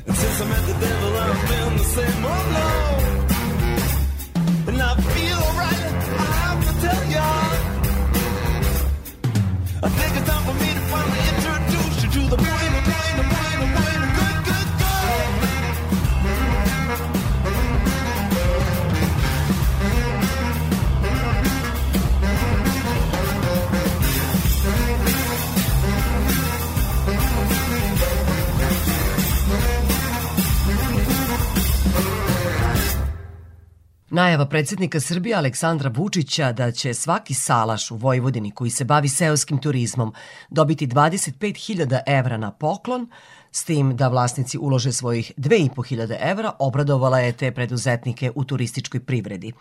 And 0.06 0.16
since 0.22 0.38
I 0.42 0.46
met 0.52 0.64
the 0.70 0.76
devil, 0.86 1.10
I've 1.24 1.40
been 1.50 1.72
the 1.80 1.84
same. 1.96 2.24
Oh, 2.32 2.42
no. 2.56 3.23
Najava 34.34 34.50
predsednika 34.50 35.00
Srbije 35.00 35.36
Aleksandra 35.36 35.90
Vučića 35.94 36.52
da 36.52 36.72
će 36.72 36.94
svaki 36.94 37.34
salaš 37.34 37.90
u 37.90 37.96
Vojvodini 37.96 38.50
koji 38.50 38.70
se 38.70 38.84
bavi 38.84 39.08
seoskim 39.08 39.58
turizmom 39.58 40.12
dobiti 40.50 40.86
25.000 40.86 42.00
evra 42.06 42.36
na 42.36 42.50
poklon, 42.50 43.06
s 43.52 43.64
tim 43.64 43.96
da 43.96 44.08
vlasnici 44.08 44.58
ulože 44.58 44.92
svojih 44.92 45.32
2.500 45.36 46.16
evra, 46.20 46.52
obradovala 46.58 47.18
je 47.18 47.32
te 47.32 47.52
preduzetnike 47.52 48.30
u 48.34 48.44
turističkoj 48.44 49.00
privredi. 49.00 49.52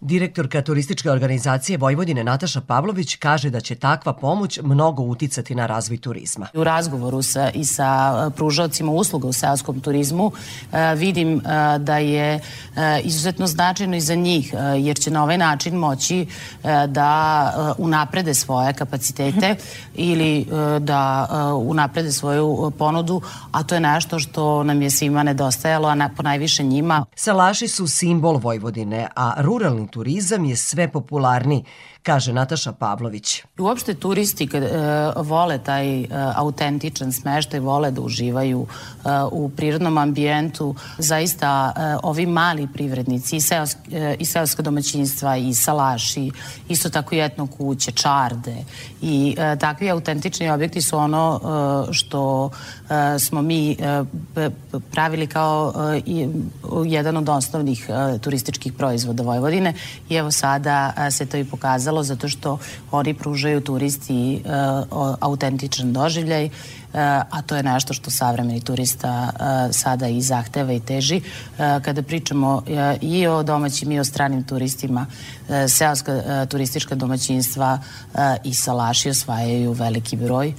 Direktorka 0.00 0.62
turističke 0.62 1.10
organizacije 1.10 1.78
Vojvodine 1.78 2.24
Nataša 2.24 2.60
Pavlović 2.60 3.16
kaže 3.16 3.50
da 3.50 3.60
će 3.60 3.74
takva 3.74 4.12
pomoć 4.12 4.60
mnogo 4.62 5.02
uticati 5.02 5.54
na 5.54 5.66
razvoj 5.66 5.98
turizma. 5.98 6.46
U 6.54 6.64
razgovoru 6.64 7.22
sa, 7.22 7.50
i 7.50 7.64
sa 7.64 8.12
e, 8.26 8.30
pružaocima 8.36 8.92
usluga 8.92 9.28
u 9.28 9.32
seoskom 9.32 9.80
turizmu 9.80 10.32
e, 10.72 10.94
vidim 10.94 11.38
e, 11.38 11.78
da 11.78 11.98
je 11.98 12.40
izuzetno 13.02 13.46
značajno 13.46 13.96
i 13.96 14.00
za 14.00 14.14
njih, 14.14 14.54
jer 14.78 14.98
će 14.98 15.10
na 15.10 15.22
ovaj 15.22 15.38
način 15.38 15.74
moći 15.74 16.26
da 16.88 17.74
unaprede 17.78 18.34
svoje 18.34 18.72
kapacitete 18.72 19.56
ili 19.94 20.46
da 20.80 21.28
unaprede 21.62 22.12
svoju 22.12 22.72
ponudu, 22.78 23.22
a 23.52 23.62
to 23.62 23.74
je 23.74 23.80
nešto 23.80 24.18
što 24.18 24.62
nam 24.62 24.82
je 24.82 24.90
svima 24.90 25.22
nedostajalo, 25.22 25.88
a 25.88 25.94
na, 25.94 26.08
po 26.16 26.22
najviše 26.22 26.62
njima. 26.62 27.04
Salaši 27.14 27.68
su 27.68 27.86
simbol 27.86 28.36
Vojvodine, 28.36 29.08
a 29.16 29.34
ruralni 29.38 29.87
turizam 29.90 30.44
je 30.44 30.56
sve 30.56 30.88
popularniji, 30.92 31.64
kaže 32.02 32.32
Nataša 32.32 32.72
Pavlović. 32.72 33.42
Uopšte 33.58 33.94
turisti 33.94 34.46
kad 34.46 34.62
e, 34.62 34.68
vole 35.16 35.58
taj 35.58 36.00
e, 36.00 36.06
autentičan 36.36 37.12
smeštaj, 37.12 37.60
vole 37.60 37.90
da 37.90 38.00
uživaju 38.00 38.66
e, 38.66 39.08
u 39.32 39.48
prirodnom 39.48 39.98
ambijentu, 39.98 40.74
zaista 40.98 41.72
e, 41.76 41.96
ovi 42.02 42.26
mali 42.26 42.68
privrednici 42.74 43.36
i, 43.36 43.40
seos, 43.40 43.76
e, 43.92 44.16
i 44.18 44.24
seoska 44.24 44.62
domaćinstva 44.62 45.36
i 45.36 45.54
salaši, 45.54 46.30
isto 46.68 46.90
tako 46.90 47.14
i 47.14 47.20
etno 47.20 47.46
kuće, 47.46 47.92
čarde 47.92 48.56
i 49.02 49.36
e, 49.38 49.56
takvi 49.56 49.90
autentični 49.90 50.50
objekti 50.50 50.82
su 50.82 50.96
ono 50.96 51.40
e, 51.88 51.92
što 51.92 52.50
e, 52.90 53.18
smo 53.18 53.42
mi 53.42 53.72
e, 53.72 54.04
pravili 54.90 55.26
kao 55.26 55.72
e, 55.96 56.28
jedan 56.86 57.16
od 57.16 57.28
osnovnih 57.28 57.86
e, 57.88 58.18
turističkih 58.18 58.72
proizvoda 58.72 59.22
Vojvodine 59.22 59.74
i 60.08 60.14
evo 60.14 60.30
sada 60.30 60.92
e, 60.96 61.10
se 61.10 61.26
to 61.26 61.36
i 61.36 61.44
pokazalo 61.44 61.87
zato 62.02 62.28
što 62.28 62.58
oni 62.90 63.14
pružaju 63.14 63.60
turisti 63.60 64.34
e, 64.34 64.38
autentičan 65.20 65.92
doživljaj 65.92 66.44
e, 66.44 66.50
a 67.30 67.42
to 67.46 67.56
je 67.56 67.62
nešto 67.62 67.92
što 67.92 68.10
savremeni 68.10 68.60
turista 68.60 69.30
e, 69.30 69.72
sada 69.72 70.08
i 70.08 70.22
zahteva 70.22 70.72
i 70.72 70.80
teži. 70.80 71.20
Kada 71.56 72.02
pričamo 72.02 72.62
i 73.00 73.26
o 73.26 73.42
domaćim 73.42 73.92
i 73.92 74.00
o 74.00 74.04
stranim 74.04 74.42
turistima, 74.44 75.06
seoska 75.68 76.46
turistička 76.50 76.94
domaćinstva 76.94 77.78
i 78.44 78.54
salaši 78.54 79.10
osvajaju 79.10 79.72
veliki 79.72 80.16
broj 80.16 80.54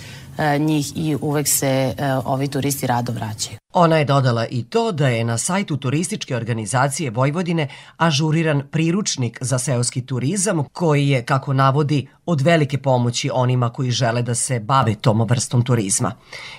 njih 0.59 0.97
i 0.97 1.17
uvek 1.21 1.47
se 1.47 1.93
ovi 2.25 2.47
turisti 2.47 2.87
rado 2.87 3.11
vraćaju. 3.11 3.57
Ona 3.73 3.97
je 3.97 4.05
dodala 4.05 4.45
i 4.47 4.63
to 4.63 4.91
da 4.91 5.07
je 5.07 5.23
na 5.23 5.37
sajtu 5.37 5.77
turističke 5.77 6.35
organizacije 6.35 7.11
Vojvodine 7.11 7.67
ažuriran 7.97 8.63
priručnik 8.71 9.37
za 9.41 9.59
seoski 9.59 10.05
turizam 10.05 10.63
koji 10.73 11.09
je, 11.09 11.25
kako 11.25 11.53
navodi, 11.53 12.07
od 12.25 12.41
velike 12.41 12.77
pomoći 12.77 13.29
onima 13.33 13.69
koji 13.69 13.91
žele 13.91 14.21
da 14.21 14.35
se 14.35 14.59
bave 14.59 14.95
tom 14.95 15.21
vrstom 15.21 15.63
turizma. 15.63 16.11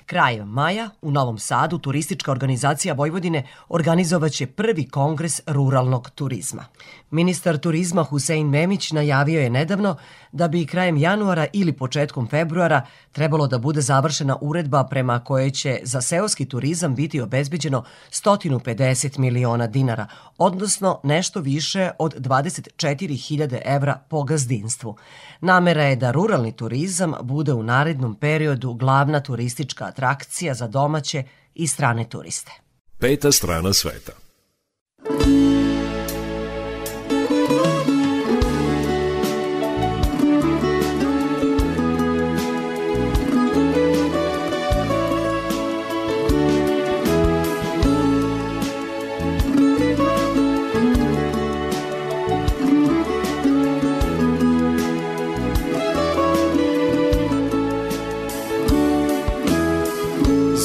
Krajem 0.06 0.48
maja 0.48 0.90
u 1.02 1.10
Novom 1.10 1.38
Sadu 1.38 1.78
turistička 1.78 2.30
organizacija 2.30 2.94
Vojvodine 2.94 3.46
organizovaće 3.68 4.46
prvi 4.46 4.88
kongres 4.88 5.40
ruralnog 5.46 6.10
turizma. 6.10 6.64
Ministar 7.10 7.58
turizma 7.58 8.02
Husein 8.02 8.48
Memić 8.48 8.92
najavio 8.92 9.40
je 9.40 9.50
nedavno 9.50 9.96
da 10.32 10.48
bi 10.48 10.66
krajem 10.66 10.96
januara 10.96 11.46
ili 11.52 11.72
početkom 11.72 12.28
februara 12.28 12.86
trebalo 13.12 13.46
da 13.46 13.58
bude 13.58 13.80
završena 13.80 14.36
uredba 14.40 14.84
prema 14.84 15.18
kojoj 15.18 15.50
će 15.50 15.80
za 15.82 16.00
seoski 16.00 16.44
turizam 16.44 16.94
biti 17.00 17.20
obezbeđeno 17.20 17.84
150 18.10 19.18
miliona 19.18 19.66
dinara, 19.66 20.06
odnosno 20.38 21.00
nešto 21.02 21.40
više 21.40 21.90
od 21.98 22.14
24.000 22.14 23.60
evra 23.64 24.00
po 24.08 24.22
gazdinstvu. 24.22 24.96
Namera 25.40 25.84
je 25.84 25.96
da 25.96 26.10
ruralni 26.10 26.52
turizam 26.52 27.12
bude 27.22 27.52
u 27.52 27.62
narednom 27.62 28.14
periodu 28.14 28.74
glavna 28.74 29.20
turistička 29.20 29.84
atrakcija 29.84 30.54
za 30.54 30.68
domaće 30.68 31.24
i 31.54 31.66
strane 31.66 32.04
turiste. 32.08 32.52
Peta 32.98 33.32
strana 33.32 33.72
sveta. 33.72 34.12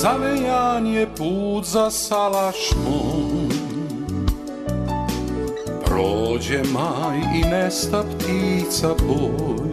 Zavejan 0.05 0.87
je 0.87 1.07
put 1.17 1.65
za 1.65 1.91
salaš 1.91 2.71
moj 2.85 3.55
Prođe 5.85 6.61
maj 6.73 7.17
i 7.17 7.49
nesta 7.49 8.03
ptica 8.03 8.87
boj. 9.07 9.69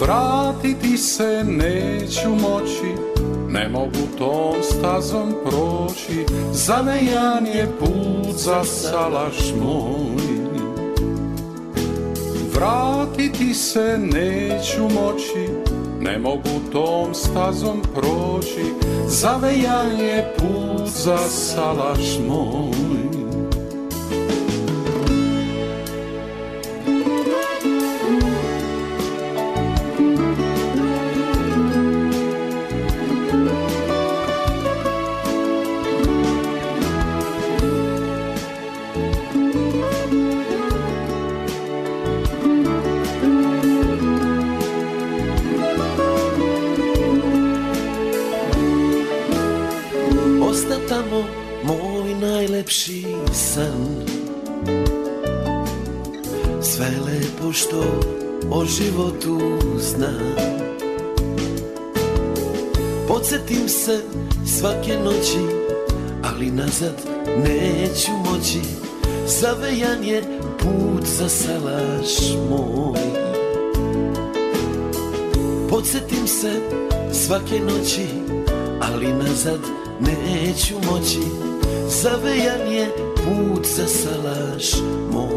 Vratiti 0.00 0.96
se 0.96 1.44
neću 1.44 2.28
moći 2.28 2.94
Ne 3.48 3.68
mogu 3.68 4.16
tom 4.18 4.62
stazom 4.62 5.34
proći. 5.44 6.26
Zavejan 6.52 7.46
je 7.46 7.68
put 7.78 8.36
za 8.36 8.64
salaš 8.64 9.54
moj 9.60 10.38
Vratiti 12.54 13.54
se 13.54 13.98
neću 13.98 14.82
moći 14.82 15.57
ne 16.00 16.18
mogu 16.18 16.60
tom 16.72 17.14
stazom 17.14 17.82
proći, 17.94 18.64
zavejan 19.06 20.00
je 20.00 20.34
put 20.38 20.88
za 20.88 21.18
salaš 21.18 22.18
moj. 22.28 23.17
Lepo 57.48 57.52
što 57.52 57.80
o 58.50 58.64
životu 58.64 59.40
znam. 59.78 60.34
Podsjetim 63.08 63.68
se 63.68 64.00
svake 64.46 64.98
noći 65.04 65.38
Ali 66.22 66.50
nazad 66.50 66.94
neću 67.36 68.10
moći. 68.12 68.60
Zavejan 69.26 70.04
je 70.04 70.22
put 70.58 71.04
za 71.04 71.28
salaš 71.28 72.36
moj. 72.50 73.00
Podsjetim 75.70 76.26
se 76.26 76.52
svake 77.12 77.60
noći 77.60 78.06
ali 78.80 79.12
nazad 79.12 79.60
neću 80.00 80.74
moći. 80.90 81.20
Zavejan 81.88 82.72
je 82.72 82.88
put 83.16 83.66
za 83.66 83.86
salaš 83.86 84.72
moj 85.12 85.27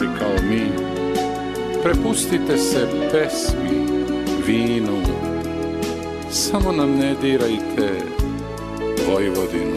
dobri 0.00 0.18
kao 0.18 0.48
mi, 0.48 0.66
prepustite 1.82 2.58
se 2.58 2.86
pesmi, 3.12 3.86
vinu, 4.46 5.02
samo 6.30 6.72
nam 6.72 6.90
ne 6.90 7.14
dirajte 7.22 7.90
Vojvodinu. 9.08 9.76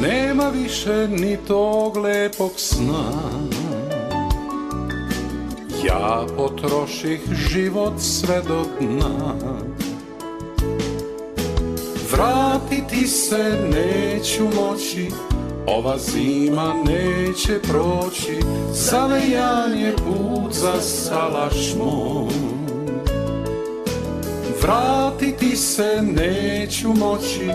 Nema 0.00 0.48
više 0.48 1.08
ni 1.08 1.36
tog 1.48 1.96
lepog 1.96 2.52
sna, 2.56 3.12
ja 5.84 6.26
potroših 6.36 7.20
život 7.32 7.92
sve 7.98 8.42
do 8.48 8.64
dna. 8.80 9.34
Vratiti 12.12 13.06
se 13.06 13.68
neću 13.70 14.44
moći, 14.44 15.10
ova 15.76 15.98
zima 15.98 16.74
neće 16.84 17.58
proći, 17.62 18.40
zavejan 18.72 19.78
je 19.78 19.96
put 19.96 20.52
za 20.52 20.80
salaš 20.80 21.74
moj. 21.78 22.32
Vratiti 24.62 25.56
se 25.56 26.02
neću 26.02 26.88
moći, 26.88 27.50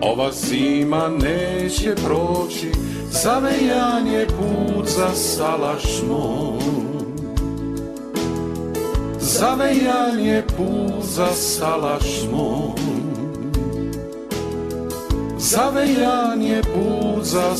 ova 0.00 0.32
zima 0.32 1.08
neće 1.08 1.94
proći, 1.94 2.72
zavejan 3.10 4.06
je 4.06 4.26
put 4.26 4.88
za 4.88 5.14
salaš 5.14 6.02
moj. 6.08 6.94
Zavejan 9.20 10.20
je 10.20 10.46
put 10.46 11.04
za 11.04 11.28
salaš 11.34 12.28
moj. 12.32 12.73
Zavejan 15.54 16.42
je 16.42 16.62
put 16.62 17.24
za 17.24 17.56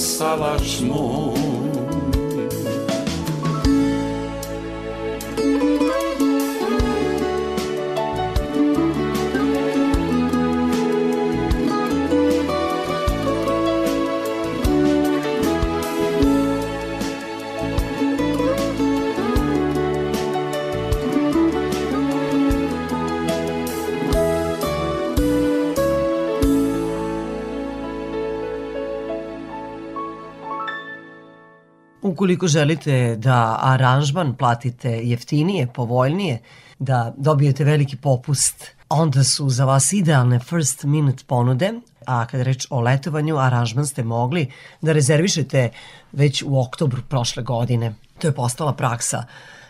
Ukoliko 32.05 32.47
želite 32.49 33.17
da 33.17 33.59
aranžman 33.63 34.35
platite 34.35 34.91
jeftinije, 34.91 35.67
povoljnije, 35.67 36.39
da 36.79 37.15
dobijete 37.17 37.65
veliki 37.65 37.97
popust, 37.97 38.67
onda 38.89 39.25
su 39.25 39.49
za 39.51 39.65
vas 39.65 39.93
idealne 39.93 40.39
first 40.39 40.83
minute 40.83 41.25
ponude, 41.27 41.73
a 42.07 42.27
kada 42.27 42.43
reč 42.43 42.67
o 42.71 42.81
letovanju, 42.81 43.39
aranžman 43.39 43.87
ste 43.87 44.03
mogli 44.03 44.51
da 44.81 44.93
rezervišete 44.93 45.71
već 46.13 46.43
u 46.47 46.61
oktobru 46.61 47.03
prošle 47.09 47.43
godine. 47.43 47.95
To 48.19 48.27
je 48.29 48.35
postala 48.35 48.73
praksa 48.73 49.25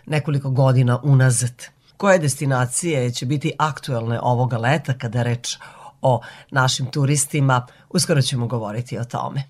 nekoliko 0.06 0.50
godina 0.50 1.00
unazad. 1.02 1.64
Koje 1.96 2.18
destinacije 2.18 3.10
će 3.10 3.26
biti 3.26 3.52
aktuelne 3.58 4.20
ovoga 4.22 4.58
leta 4.58 4.98
kada 4.98 5.22
reč 5.22 5.56
o 6.02 6.20
našim 6.50 6.86
turistima? 6.86 7.66
Uskoro 7.90 8.22
ćemo 8.22 8.46
govoriti 8.46 8.98
o 8.98 9.04
tome. 9.04 9.42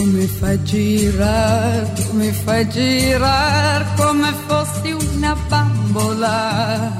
Tu 0.00 0.06
mi 0.06 0.26
fai 0.26 0.56
girare, 0.64 1.92
tu 1.94 2.16
mi 2.16 2.32
fai 2.32 2.66
girare 2.70 3.84
come 3.98 4.32
fossi 4.46 4.92
una 4.92 5.36
bambola. 5.46 6.96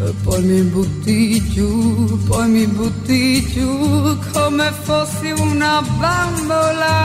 E 0.00 0.14
poi 0.24 0.42
mi 0.42 0.62
butti 0.62 1.48
giù, 1.52 2.18
poi 2.26 2.48
mi 2.48 2.66
butti 2.66 3.40
giù 3.52 4.18
come 4.32 4.72
fossi 4.82 5.30
una 5.30 5.80
bambola. 6.00 6.96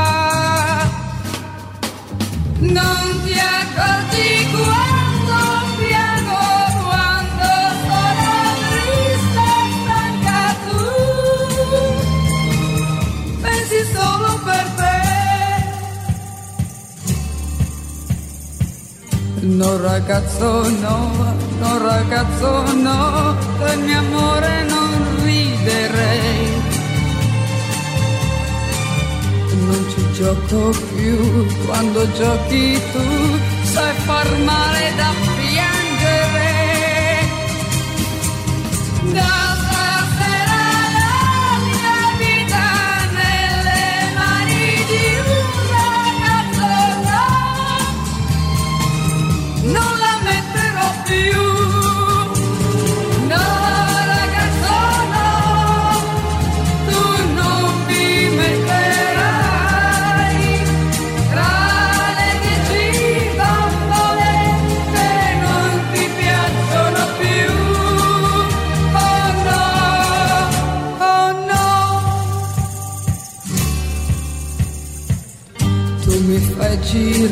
Non 2.57 3.21
ti 3.23 3.33
accorgi 3.33 4.47
quando 4.51 5.00
No 19.43 19.75
ragazzo 19.77 20.69
no, 20.69 21.11
no 21.59 21.77
ragazzo 21.79 22.73
no, 22.73 23.35
del 23.57 23.79
mio 23.79 23.97
amore 23.97 24.63
non 24.69 25.23
riderei. 25.23 26.61
Non 29.65 29.85
ci 29.89 30.11
gioco 30.13 30.69
più, 30.95 31.47
quando 31.65 32.11
giochi 32.11 32.79
tu 32.91 33.39
sai 33.63 33.95
far 34.05 34.37
male 34.45 34.93
da 34.95 35.11
piangere. 35.37 36.49
Da 39.11 39.50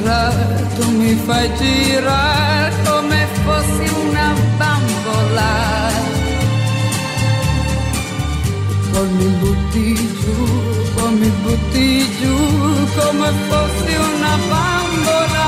girare, 0.10 0.68
tu 0.76 0.90
mi 0.92 1.14
fai 1.26 1.50
girare 1.58 2.74
come 2.86 3.28
fossi 3.44 3.88
una 4.06 4.34
bambola. 4.58 5.52
Poi 8.92 9.08
mi 9.18 9.28
butti 9.42 9.96
giù, 10.22 10.36
poi 10.96 11.14
mi 11.14 11.30
butti 11.44 12.10
giù 12.20 12.36
come 12.98 13.32
fossi 13.50 13.94
una 13.94 14.36
bambola. 14.50 15.48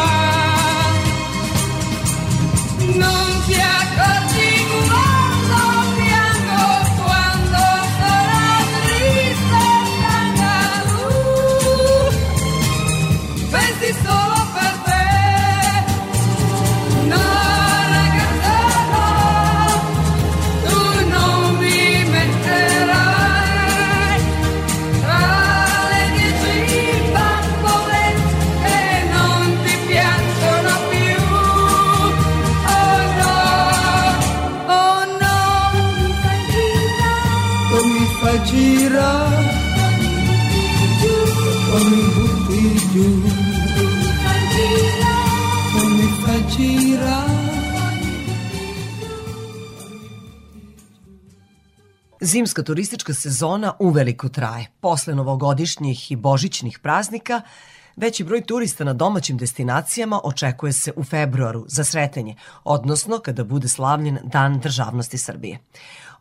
Non 3.01 3.27
ti 3.45 3.55
Zimska 52.31 52.63
turistička 52.63 53.13
sezona 53.13 53.73
uveliko 53.79 54.29
traje. 54.29 54.67
Posle 54.79 55.15
novogodišnjih 55.15 56.11
i 56.11 56.15
božićnih 56.15 56.79
praznika, 56.79 57.41
veći 57.95 58.23
broj 58.23 58.41
turista 58.41 58.83
na 58.83 58.93
domaćim 58.93 59.37
destinacijama 59.37 60.19
očekuje 60.23 60.73
se 60.73 60.93
u 60.95 61.03
februaru 61.03 61.65
za 61.67 61.83
sretenje, 61.83 62.35
odnosno 62.63 63.19
kada 63.19 63.43
bude 63.43 63.67
slavljen 63.67 64.19
Dan 64.23 64.59
državnosti 64.59 65.17
Srbije. 65.17 65.59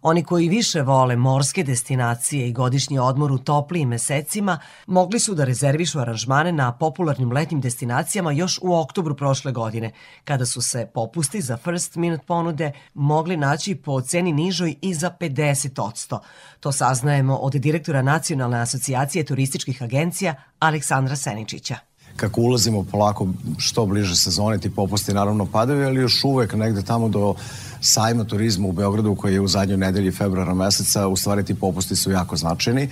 Oni 0.02 0.24
koji 0.24 0.48
više 0.48 0.82
vole 0.82 1.16
morske 1.16 1.64
destinacije 1.64 2.48
i 2.48 2.52
godišnji 2.52 2.98
odmor 2.98 3.32
u 3.32 3.38
toplijim 3.38 3.88
mesecima 3.88 4.58
mogli 4.86 5.18
su 5.18 5.34
da 5.34 5.44
rezervišu 5.44 6.00
aranžmane 6.00 6.52
na 6.52 6.72
popularnim 6.72 7.32
letnjim 7.32 7.60
destinacijama 7.60 8.32
još 8.32 8.58
u 8.62 8.74
oktobru 8.74 9.16
prošle 9.16 9.52
godine, 9.52 9.92
kada 10.24 10.46
su 10.46 10.62
se 10.62 10.90
popusti 10.94 11.40
za 11.40 11.56
first 11.56 11.96
minute 11.96 12.24
ponude 12.26 12.72
mogli 12.94 13.36
naći 13.36 13.74
po 13.74 14.00
ceni 14.00 14.32
nižoj 14.32 14.74
i 14.82 14.94
za 14.94 15.10
50%. 15.20 16.18
To 16.60 16.72
saznajemo 16.72 17.36
od 17.36 17.52
direktora 17.52 18.02
Nacionalne 18.02 18.60
asocijacije 18.60 19.24
turističkih 19.24 19.82
agencija 19.82 20.34
Aleksandra 20.60 21.16
Seničića 21.16 21.78
kako 22.20 22.40
ulazimo 22.40 22.82
polako 22.82 23.28
što 23.58 23.86
bliže 23.86 24.16
sezone, 24.16 24.58
ti 24.58 24.70
popusti 24.70 25.14
naravno 25.14 25.46
padaju, 25.46 25.86
ali 25.86 26.00
još 26.00 26.24
uvek 26.24 26.54
negde 26.54 26.82
tamo 26.82 27.08
do 27.08 27.34
sajma 27.80 28.24
turizma 28.24 28.68
u 28.68 28.72
Beogradu 28.72 29.14
koji 29.14 29.34
je 29.34 29.40
u 29.40 29.48
zadnjoj 29.48 29.78
nedelji 29.78 30.12
februara 30.12 30.54
meseca, 30.54 31.08
u 31.08 31.16
stvari 31.16 31.44
ti 31.44 31.54
popusti 31.54 31.96
su 31.96 32.10
jako 32.10 32.36
značajni. 32.36 32.88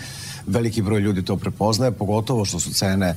Veliki 0.46 0.82
broj 0.82 1.00
ljudi 1.00 1.24
to 1.24 1.36
prepoznaje, 1.36 1.92
pogotovo 1.92 2.44
što 2.44 2.60
su 2.60 2.72
cene 2.72 3.06
e, 3.06 3.16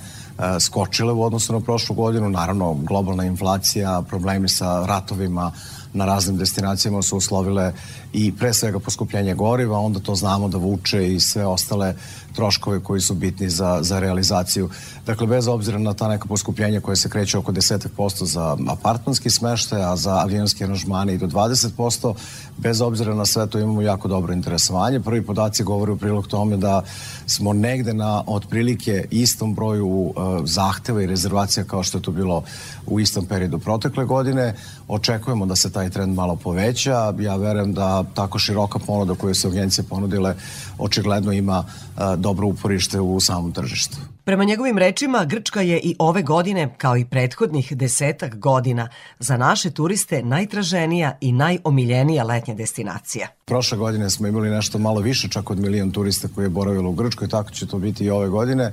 skočile 0.59 1.13
u 1.13 1.23
odnosu 1.23 1.53
na 1.53 1.59
prošlu 1.59 1.95
godinu. 1.95 2.29
Naravno, 2.29 2.73
globalna 2.73 3.25
inflacija, 3.25 4.01
problemi 4.01 4.49
sa 4.49 4.85
ratovima, 4.85 5.51
na 5.93 6.05
raznim 6.05 6.37
destinacijama 6.37 7.01
su 7.01 7.17
uslovile 7.17 7.73
i 8.13 8.31
pre 8.35 8.53
svega 8.53 8.79
poskupljenje 8.79 9.33
goriva, 9.33 9.79
onda 9.79 9.99
to 9.99 10.15
znamo 10.15 10.47
da 10.47 10.57
vuče 10.57 11.13
i 11.13 11.19
sve 11.19 11.45
ostale 11.45 11.95
troškove 12.33 12.79
koji 12.79 13.01
su 13.01 13.13
bitni 13.13 13.49
za, 13.49 13.79
za 13.81 13.99
realizaciju. 13.99 14.69
Dakle, 15.05 15.27
bez 15.27 15.47
obzira 15.47 15.79
na 15.79 15.93
ta 15.93 16.07
neka 16.07 16.27
poskupljenja 16.27 16.81
koje 16.81 16.95
se 16.95 17.09
kreće 17.09 17.37
oko 17.37 17.51
10% 17.51 18.23
za 18.23 18.57
apartmanski 18.67 19.29
smeštaj, 19.29 19.83
a 19.83 19.95
za 19.95 20.15
avionski 20.15 20.63
aranžmane 20.63 21.13
i 21.13 21.17
do 21.17 21.27
20%, 21.27 22.13
bez 22.57 22.81
obzira 22.81 23.15
na 23.15 23.25
sve 23.25 23.47
to 23.47 23.59
imamo 23.59 23.81
jako 23.81 24.07
dobro 24.07 24.33
interesovanje. 24.33 24.99
Prvi 24.99 25.25
podaci 25.25 25.63
govore 25.63 25.91
u 25.91 25.97
prilog 25.97 26.27
tome 26.27 26.57
da 26.57 26.83
smo 27.25 27.53
negde 27.53 27.93
na 27.93 28.23
otprilike 28.27 29.05
istom 29.11 29.55
broju 29.55 29.87
uh, 29.87 30.13
zahteva 30.43 31.01
i 31.01 31.07
rezervacija 31.07 31.63
kao 31.63 31.83
što 31.83 31.97
je 31.97 32.01
to 32.01 32.11
bilo 32.11 32.43
u 32.87 32.99
istom 32.99 33.25
periodu 33.25 33.59
protekle 33.59 34.05
godine. 34.05 34.55
Očekujemo 34.87 35.45
da 35.45 35.55
se 35.55 35.71
taj 35.71 35.89
trend 35.89 36.15
malo 36.15 36.35
poveća. 36.35 37.13
Ja 37.19 37.35
verujem 37.35 37.73
da 37.73 38.00
tako 38.13 38.39
široka 38.39 38.79
ponuda 38.79 39.15
koju 39.15 39.35
su 39.35 39.47
agencije 39.47 39.85
ponudile 39.89 40.35
očigledno 40.77 41.31
ima 41.31 41.59
uh, 41.59 42.01
dobro 42.17 42.47
uporište 42.47 42.99
u 42.99 43.19
samom 43.19 43.51
tržištu. 43.51 43.97
Prema 44.23 44.43
njegovim 44.43 44.77
rečima, 44.77 45.25
Grčka 45.25 45.61
je 45.61 45.79
i 45.79 45.95
ove 45.99 46.21
godine, 46.23 46.73
kao 46.77 46.97
i 46.97 47.05
prethodnih 47.05 47.77
desetak 47.77 48.35
godina, 48.35 48.87
za 49.19 49.37
naše 49.37 49.71
turiste 49.71 50.23
najtraženija 50.23 51.17
i 51.21 51.31
najomiljenija 51.31 52.23
letnja 52.23 52.53
destinacija. 52.53 53.27
Prošle 53.45 53.77
godine 53.77 54.09
smo 54.09 54.27
imali 54.27 54.49
nešto 54.49 54.77
malo 54.77 55.01
više, 55.01 55.27
čak 55.29 55.49
od 55.49 55.59
milion 55.59 55.91
turista 55.91 56.27
koji 56.35 56.45
je 56.45 56.49
boravilo 56.49 56.89
u 56.89 56.93
Grčkoj, 56.93 57.27
tako 57.27 57.51
će 57.51 57.67
to 57.67 57.77
biti 57.77 58.05
i 58.05 58.09
ove 58.09 58.29
godine. 58.29 58.71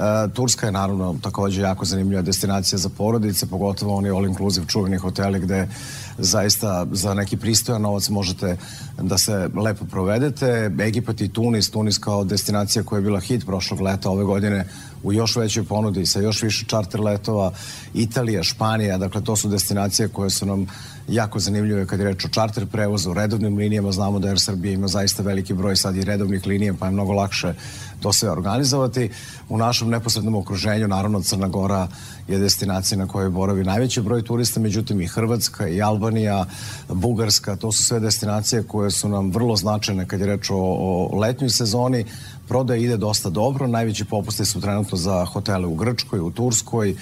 E, 0.00 0.28
Turska 0.34 0.66
je 0.66 0.72
naravno 0.72 1.16
takođe 1.22 1.62
jako 1.62 1.84
zanimljiva 1.84 2.22
destinacija 2.22 2.78
za 2.78 2.88
porodice, 2.88 3.46
pogotovo 3.46 3.96
oni 3.96 4.10
all 4.10 4.26
inclusive 4.26 4.66
čuveni 4.66 4.96
hoteli 4.96 5.40
gde 5.40 5.68
zaista 6.18 6.86
za 6.92 7.14
neki 7.14 7.36
pristojan 7.36 7.82
novac 7.82 8.08
možete 8.08 8.56
da 9.02 9.18
se 9.18 9.48
lepo 9.56 9.84
provedete. 9.84 10.70
Egipat 10.80 11.20
i 11.20 11.28
Tunis, 11.28 11.70
Tunis 11.70 11.98
kao 11.98 12.24
destinacija 12.24 12.82
koja 12.82 12.98
je 12.98 13.02
bila 13.02 13.20
hit 13.20 13.46
prošlog 13.46 13.80
leta 13.80 14.10
ove 14.10 14.24
godine 14.24 14.66
u 15.02 15.12
još 15.12 15.36
većoj 15.36 15.64
ponudi 15.64 16.06
sa 16.06 16.20
još 16.20 16.42
više 16.42 16.64
čarter 16.66 17.00
letova, 17.00 17.52
Italija, 17.94 18.42
Španija, 18.42 18.98
dakle 18.98 19.24
to 19.24 19.36
su 19.36 19.48
destinacije 19.48 20.08
koje 20.08 20.30
su 20.30 20.46
nam 20.46 20.66
jako 21.08 21.38
zanimljive 21.38 21.86
kad 21.86 22.00
je 22.00 22.04
reč 22.04 22.24
o 22.24 22.28
čarter 22.28 22.66
prevozu, 22.66 23.14
redovnim 23.14 23.56
linijama, 23.56 23.92
znamo 23.92 24.18
da 24.18 24.28
Air 24.28 24.40
Srbija 24.40 24.72
ima 24.72 24.88
zaista 24.88 25.22
veliki 25.22 25.54
broj 25.54 25.76
sad 25.76 25.96
i 25.96 26.04
redovnih 26.04 26.46
linija, 26.46 26.74
pa 26.78 26.86
je 26.86 26.92
mnogo 26.92 27.12
lakše 27.12 27.54
to 28.00 28.12
sve 28.12 28.30
organizovati. 28.30 29.10
U 29.48 29.58
našem 29.58 29.88
neposrednom 29.88 30.34
okruženju, 30.34 30.88
naravno 30.88 31.22
Crna 31.22 31.48
Gora 31.48 31.88
je 32.28 32.38
destinacija 32.38 32.98
na 32.98 33.06
kojoj 33.06 33.30
boravi 33.30 33.64
najveći 33.64 34.00
broj 34.00 34.22
turista, 34.22 34.60
međutim 34.60 35.00
i 35.00 35.06
Hrvatska 35.06 35.68
i 35.68 35.82
Albanija, 35.82 36.46
Bugarska, 36.88 37.56
to 37.56 37.72
su 37.72 37.82
sve 37.82 38.00
destinacije 38.00 38.62
koje 38.62 38.90
su 38.90 39.08
nam 39.08 39.30
vrlo 39.30 39.56
značajne 39.56 40.06
kad 40.08 40.20
je 40.20 40.26
reč 40.26 40.50
o, 40.50 40.56
o 40.56 41.18
letnjoj 41.18 41.50
sezoni. 41.50 42.04
Prodaja 42.48 42.80
ide 42.80 42.96
dosta 42.96 43.30
dobro, 43.30 43.66
najveći 43.66 44.04
popusti 44.04 44.44
su 44.44 44.60
trenutno 44.60 44.98
za 44.98 45.24
hotele 45.24 45.66
u 45.66 45.74
Grčkoj, 45.74 46.20
u 46.20 46.30
Turskoj, 46.30 46.96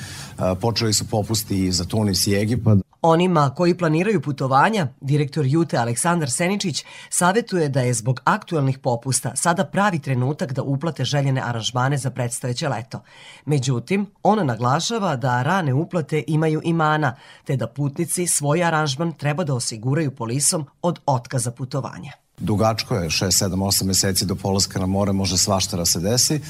počeli 0.60 0.92
su 0.92 1.06
popusti 1.06 1.66
i 1.66 1.72
za 1.72 1.84
Tunis 1.84 2.26
i 2.26 2.34
Egipat. 2.34 2.87
Onima 3.02 3.54
koji 3.54 3.76
planiraju 3.76 4.20
putovanja, 4.22 4.86
direktor 5.00 5.46
Jute 5.46 5.76
Aleksandar 5.76 6.30
Seničić 6.30 6.84
savetuje 7.10 7.68
da 7.68 7.80
je 7.80 7.94
zbog 7.94 8.20
aktuelnih 8.24 8.78
popusta 8.78 9.36
sada 9.36 9.64
pravi 9.64 9.98
trenutak 9.98 10.52
da 10.52 10.62
uplate 10.62 11.04
željene 11.04 11.42
aranžmane 11.44 11.96
za 11.96 12.10
predstojeće 12.10 12.68
leto. 12.68 13.02
Međutim, 13.44 14.06
ona 14.22 14.44
naglašava 14.44 15.16
da 15.16 15.42
rane 15.42 15.74
uplate 15.74 16.24
imaju 16.26 16.60
i 16.64 16.72
mana, 16.72 17.16
te 17.44 17.56
da 17.56 17.66
putnici 17.66 18.26
svoj 18.26 18.64
aranžman 18.64 19.12
treba 19.12 19.44
da 19.44 19.54
osiguraju 19.54 20.16
polisom 20.16 20.66
od 20.82 20.98
otkaza 21.06 21.50
putovanja. 21.50 22.27
Dugačko 22.40 22.94
je 22.94 23.08
6, 23.08 23.44
7, 23.44 23.54
8 23.54 23.84
meseci 23.84 24.26
do 24.26 24.34
polaska 24.34 24.78
na 24.78 24.86
more, 24.86 25.12
može 25.12 25.38
svašta 25.38 25.76
da 25.76 25.84
se 25.84 26.00
desi. 26.00 26.40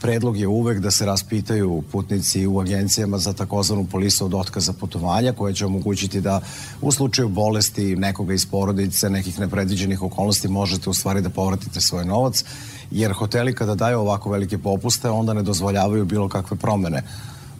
Predlog 0.00 0.36
je 0.36 0.46
uvek 0.46 0.78
da 0.78 0.90
se 0.90 1.06
raspitaju 1.06 1.82
putnici 1.92 2.46
u 2.46 2.60
agencijama 2.60 3.18
za 3.18 3.32
takozvanu 3.32 3.86
polisu 3.86 4.24
od 4.24 4.34
otkaza 4.34 4.72
putovanja, 4.72 5.32
koja 5.32 5.54
će 5.54 5.66
omogućiti 5.66 6.20
da 6.20 6.40
u 6.80 6.92
slučaju 6.92 7.28
bolesti 7.28 7.96
nekoga 7.96 8.34
iz 8.34 8.46
porodice, 8.46 9.10
nekih 9.10 9.40
nepredviđenih 9.40 10.02
okolnosti, 10.02 10.48
možete 10.48 10.90
u 10.90 10.94
stvari 10.94 11.20
da 11.20 11.30
povratite 11.30 11.80
svoj 11.80 12.04
novac, 12.04 12.44
jer 12.90 13.12
hoteli 13.12 13.54
kada 13.54 13.74
daju 13.74 14.00
ovako 14.00 14.30
velike 14.30 14.58
popuste, 14.58 15.10
onda 15.10 15.32
ne 15.32 15.42
dozvoljavaju 15.42 16.04
bilo 16.04 16.28
kakve 16.28 16.56
promene 16.56 17.02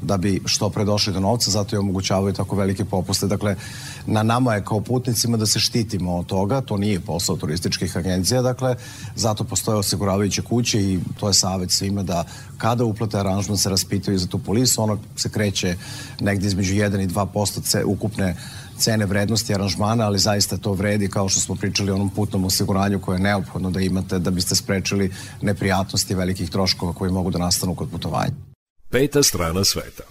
da 0.02 0.16
bi 0.16 0.40
što 0.44 0.70
pre 0.70 0.84
došli 0.84 1.12
do 1.12 1.20
novca, 1.20 1.50
zato 1.50 1.76
i 1.76 1.78
omogućavaju 1.78 2.34
tako 2.34 2.56
velike 2.56 2.84
popuste. 2.84 3.26
Dakle, 3.26 3.56
na 4.06 4.22
nama 4.22 4.54
je 4.54 4.64
kao 4.64 4.80
putnicima 4.80 5.36
da 5.36 5.46
se 5.46 5.60
štitimo 5.60 6.16
od 6.16 6.26
toga, 6.26 6.60
to 6.60 6.76
nije 6.76 7.00
posao 7.00 7.36
turističkih 7.36 7.96
agencija, 7.96 8.42
dakle, 8.42 8.76
zato 9.16 9.44
postoje 9.44 9.78
osiguravajuće 9.78 10.42
kuće 10.42 10.82
i 10.82 10.98
to 11.20 11.28
je 11.28 11.34
savet 11.34 11.70
svima 11.70 12.02
da 12.02 12.24
kada 12.58 12.84
uplate 12.84 13.18
aranžman 13.18 13.58
se 13.58 13.70
raspitaju 13.70 14.18
za 14.18 14.26
tu 14.26 14.38
polisu, 14.38 14.82
ono 14.82 14.98
se 15.16 15.28
kreće 15.28 15.76
negde 16.20 16.46
između 16.46 16.74
1 16.74 17.04
i 17.04 17.08
2% 17.08 17.84
ukupne 17.84 18.36
cene 18.78 19.06
vrednosti 19.06 19.54
aranžmana, 19.54 20.06
ali 20.06 20.18
zaista 20.18 20.56
to 20.56 20.72
vredi 20.72 21.08
kao 21.08 21.28
što 21.28 21.40
smo 21.40 21.54
pričali 21.54 21.90
o 21.90 21.94
onom 21.94 22.10
putnom 22.10 22.44
osiguranju 22.44 23.00
koje 23.00 23.16
je 23.16 23.20
neophodno 23.20 23.70
da 23.70 23.80
imate 23.80 24.18
da 24.18 24.30
biste 24.30 24.54
sprečili 24.54 25.12
neprijatnosti 25.42 26.14
velikih 26.14 26.50
troškova 26.50 26.92
koji 26.92 27.12
mogu 27.12 27.30
da 27.30 27.38
nastanu 27.38 27.74
kod 27.74 27.90
putovanja. 27.90 28.47
Peta 28.90 29.22
strana 29.22 29.64
sveta. 29.64 30.07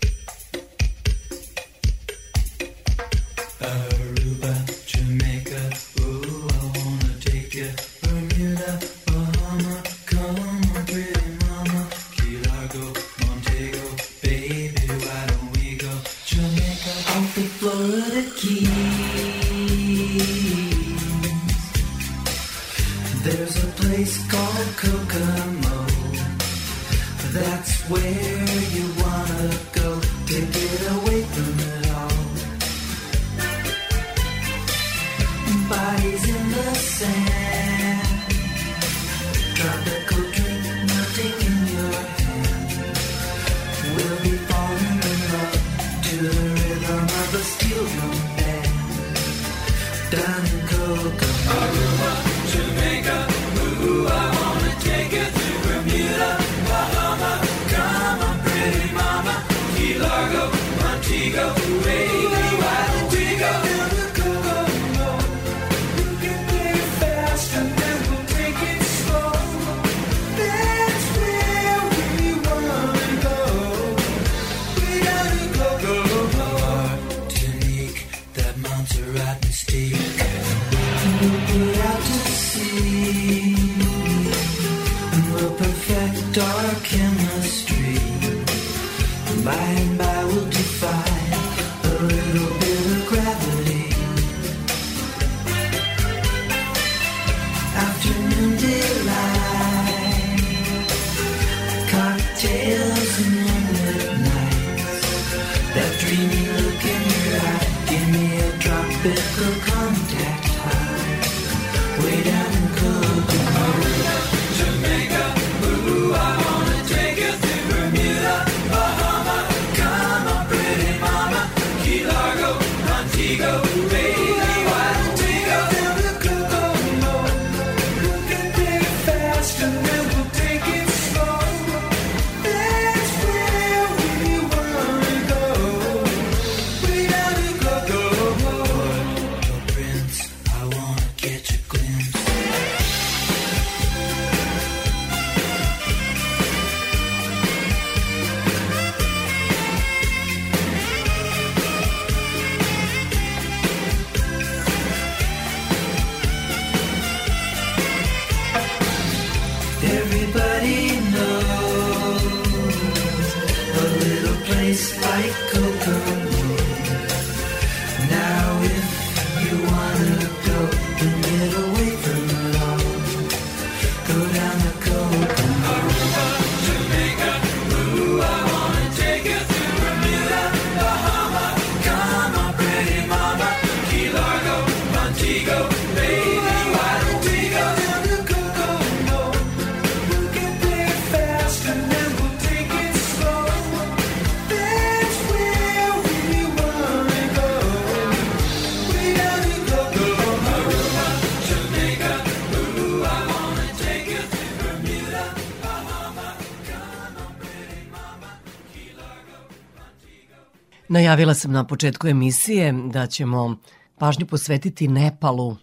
Najavila 211.08 211.34
sam 211.34 211.52
na 211.52 211.64
početku 211.64 212.08
emisije 212.08 212.72
da 212.72 213.08
ćemo 213.08 213.56
pažnju 213.98 214.26
posvetiti 214.26 214.88
Nepalu, 214.88 215.56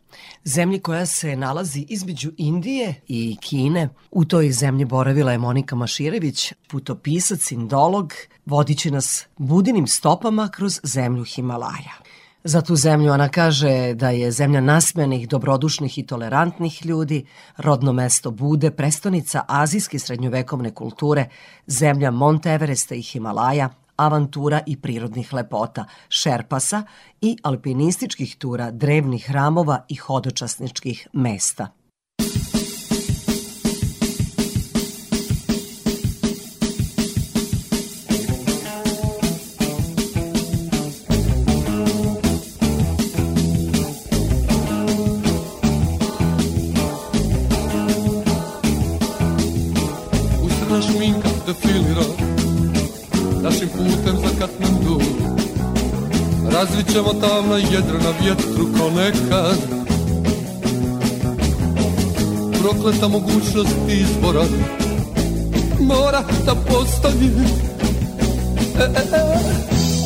zemlji 0.44 0.78
koja 0.80 1.06
se 1.06 1.36
nalazi 1.36 1.86
između 1.88 2.32
Indije 2.36 2.94
i 3.08 3.36
Kine. 3.40 3.88
U 4.10 4.24
toj 4.24 4.50
zemlji 4.50 4.84
boravila 4.84 5.32
je 5.32 5.38
Monika 5.38 5.76
Maširević, 5.76 6.52
putopisac, 6.70 7.52
indolog, 7.52 8.12
vodit 8.46 8.78
će 8.78 8.90
nas 8.90 9.26
budinim 9.36 9.86
stopama 9.86 10.48
kroz 10.48 10.80
zemlju 10.82 11.24
Himalaja. 11.24 11.94
Za 12.44 12.62
tu 12.62 12.76
zemlju 12.76 13.12
ona 13.12 13.28
kaže 13.28 13.94
da 13.94 14.10
je 14.10 14.30
zemlja 14.30 14.60
nasmejanih, 14.60 15.28
dobrodušnih 15.28 15.98
i 15.98 16.06
tolerantnih 16.06 16.86
ljudi, 16.86 17.24
rodno 17.56 17.92
mesto 17.92 18.30
Bude, 18.30 18.70
prestonica 18.70 19.44
azijske 19.48 19.98
srednjovekovne 19.98 20.70
kulture, 20.70 21.28
zemlja 21.66 22.10
Monte 22.10 22.50
Everesta 22.50 22.94
i 22.94 23.02
Himalaja, 23.02 23.83
avantura 23.96 24.60
i 24.66 24.76
prirodnih 24.76 25.32
lepota, 25.32 25.84
šerpasa 26.08 26.82
i 27.20 27.36
alpinističkih 27.42 28.36
tura, 28.36 28.70
drevnih 28.70 29.28
hramova 29.28 29.84
i 29.88 29.96
hodočasničkih 29.96 31.08
mesta. 31.12 31.68
Ćemo 56.94 57.12
tamna 57.12 57.56
jedra 57.56 57.98
na 57.98 58.12
vjetru 58.22 58.66
ko 58.78 58.90
nekad. 58.90 59.58
Prokleta 62.60 63.08
mogućnost 63.08 63.76
izbora 63.88 64.44
Mora 65.80 66.22
da 66.46 66.54
postoji 66.54 67.30
e, 68.78 68.82
e, 68.82 69.16
e. 69.16 69.38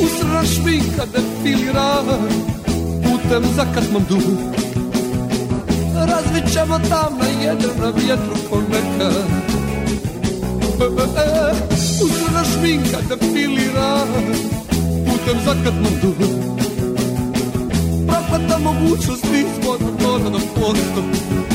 Usrna 0.05 0.45
šminka 0.45 1.05
defilira 1.13 2.03
Putem 3.03 3.45
za 3.57 3.65
Katmandu 3.75 4.19
Razvit 5.95 6.53
ćemo 6.53 6.79
tamna 6.79 7.27
jedra 7.43 7.75
na 7.81 7.91
vjetru 7.91 8.37
ko 8.51 8.61
nekad. 8.61 9.25
Usrana 12.05 12.45
šminka 12.45 12.99
defilira 13.09 13.99
Putem 15.07 15.39
za 15.45 15.55
Katmandu 15.65 16.58
Prokleta 18.39 18.59
mogućnost 18.59 19.25
izbora 19.25 19.85
mora 20.03 20.31
da 20.31 20.39
postoji 20.39 21.48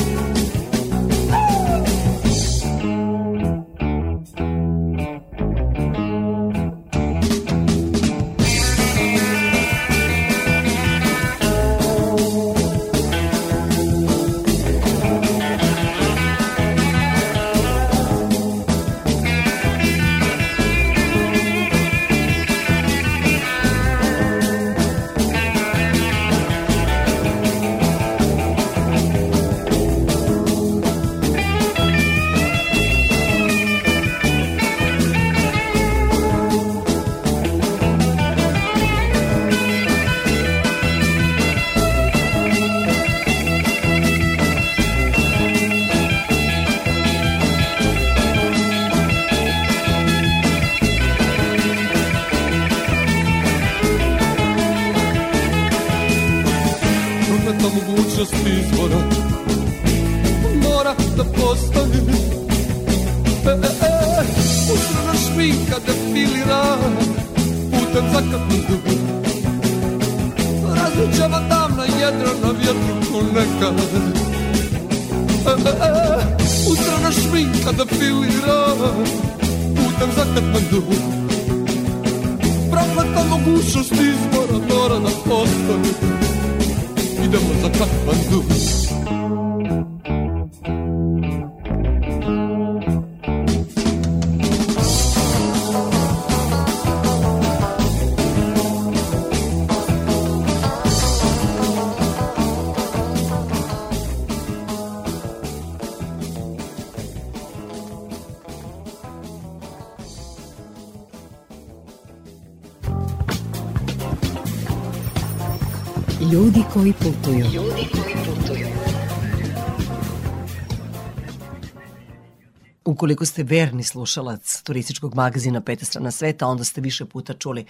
Ukoliko 123.04 123.26
ste 123.26 123.42
verni 123.42 123.82
slušalac 123.82 124.62
turističkog 124.62 125.14
magazina 125.14 125.60
Peta 125.60 125.84
strana 125.84 126.10
sveta, 126.10 126.46
onda 126.46 126.64
ste 126.64 126.80
više 126.80 127.04
puta 127.04 127.34
čuli 127.34 127.64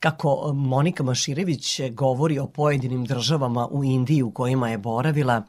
kako 0.00 0.52
Monika 0.54 1.02
Maširević 1.02 1.80
govori 1.90 2.38
o 2.38 2.46
pojedinim 2.46 3.04
državama 3.04 3.66
u 3.66 3.84
Indiji 3.84 4.22
u 4.22 4.30
kojima 4.30 4.68
je 4.70 4.78
boravila. 4.78 5.42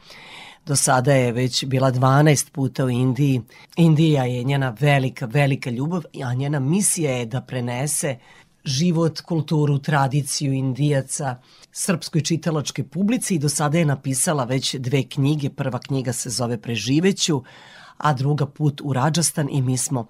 Do 0.66 0.76
sada 0.76 1.14
je 1.14 1.32
već 1.32 1.66
bila 1.66 1.92
12 1.92 2.52
puta 2.52 2.86
u 2.86 2.90
Indiji. 2.90 3.42
Indija 3.76 4.24
je 4.26 4.44
njena 4.44 4.76
velika, 4.80 5.26
velika 5.26 5.70
ljubav, 5.70 6.04
a 6.24 6.34
njena 6.34 6.60
misija 6.60 7.12
je 7.12 7.26
da 7.26 7.42
prenese 7.42 8.18
život, 8.66 9.22
kulturu, 9.22 9.80
tradiciju 9.80 10.54
indijaca 10.54 11.36
srpskoj 11.72 12.22
čitalačkoj 12.22 12.88
publici 12.88 13.36
i 13.36 13.40
do 13.40 13.50
sada 13.50 13.78
je 13.78 13.86
napisala 13.86 14.44
već 14.44 14.76
dve 14.76 15.04
knjige. 15.04 15.50
Prva 15.50 15.80
knjiga 15.80 16.14
se 16.14 16.30
zove 16.30 16.62
Preživeću, 16.62 17.44
a 17.98 18.14
druga 18.14 18.46
Put 18.46 18.82
u 18.84 18.94
Rađastan 18.94 19.48
i 19.52 19.62
mi 19.62 19.78
smo 19.78 20.06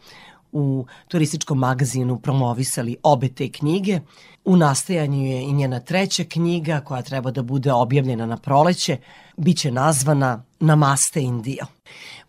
u 0.51 0.85
turističkom 1.07 1.59
magazinu 1.59 2.19
promovisali 2.19 2.97
obe 3.03 3.29
te 3.29 3.51
knjige. 3.51 3.99
U 4.45 4.57
nastajanju 4.57 5.25
je 5.25 5.41
i 5.41 5.53
njena 5.53 5.79
treća 5.79 6.23
knjiga 6.23 6.79
koja 6.79 7.01
treba 7.01 7.31
da 7.31 7.41
bude 7.41 7.71
objavljena 7.71 8.25
na 8.25 8.38
proleće. 8.38 8.97
Biće 9.38 9.71
nazvana 9.71 10.43
Namaste 10.59 11.21
Indio. 11.21 11.65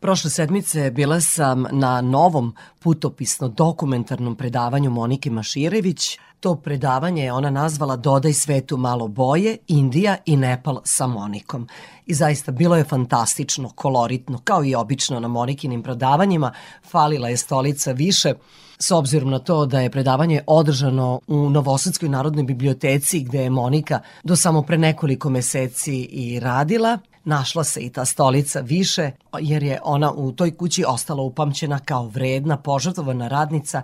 Prošle 0.01 0.31
sedmice 0.31 0.91
bila 0.91 1.21
sam 1.21 1.67
na 1.73 2.01
novom 2.01 2.55
putopisno 2.79 3.49
dokumentarnom 3.49 4.37
predavanju 4.37 4.91
Monike 4.91 5.31
Maširević. 5.31 6.19
To 6.41 6.57
predavanje 6.57 7.25
je 7.25 7.33
ona 7.33 7.51
nazvala 7.51 7.97
Dodaj 7.97 8.33
svetu 8.33 8.77
malo 8.77 9.09
boje, 9.09 9.57
Indija 9.67 10.17
i 10.27 10.37
Nepal 10.37 10.81
sa 10.85 11.07
Monikom. 11.07 11.69
I 12.07 12.15
zaista 12.15 12.53
bilo 12.53 12.77
je 12.77 12.85
fantastično, 12.85 13.71
koloritno, 13.75 14.41
kao 14.45 14.65
i 14.65 14.75
obično 14.75 15.21
na 15.21 15.29
Monikinim 15.29 15.83
predavanjima. 15.83 16.53
Falila 16.91 17.29
je 17.29 17.37
stolica 17.37 17.93
više, 17.93 18.35
s 18.79 18.91
obzirom 18.91 19.31
na 19.31 19.39
to 19.39 19.67
da 19.67 19.81
je 19.81 19.91
predavanje 19.91 20.43
održano 20.47 21.21
u 21.27 21.51
Novosadskoj 21.51 22.09
narodnoj 22.09 22.45
biblioteci 22.45 23.21
gde 23.21 23.43
je 23.43 23.51
Monika 23.51 24.01
do 24.25 24.37
samo 24.37 24.63
pre 24.63 24.79
nekoliko 24.79 25.31
meseci 25.31 25.95
i 25.95 26.41
radila, 26.41 26.99
našla 27.25 27.65
se 27.65 27.81
i 27.81 27.91
ta 27.91 28.05
stolica 28.05 28.61
više 28.61 29.11
jer 29.41 29.63
je 29.63 29.81
ona 29.85 30.13
u 30.13 30.33
toj 30.33 30.57
kući 30.57 30.85
ostala 30.89 31.23
upamćena 31.23 31.79
kao 31.79 32.07
vredna, 32.07 32.57
požrtvovana 32.57 33.29
radnica 33.29 33.83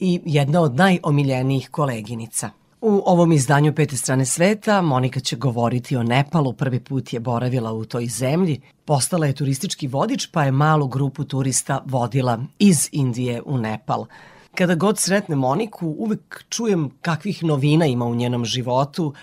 i 0.00 0.20
jedna 0.24 0.60
od 0.60 0.74
najomiljenijih 0.74 1.70
koleginica. 1.70 2.50
U 2.80 3.02
ovom 3.06 3.32
izdanju 3.32 3.74
Pete 3.74 3.96
strane 3.96 4.24
sveta 4.24 4.82
Monika 4.82 5.20
će 5.20 5.36
govoriti 5.36 5.96
o 5.96 6.02
Nepalu. 6.02 6.52
Prvi 6.52 6.80
put 6.80 7.12
je 7.12 7.20
boravila 7.20 7.72
u 7.72 7.84
toj 7.84 8.06
zemlji. 8.06 8.60
Postala 8.84 9.26
je 9.26 9.32
turistički 9.32 9.86
vodič 9.86 10.26
pa 10.32 10.44
je 10.44 10.52
malu 10.52 10.88
grupu 10.88 11.24
turista 11.24 11.82
vodila 11.86 12.38
iz 12.58 12.88
Indije 12.92 13.42
u 13.46 13.58
Nepal. 13.58 14.06
Kada 14.54 14.74
god 14.74 14.98
sretne 14.98 15.36
Moniku, 15.36 15.86
uvek 15.98 16.44
čujem 16.48 16.90
kakvih 17.00 17.44
novina 17.44 17.86
ima 17.86 18.04
u 18.04 18.14
njenom 18.14 18.44
životu 18.44 19.14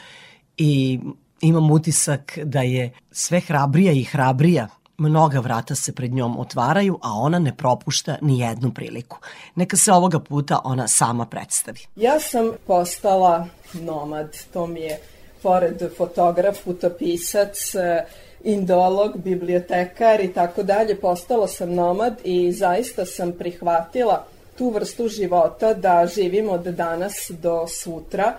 i 0.57 0.99
imam 1.41 1.71
utisak 1.71 2.39
da 2.43 2.61
je 2.61 2.91
sve 3.11 3.39
hrabrija 3.39 3.91
i 3.91 4.03
hrabrija 4.03 4.67
Mnoga 4.97 5.39
vrata 5.39 5.75
se 5.75 5.91
pred 5.91 6.13
njom 6.13 6.39
otvaraju, 6.39 6.99
a 7.01 7.11
ona 7.13 7.39
ne 7.39 7.57
propušta 7.57 8.17
ni 8.21 8.39
jednu 8.39 8.71
priliku. 8.71 9.17
Neka 9.55 9.77
se 9.77 9.91
ovoga 9.91 10.19
puta 10.19 10.59
ona 10.63 10.87
sama 10.87 11.25
predstavi. 11.25 11.79
Ja 11.95 12.19
sam 12.19 12.51
postala 12.67 13.47
nomad, 13.73 14.37
to 14.53 14.67
mi 14.67 14.81
je 14.81 14.99
pored 15.41 15.83
fotograf, 15.97 16.57
putopisac, 16.63 17.75
eh, 17.75 18.05
indolog, 18.43 19.17
bibliotekar 19.17 20.21
i 20.21 20.33
tako 20.33 20.63
dalje, 20.63 21.01
postala 21.01 21.47
sam 21.47 21.73
nomad 21.73 22.21
i 22.23 22.51
zaista 22.51 23.05
sam 23.05 23.31
prihvatila 23.31 24.25
tu 24.57 24.69
vrstu 24.69 25.07
života 25.07 25.73
da 25.73 26.07
živim 26.15 26.49
od 26.49 26.63
danas 26.63 27.31
do 27.41 27.67
sutra, 27.67 28.37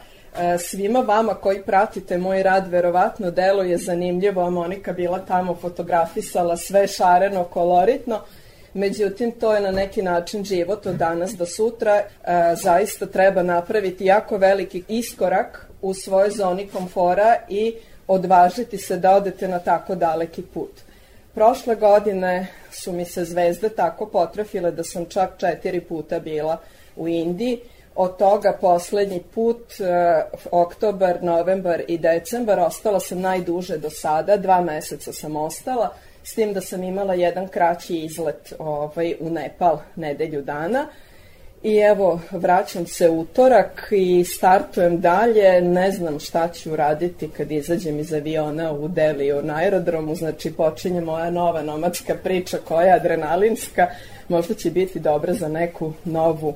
svima 0.59 1.01
vama 1.01 1.35
koji 1.35 1.63
pratite 1.63 2.19
moj 2.19 2.43
rad 2.43 2.69
verovatno 2.69 3.31
delo 3.31 3.63
je 3.63 3.79
zanimljivo, 3.79 4.43
a 4.43 4.51
Monika 4.51 4.93
bila 4.93 5.19
tamo 5.19 5.55
fotografisala 5.55 6.57
sve 6.57 6.87
šareno, 6.87 7.45
koloritno, 7.45 8.21
međutim 8.75 9.33
to 9.33 9.55
je 9.55 9.61
na 9.61 9.71
neki 9.71 10.03
način 10.03 10.45
život 10.45 10.87
od 10.87 10.95
danas 10.95 11.33
do 11.33 11.47
sutra, 11.47 11.95
e, 11.95 12.05
zaista 12.63 13.07
treba 13.07 13.43
napraviti 13.43 14.05
jako 14.05 14.37
veliki 14.37 14.83
iskorak 14.89 15.67
u 15.83 15.95
svojoj 15.95 16.31
zoni 16.31 16.67
komfora 16.67 17.37
i 17.49 17.75
odvažiti 18.09 18.79
se 18.79 18.97
da 18.97 19.17
odete 19.17 19.49
na 19.49 19.59
tako 19.59 19.95
daleki 19.95 20.43
put. 20.43 20.73
Prošle 21.35 21.75
godine 21.75 22.47
su 22.71 22.93
mi 22.93 23.05
se 23.05 23.25
zvezde 23.25 23.69
tako 23.69 24.07
potrefile 24.07 24.71
da 24.71 24.85
sam 24.85 25.05
čak 25.05 25.31
četiri 25.39 25.81
puta 25.81 26.21
bila 26.21 26.59
u 26.97 27.09
Indiji, 27.09 27.61
Od 27.97 28.17
toga 28.17 28.59
poslednji 28.61 29.23
put, 29.35 29.81
e, 29.81 30.23
oktobar, 30.51 31.19
novembar 31.23 31.83
i 31.89 31.99
decembar, 31.99 32.59
ostala 32.59 33.01
sam 33.01 33.21
najduže 33.21 33.79
do 33.79 33.91
sada, 33.91 34.37
dva 34.37 34.61
meseca 34.61 35.13
sam 35.13 35.37
ostala, 35.37 35.95
s 36.25 36.35
tim 36.35 36.53
da 36.53 36.61
sam 36.61 36.83
imala 36.83 37.15
jedan 37.15 37.49
kraći 37.49 37.97
izlet 37.97 38.53
ovaj, 38.59 39.15
u 39.21 39.31
Nepal 39.31 39.79
nedelju 39.97 40.43
dana. 40.43 40.87
I 41.63 41.77
evo, 41.77 42.21
vraćam 42.31 42.87
se 42.87 43.11
utorak 43.11 43.89
i 43.91 44.25
startujem 44.25 45.01
dalje, 45.01 45.61
ne 45.61 45.91
znam 45.91 46.19
šta 46.19 46.49
ću 46.49 46.77
raditi 46.77 47.31
kad 47.37 47.53
izađem 47.53 47.99
iz 47.99 48.13
aviona 48.13 48.73
u 48.73 48.89
Deliju 48.89 49.43
na 49.43 49.57
aerodromu, 49.57 50.15
znači 50.15 50.53
počinje 50.53 51.01
moja 51.01 51.31
nova 51.31 51.63
nomadska 51.63 52.15
priča 52.23 52.59
koja 52.69 52.87
je 52.87 52.93
adrenalinska, 52.93 53.87
možda 54.29 54.55
će 54.55 54.71
biti 54.71 55.01
dobra 55.01 55.35
za 55.35 55.49
neku 55.49 55.93
novu 56.05 56.55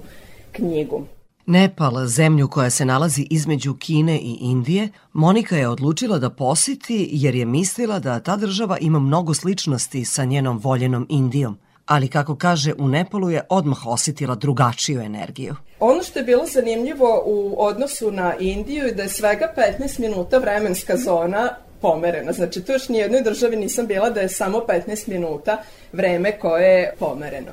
knjigu. 0.52 1.02
Nepal, 1.50 2.06
zemlju 2.06 2.48
koja 2.48 2.70
se 2.70 2.84
nalazi 2.84 3.26
između 3.30 3.74
Kine 3.74 4.18
i 4.18 4.38
Indije, 4.40 4.88
Monika 5.12 5.56
je 5.56 5.68
odlučila 5.68 6.18
da 6.18 6.30
poseti 6.30 7.08
jer 7.12 7.34
je 7.34 7.44
mislila 7.46 7.98
da 7.98 8.20
ta 8.20 8.36
država 8.36 8.78
ima 8.78 8.98
mnogo 8.98 9.34
sličnosti 9.34 10.04
sa 10.04 10.24
njenom 10.24 10.58
voljenom 10.58 11.06
Indijom. 11.08 11.58
Ali 11.86 12.08
kako 12.08 12.36
kaže, 12.36 12.72
u 12.78 12.88
Nepalu 12.88 13.30
je 13.30 13.46
odmah 13.48 13.86
osetila 13.86 14.34
drugačiju 14.34 15.00
energiju. 15.00 15.54
Ono 15.80 16.02
što 16.02 16.18
je 16.18 16.24
bilo 16.24 16.46
zanimljivo 16.46 17.22
u 17.26 17.56
odnosu 17.58 18.12
na 18.12 18.34
Indiju 18.40 18.86
je 18.86 18.94
da 18.94 19.02
je 19.02 19.08
svega 19.08 19.54
15 19.78 20.00
minuta 20.00 20.38
vremenska 20.38 20.96
zona 20.96 21.56
pomerena. 21.80 22.32
Znači, 22.32 22.64
tu 22.64 22.72
još 22.72 22.88
nijednoj 22.88 23.22
državi 23.22 23.56
nisam 23.56 23.86
bila 23.86 24.10
da 24.10 24.20
je 24.20 24.28
samo 24.28 24.58
15 24.68 25.08
minuta 25.08 25.62
vreme 25.92 26.38
koje 26.38 26.80
je 26.80 26.94
pomereno. 26.98 27.52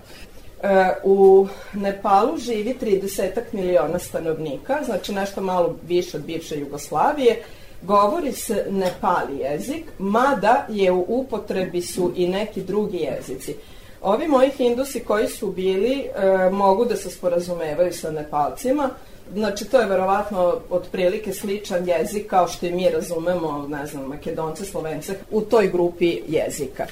E, 0.63 0.93
u 1.03 1.47
Nepalu 1.73 2.37
živi 2.37 2.75
30 2.81 3.41
miliona 3.51 3.99
stanovnika, 3.99 4.83
znači 4.85 5.13
nešto 5.13 5.41
malo 5.41 5.75
više 5.87 6.17
od 6.17 6.23
bivše 6.23 6.59
Jugoslavije. 6.59 7.43
Govori 7.81 8.31
se 8.31 8.65
Nepali 8.69 9.37
jezik, 9.37 9.83
mada 9.99 10.65
je 10.69 10.91
u 10.91 11.05
upotrebi 11.07 11.81
su 11.81 12.13
i 12.15 12.27
neki 12.27 12.61
drugi 12.61 12.97
jezici. 12.97 13.55
Ovi 14.01 14.27
moji 14.27 14.49
hindusi 14.49 14.99
koji 14.99 15.27
su 15.27 15.51
bili 15.51 15.99
e, 15.99 16.49
mogu 16.49 16.85
da 16.85 16.95
se 16.95 17.09
sporazumevaju 17.09 17.93
sa 17.93 18.11
Nepalcima, 18.11 18.89
znači 19.33 19.65
to 19.65 19.79
je 19.79 19.87
verovatno 19.87 20.59
otprilike 20.69 21.33
sličan 21.33 21.87
jezik 21.87 22.27
kao 22.27 22.47
što 22.47 22.65
i 22.65 22.71
mi 22.71 22.89
razumemo, 22.89 23.67
ne 23.69 23.85
znam, 23.85 24.03
makedonce, 24.03 24.65
slovence 24.65 25.13
u 25.31 25.41
toj 25.41 25.67
grupi 25.67 26.21
jezika. 26.27 26.85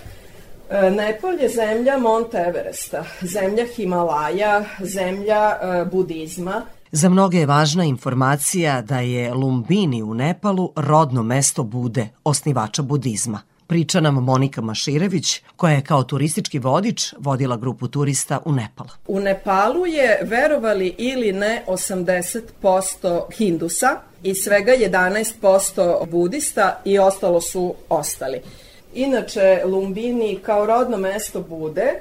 E, 0.69 0.89
Nepal 0.89 1.39
je 1.39 1.49
zemlja 1.49 1.97
Monte 1.97 2.37
Everesta, 2.47 3.05
zemlja 3.21 3.65
Himalaja, 3.75 4.65
zemlja 4.79 5.57
e, 5.61 5.85
budizma. 5.91 6.61
Za 6.91 7.09
mnoge 7.09 7.37
je 7.37 7.45
važna 7.45 7.83
informacija 7.83 8.81
da 8.81 8.99
je 8.99 9.33
Lumbini 9.33 10.03
u 10.03 10.13
Nepalu 10.13 10.73
rodno 10.75 11.23
mesto 11.23 11.63
Bude, 11.63 12.07
osnivača 12.23 12.81
budizma. 12.81 13.41
Priča 13.67 13.99
nam 13.99 14.13
Monika 14.13 14.61
Maširević, 14.61 15.41
koja 15.55 15.73
je 15.73 15.81
kao 15.81 16.03
turistički 16.03 16.59
vodič 16.59 17.13
vodila 17.17 17.57
grupu 17.57 17.87
turista 17.87 18.39
u 18.45 18.51
Nepal. 18.51 18.87
U 19.07 19.19
Nepalu 19.19 19.85
je, 19.85 20.19
verovali 20.23 20.95
ili 20.97 21.33
ne, 21.33 21.63
80% 21.67 23.21
hindusa 23.37 23.99
i 24.23 24.35
svega 24.35 24.71
11% 24.71 26.09
budista 26.09 26.81
i 26.85 26.99
ostalo 26.99 27.41
su 27.41 27.75
ostali. 27.89 28.41
Inače, 28.95 29.61
Lumbini 29.65 30.39
kao 30.41 30.65
rodno 30.65 30.97
mesto 30.97 31.41
Bude 31.41 31.93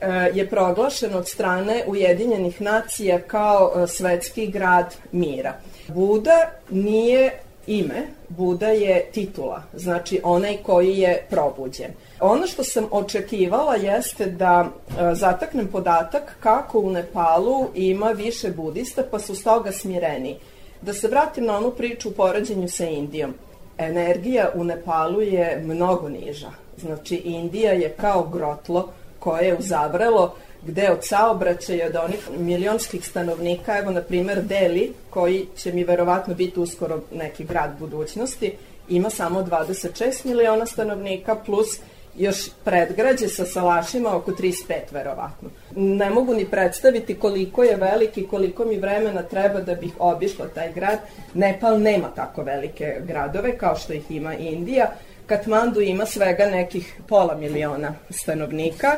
e, 0.00 0.30
je 0.34 0.48
proglašen 0.48 1.14
od 1.14 1.28
strane 1.28 1.84
Ujedinjenih 1.86 2.60
nacija 2.60 3.20
kao 3.20 3.72
e, 3.76 3.86
svetski 3.86 4.46
grad 4.46 4.94
mira. 5.12 5.54
Buda 5.88 6.50
nije 6.70 7.32
ime, 7.66 8.02
Buda 8.28 8.68
je 8.68 9.10
titula, 9.12 9.62
znači 9.74 10.20
onaj 10.24 10.56
koji 10.62 10.98
je 10.98 11.26
probuđen. 11.30 11.90
Ono 12.20 12.46
što 12.46 12.64
sam 12.64 12.88
očekivala 12.90 13.74
jeste 13.74 14.26
da 14.26 14.68
e, 14.68 15.14
zataknem 15.14 15.68
podatak 15.68 16.36
kako 16.40 16.80
u 16.80 16.90
Nepalu 16.90 17.68
ima 17.74 18.10
više 18.10 18.50
budista 18.50 19.02
pa 19.10 19.18
su 19.18 19.34
stoga 19.34 19.72
smireni. 19.72 20.36
Da 20.82 20.92
se 20.92 21.08
vratim 21.08 21.44
na 21.44 21.56
onu 21.56 21.70
priču 21.70 22.08
u 22.08 22.12
poređenju 22.12 22.68
sa 22.68 22.84
Indijom. 22.84 23.34
Energija 23.78 24.50
u 24.54 24.64
Nepalu 24.64 25.20
je 25.20 25.62
mnogo 25.64 26.08
niža. 26.08 26.50
Znači 26.76 27.16
Indija 27.16 27.72
je 27.72 27.94
kao 28.00 28.22
grotlo 28.22 28.92
koje 29.18 29.46
je 29.46 29.56
uzavrelo 29.58 30.34
gde 30.62 30.90
od 30.90 30.98
saobraćaja 31.02 31.86
od 31.86 31.96
onih 31.96 32.28
milionskih 32.38 33.08
stanovnika, 33.08 33.78
evo 33.78 33.90
na 33.90 34.02
primer 34.02 34.42
Deli, 34.42 34.92
koji 35.10 35.46
će 35.56 35.72
mi 35.72 35.84
verovatno 35.84 36.34
biti 36.34 36.60
uskoro 36.60 37.00
neki 37.12 37.44
grad 37.44 37.70
budućnosti, 37.78 38.52
ima 38.88 39.10
samo 39.10 39.42
26 39.42 40.26
miliona 40.26 40.66
stanovnika 40.66 41.34
plus 41.34 41.80
još 42.16 42.36
predgrađe 42.64 43.28
sa 43.28 43.44
salašima 43.44 44.16
oko 44.16 44.30
35 44.30 44.74
verovatno. 44.90 45.50
Ne 45.76 46.10
mogu 46.10 46.34
ni 46.34 46.44
predstaviti 46.44 47.14
koliko 47.14 47.62
je 47.62 47.76
veliki, 47.76 48.26
koliko 48.26 48.64
mi 48.64 48.78
vremena 48.78 49.22
treba 49.22 49.60
da 49.60 49.74
bih 49.74 49.92
obišla 49.98 50.48
taj 50.48 50.72
grad. 50.72 50.98
Nepal 51.34 51.80
nema 51.80 52.08
tako 52.08 52.42
velike 52.42 52.96
gradove 53.00 53.58
kao 53.58 53.76
što 53.76 53.92
ih 53.92 54.10
ima 54.10 54.34
Indija. 54.34 54.92
Katmandu 55.26 55.80
ima 55.80 56.06
svega 56.06 56.46
nekih 56.46 57.00
pola 57.08 57.34
miliona 57.34 57.94
stanovnika 58.10 58.96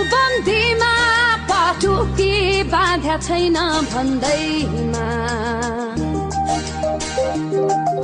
चौबन्दीमा 0.00 0.92
पटुकी 1.48 2.32
बाँध्या 2.72 3.16
छैन 3.26 3.56
भन्दैमा। 3.92 5.04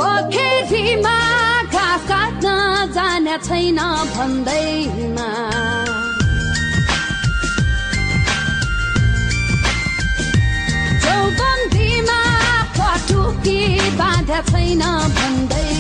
पखेरीमा 0.01 1.17
घाँस 1.73 2.03
काट्न 2.11 2.47
जाने 2.97 3.37
छैन 3.49 3.81
भन्दैमा। 4.13 5.29
चौबन्दीमा 11.05 12.21
पटुकी 12.79 13.61
बाँध्या 13.97 14.41
छैन 14.53 14.83
भन्दैमा 15.17 15.76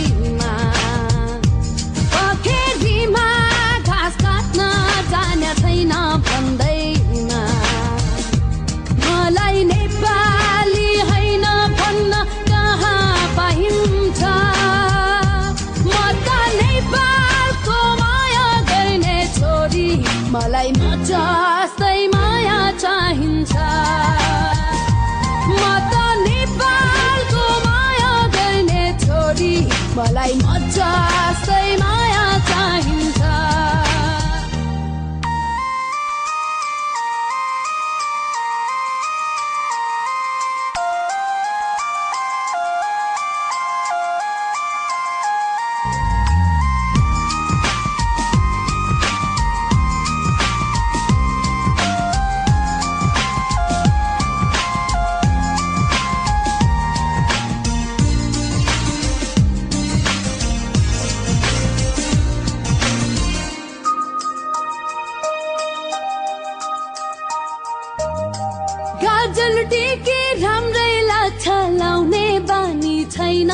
गाजल 69.03 69.57
टिकी 69.73 70.21
राम्रै 70.43 70.95
लाग्छ 71.09 71.45
लाउने 71.81 72.25
बानी 72.51 72.97
छैन 73.17 73.53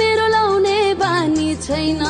मेरो 0.00 0.26
लाउने 0.34 0.78
बानी 1.04 1.54
छैन। 1.68 2.02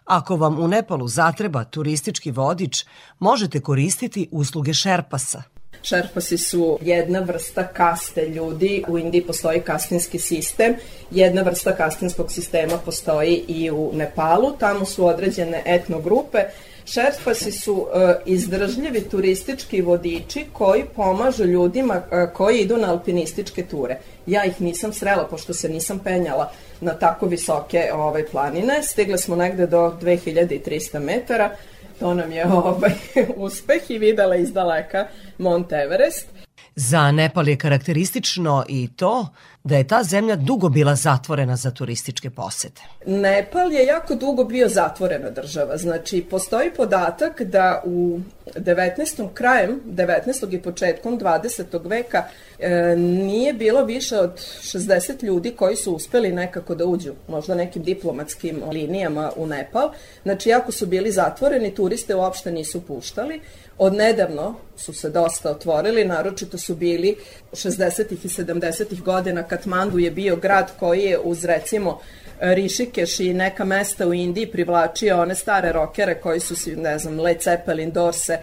Ako 0.05 0.37
vam 0.37 0.61
u 0.61 0.69
Nepalu 0.69 1.09
zatreba 1.09 1.65
turistički 1.65 2.31
vodič, 2.31 2.85
možete 3.19 3.61
koristiti 3.61 4.29
usluge 4.31 4.75
Šerpasa. 4.75 5.43
Šerpasi 5.85 6.39
su 6.39 6.79
jedna 6.83 7.21
vrsta 7.21 7.67
kaste 7.67 8.29
ljudi. 8.29 8.85
U 8.89 8.99
Indiji 8.99 9.27
postoji 9.27 9.61
kastinski 9.61 10.19
sistem. 10.19 10.75
Jedna 11.11 11.43
vrsta 11.43 11.77
kastinskog 11.77 12.33
sistema 12.33 12.79
postoji 12.85 13.45
i 13.49 13.71
u 13.71 13.91
Nepalu. 13.95 14.53
Tamo 14.59 14.85
su 14.85 15.07
određene 15.07 15.63
etnogrupe. 15.67 16.39
Šerpasi 16.85 17.53
su 17.53 17.87
e, 17.95 18.15
izdržljivi 18.27 19.01
turistički 19.01 19.83
vodiči 19.83 20.45
koji 20.53 20.85
pomažu 20.97 21.45
ljudima 21.45 21.95
e, 21.95 22.27
koji 22.35 22.59
idu 22.59 22.77
na 22.77 22.91
alpinističke 22.91 23.67
ture. 23.67 23.99
Ja 24.27 24.45
ih 24.45 24.61
nisam 24.61 24.93
srela 24.93 25.27
pošto 25.27 25.55
se 25.55 25.69
nisam 25.69 25.99
penjala 25.99 26.53
na 26.81 26.95
tako 26.95 27.27
visoke 27.27 27.91
ovaj, 27.95 28.27
planine. 28.27 28.83
Stigle 28.83 29.19
smo 29.19 29.37
negde 29.37 29.67
do 29.67 29.97
2300 30.03 30.99
metara. 30.99 31.57
To 31.99 32.15
nam 32.15 32.33
je 32.33 32.47
ovaj, 32.47 32.93
uspeh 33.37 33.91
i 33.91 33.99
videla 33.99 34.37
iz 34.37 34.53
daleka 34.53 35.07
Mont 35.39 35.73
Everest. 35.73 36.34
Za 36.77 37.13
Nepal 37.13 37.49
je 37.49 37.57
karakteristično 37.57 38.65
i 38.69 38.89
to 38.97 39.27
da 39.65 39.77
je 39.77 39.87
ta 39.87 40.03
zemlja 40.03 40.37
dugo 40.37 40.69
bila 40.69 40.95
zatvorena 40.95 41.57
za 41.57 41.71
turističke 41.71 42.31
posete. 42.31 42.83
Nepal 43.07 43.73
je 43.73 43.87
jako 43.87 44.15
dugo 44.15 44.45
bio 44.45 44.69
zatvorena 44.69 45.31
država. 45.31 45.77
Znači, 45.77 46.27
postoji 46.31 46.71
podatak 46.77 47.43
da 47.43 47.83
u 47.85 48.21
19. 48.47 49.29
krajem 49.35 49.81
19. 49.87 50.55
i 50.55 50.63
početkom 50.63 51.19
20. 51.19 51.89
veka 51.89 52.25
e, 52.59 52.97
nije 52.97 53.53
bilo 53.53 53.85
više 53.85 54.19
od 54.19 54.33
60 54.37 55.25
ljudi 55.25 55.51
koji 55.51 55.77
su 55.77 55.95
uspeli 55.95 56.33
nekako 56.33 56.75
da 56.75 56.85
uđu, 56.85 57.13
možda 57.29 57.55
nekim 57.55 57.83
diplomatskim 57.83 58.63
linijama 58.73 59.33
u 59.37 59.47
Nepal. 59.47 59.91
Znači, 60.23 60.49
jako 60.49 60.73
su 60.73 60.87
bili 60.87 61.13
zatvoreni, 61.13 61.75
turiste 61.75 62.15
uopšte 62.15 62.53
nisu 62.53 62.81
puštali. 62.81 63.41
Od 63.79 63.95
nedavno 63.95 64.55
su 64.77 64.93
se 64.93 65.11
dosta 65.11 65.51
otvorili, 65.51 66.05
naročito 66.05 66.59
su 66.59 66.75
bili 66.75 67.17
60. 67.53 68.13
i 68.13 68.29
70. 68.29 69.03
godina 69.03 69.43
Katmandu 69.43 69.99
je 69.99 70.11
bio 70.11 70.37
grad 70.37 70.71
koji 70.79 71.03
je 71.03 71.19
uz 71.19 71.45
recimo 71.45 72.01
Rišikeš 72.41 73.21
i 73.21 73.35
neka 73.35 73.65
mesta 73.65 74.07
u 74.07 74.15
Indiji 74.15 74.47
privlačio 74.47 75.21
one 75.21 75.35
stare 75.35 75.73
rokere 75.73 76.15
koji 76.15 76.41
su 76.41 76.57
si, 76.57 76.77
ne 76.77 76.99
znam, 76.99 77.21
Led 77.21 77.43
Zeppelin, 77.43 77.91
Dorse, 77.91 78.39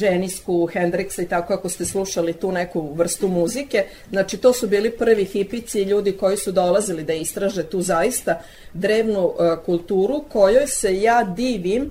Janisku, 0.00 0.68
Hendrixa 0.72 1.22
i 1.22 1.28
tako 1.28 1.54
ako 1.54 1.68
ste 1.68 1.84
slušali 1.84 2.32
tu 2.32 2.52
neku 2.52 2.94
vrstu 2.94 3.28
muzike. 3.28 3.84
Znači 4.10 4.36
to 4.36 4.52
su 4.52 4.68
bili 4.68 4.90
prvi 4.90 5.24
hipici 5.24 5.82
ljudi 5.82 6.12
koji 6.12 6.36
su 6.36 6.52
dolazili 6.52 7.04
da 7.04 7.12
istraže 7.12 7.62
tu 7.62 7.80
zaista 7.80 8.40
drevnu 8.72 9.24
uh, 9.26 9.34
kulturu 9.64 10.24
kojoj 10.28 10.66
se 10.66 11.00
ja 11.00 11.24
divim 11.36 11.90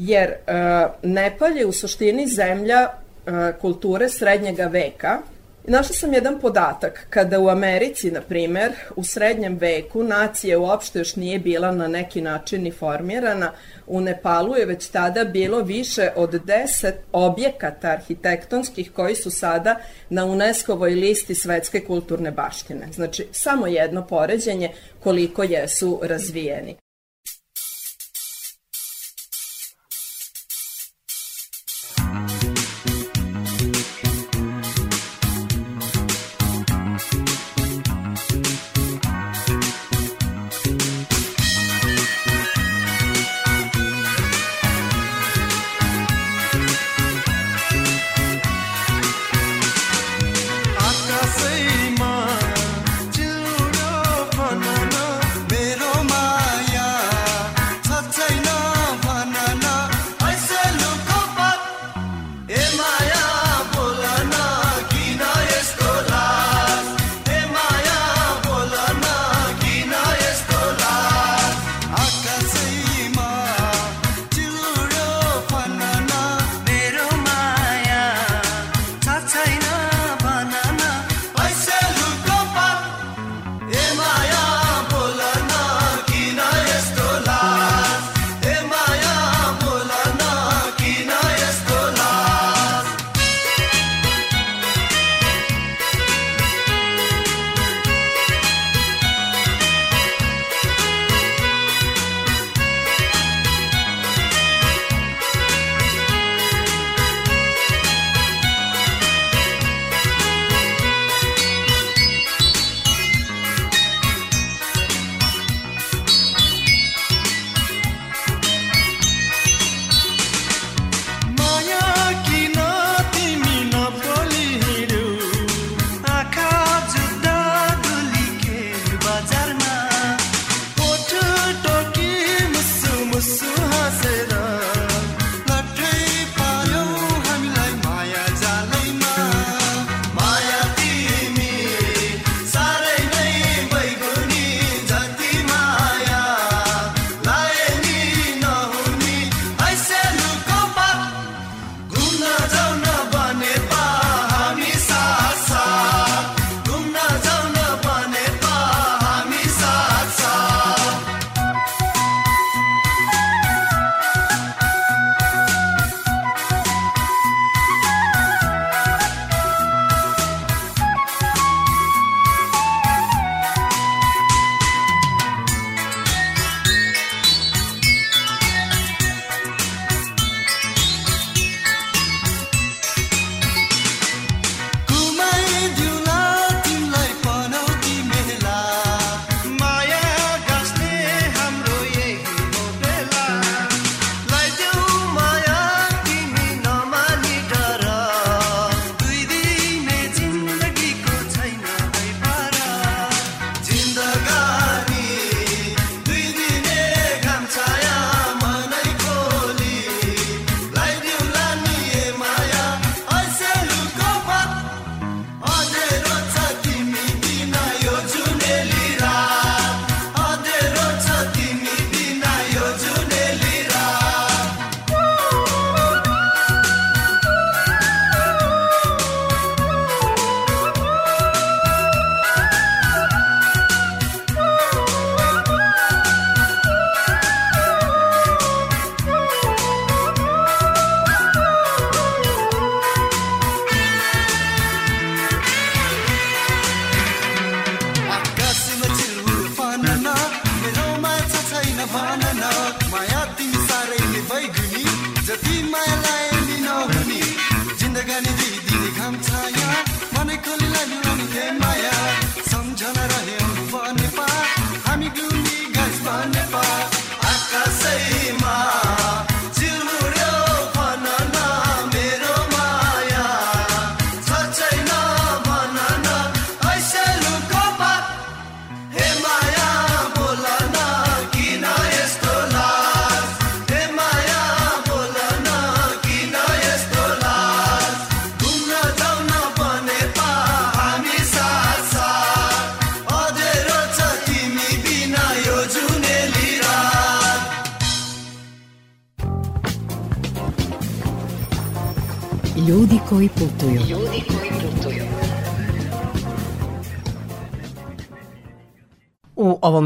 jer 0.00 0.30
uh, 0.30 0.90
Nepal 1.02 1.56
je 1.56 1.66
u 1.66 1.72
suštini 1.72 2.26
zemlja 2.26 2.88
uh, 2.88 3.60
kulture 3.60 4.08
srednjega 4.08 4.66
veka. 4.66 5.18
Našla 5.64 5.94
sam 5.94 6.14
jedan 6.14 6.40
podatak, 6.40 7.06
kada 7.10 7.40
u 7.40 7.48
Americi, 7.48 8.10
na 8.10 8.20
primer, 8.20 8.72
u 8.96 9.04
srednjem 9.04 9.58
veku 9.58 10.02
nacija 10.02 10.58
uopšte 10.58 10.98
još 10.98 11.16
nije 11.16 11.38
bila 11.38 11.72
na 11.72 11.88
neki 11.88 12.20
način 12.20 12.62
ni 12.62 12.70
formirana, 12.70 13.52
u 13.86 14.00
Nepalu 14.00 14.56
je 14.56 14.66
već 14.66 14.86
tada 14.86 15.24
bilo 15.24 15.62
više 15.62 16.10
od 16.16 16.30
10 16.32 16.92
objekata 17.12 17.88
arhitektonskih 17.88 18.92
koji 18.92 19.14
su 19.14 19.30
sada 19.30 19.76
na 20.10 20.24
UNESCO-voj 20.24 20.94
listi 20.94 21.34
svetske 21.34 21.80
kulturne 21.80 22.30
baštine. 22.30 22.86
Znači, 22.92 23.26
samo 23.32 23.66
jedno 23.66 24.06
poređenje 24.06 24.70
koliko 25.00 25.42
jesu 25.42 26.00
razvijeni. 26.02 26.76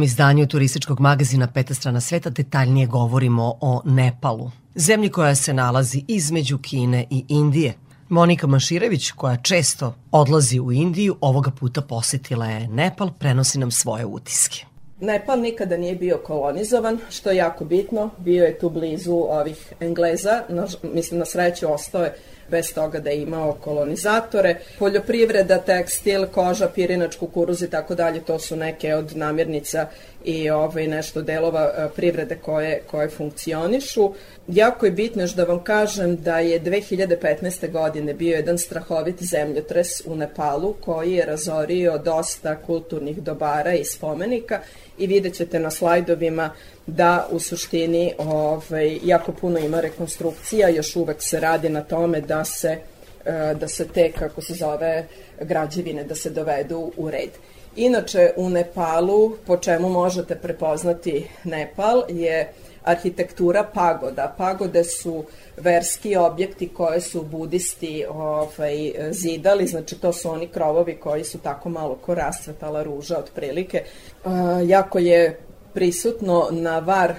Izdanju 0.05 0.47
turističkog 0.47 1.01
magazina 1.01 1.47
Peta 1.47 1.75
strana 1.75 2.01
sveta 2.01 2.31
detaljnije 2.31 2.87
govorimo 2.87 3.55
o 3.61 3.83
Nepalu, 3.85 4.51
zemlji 4.75 5.09
koja 5.09 5.35
se 5.35 5.55
nalazi 5.55 6.05
između 6.09 6.59
Kine 6.59 7.07
i 7.11 7.25
Indije. 7.29 7.75
Monika 8.09 8.47
Maširević, 8.47 9.11
koja 9.11 9.37
često 9.37 9.95
odlazi 10.11 10.61
u 10.61 10.73
Indiju, 10.73 11.17
ovoga 11.21 11.51
puta 11.51 11.81
posetila 11.81 12.47
je 12.47 12.69
Nepal, 12.69 13.11
prenosi 13.19 13.59
nam 13.59 13.71
svoje 13.71 14.07
utiske. 14.07 14.65
Nepal 15.01 15.41
nikada 15.41 15.77
nije 15.77 15.95
bio 15.95 16.21
kolonizovan, 16.25 16.99
što 17.11 17.31
je 17.31 17.37
jako 17.37 17.65
bitno. 17.65 18.11
Bio 18.19 18.45
je 18.45 18.59
tu 18.59 18.71
blizu 18.71 19.13
ovih 19.13 19.73
Engleza, 19.81 20.43
na, 20.49 20.67
mislim 20.83 21.19
na 21.19 21.25
sreću 21.25 21.73
ostao 21.73 22.05
je 22.05 22.15
bez 22.51 22.75
toga 22.75 23.01
da 23.01 23.11
je 23.11 23.23
imao 23.23 23.53
kolonizatore. 23.53 24.57
Poljoprivreda, 24.79 25.59
tekstil, 25.59 26.27
koža, 26.27 26.69
pirinač, 26.69 27.17
kukuruz 27.17 27.63
i 27.63 27.71
tako 27.71 27.95
dalje, 27.95 28.21
to 28.21 28.39
su 28.39 28.57
neke 28.57 28.95
od 28.95 29.17
namirnica 29.17 29.87
i 30.25 30.51
ovaj, 30.51 30.87
nešto 30.87 31.23
delova 31.23 31.73
e, 31.77 31.89
privrede 31.97 32.37
koje, 32.37 32.83
koje 32.91 33.09
funkcionišu. 33.09 34.13
Jako 34.49 34.87
je 34.87 34.93
bitno 34.93 35.23
još 35.23 35.35
da 35.35 35.45
vam 35.45 35.65
kažem 35.65 36.17
da 36.17 36.39
je 36.39 36.61
2015. 36.61 37.71
godine 37.71 38.15
bio 38.15 38.37
jedan 38.37 38.59
strahovit 38.59 39.23
zemljotres 39.23 39.89
u 40.07 40.17
Nepalu 40.17 40.75
koji 40.81 41.13
je 41.13 41.27
razorio 41.27 41.99
dosta 41.99 42.57
kulturnih 42.57 43.23
dobara 43.23 43.75
i 43.75 43.85
spomenika 43.85 44.61
i 44.99 45.07
vidjet 45.07 45.35
ćete 45.35 45.61
na 45.61 45.71
slajdovima 45.71 46.51
da 46.87 47.29
u 47.31 47.39
suštini 47.39 48.15
ovaj, 48.19 48.99
jako 49.05 49.33
puno 49.33 49.59
ima 49.59 49.81
rekonstrukcija, 49.81 50.69
još 50.69 50.97
uvek 50.97 51.23
se 51.23 51.41
radi 51.41 51.69
na 51.69 51.83
tome 51.83 52.21
da 52.21 52.45
se, 52.45 52.79
e, 53.25 53.55
da 53.61 53.69
se 53.69 53.89
te, 53.89 54.13
kako 54.13 54.43
se 54.43 54.55
zove, 54.55 55.07
građevine, 55.41 56.05
da 56.05 56.15
se 56.15 56.31
dovedu 56.31 56.93
u 56.97 57.11
red. 57.11 57.31
Inače, 57.77 58.33
u 58.37 58.51
Nepalu, 58.51 59.37
po 59.47 59.57
čemu 59.57 59.89
možete 59.89 60.35
prepoznati 60.35 61.29
Nepal, 61.45 62.03
je 62.09 62.53
arhitektura 62.85 63.65
pagoda. 63.75 64.35
Pagode 64.39 64.85
su 64.85 65.25
verski 65.57 66.17
objekti 66.17 66.69
koje 66.69 67.01
su 67.01 67.23
budisti 67.23 68.05
ovaj, 68.09 68.93
zidali, 69.11 69.67
znači 69.67 70.01
to 70.01 70.13
su 70.13 70.31
oni 70.31 70.49
krovovi 70.49 70.97
koji 70.97 71.25
su 71.25 71.39
tako 71.39 71.69
malo 71.69 71.95
ko 71.95 72.15
rastvetala 72.15 72.83
ruža 72.83 73.19
otprilike. 73.19 73.85
Uh, 74.25 74.33
jako 74.67 74.99
je 74.99 75.39
prisutno 75.75 76.49
na 76.51 76.79
var, 76.79 77.15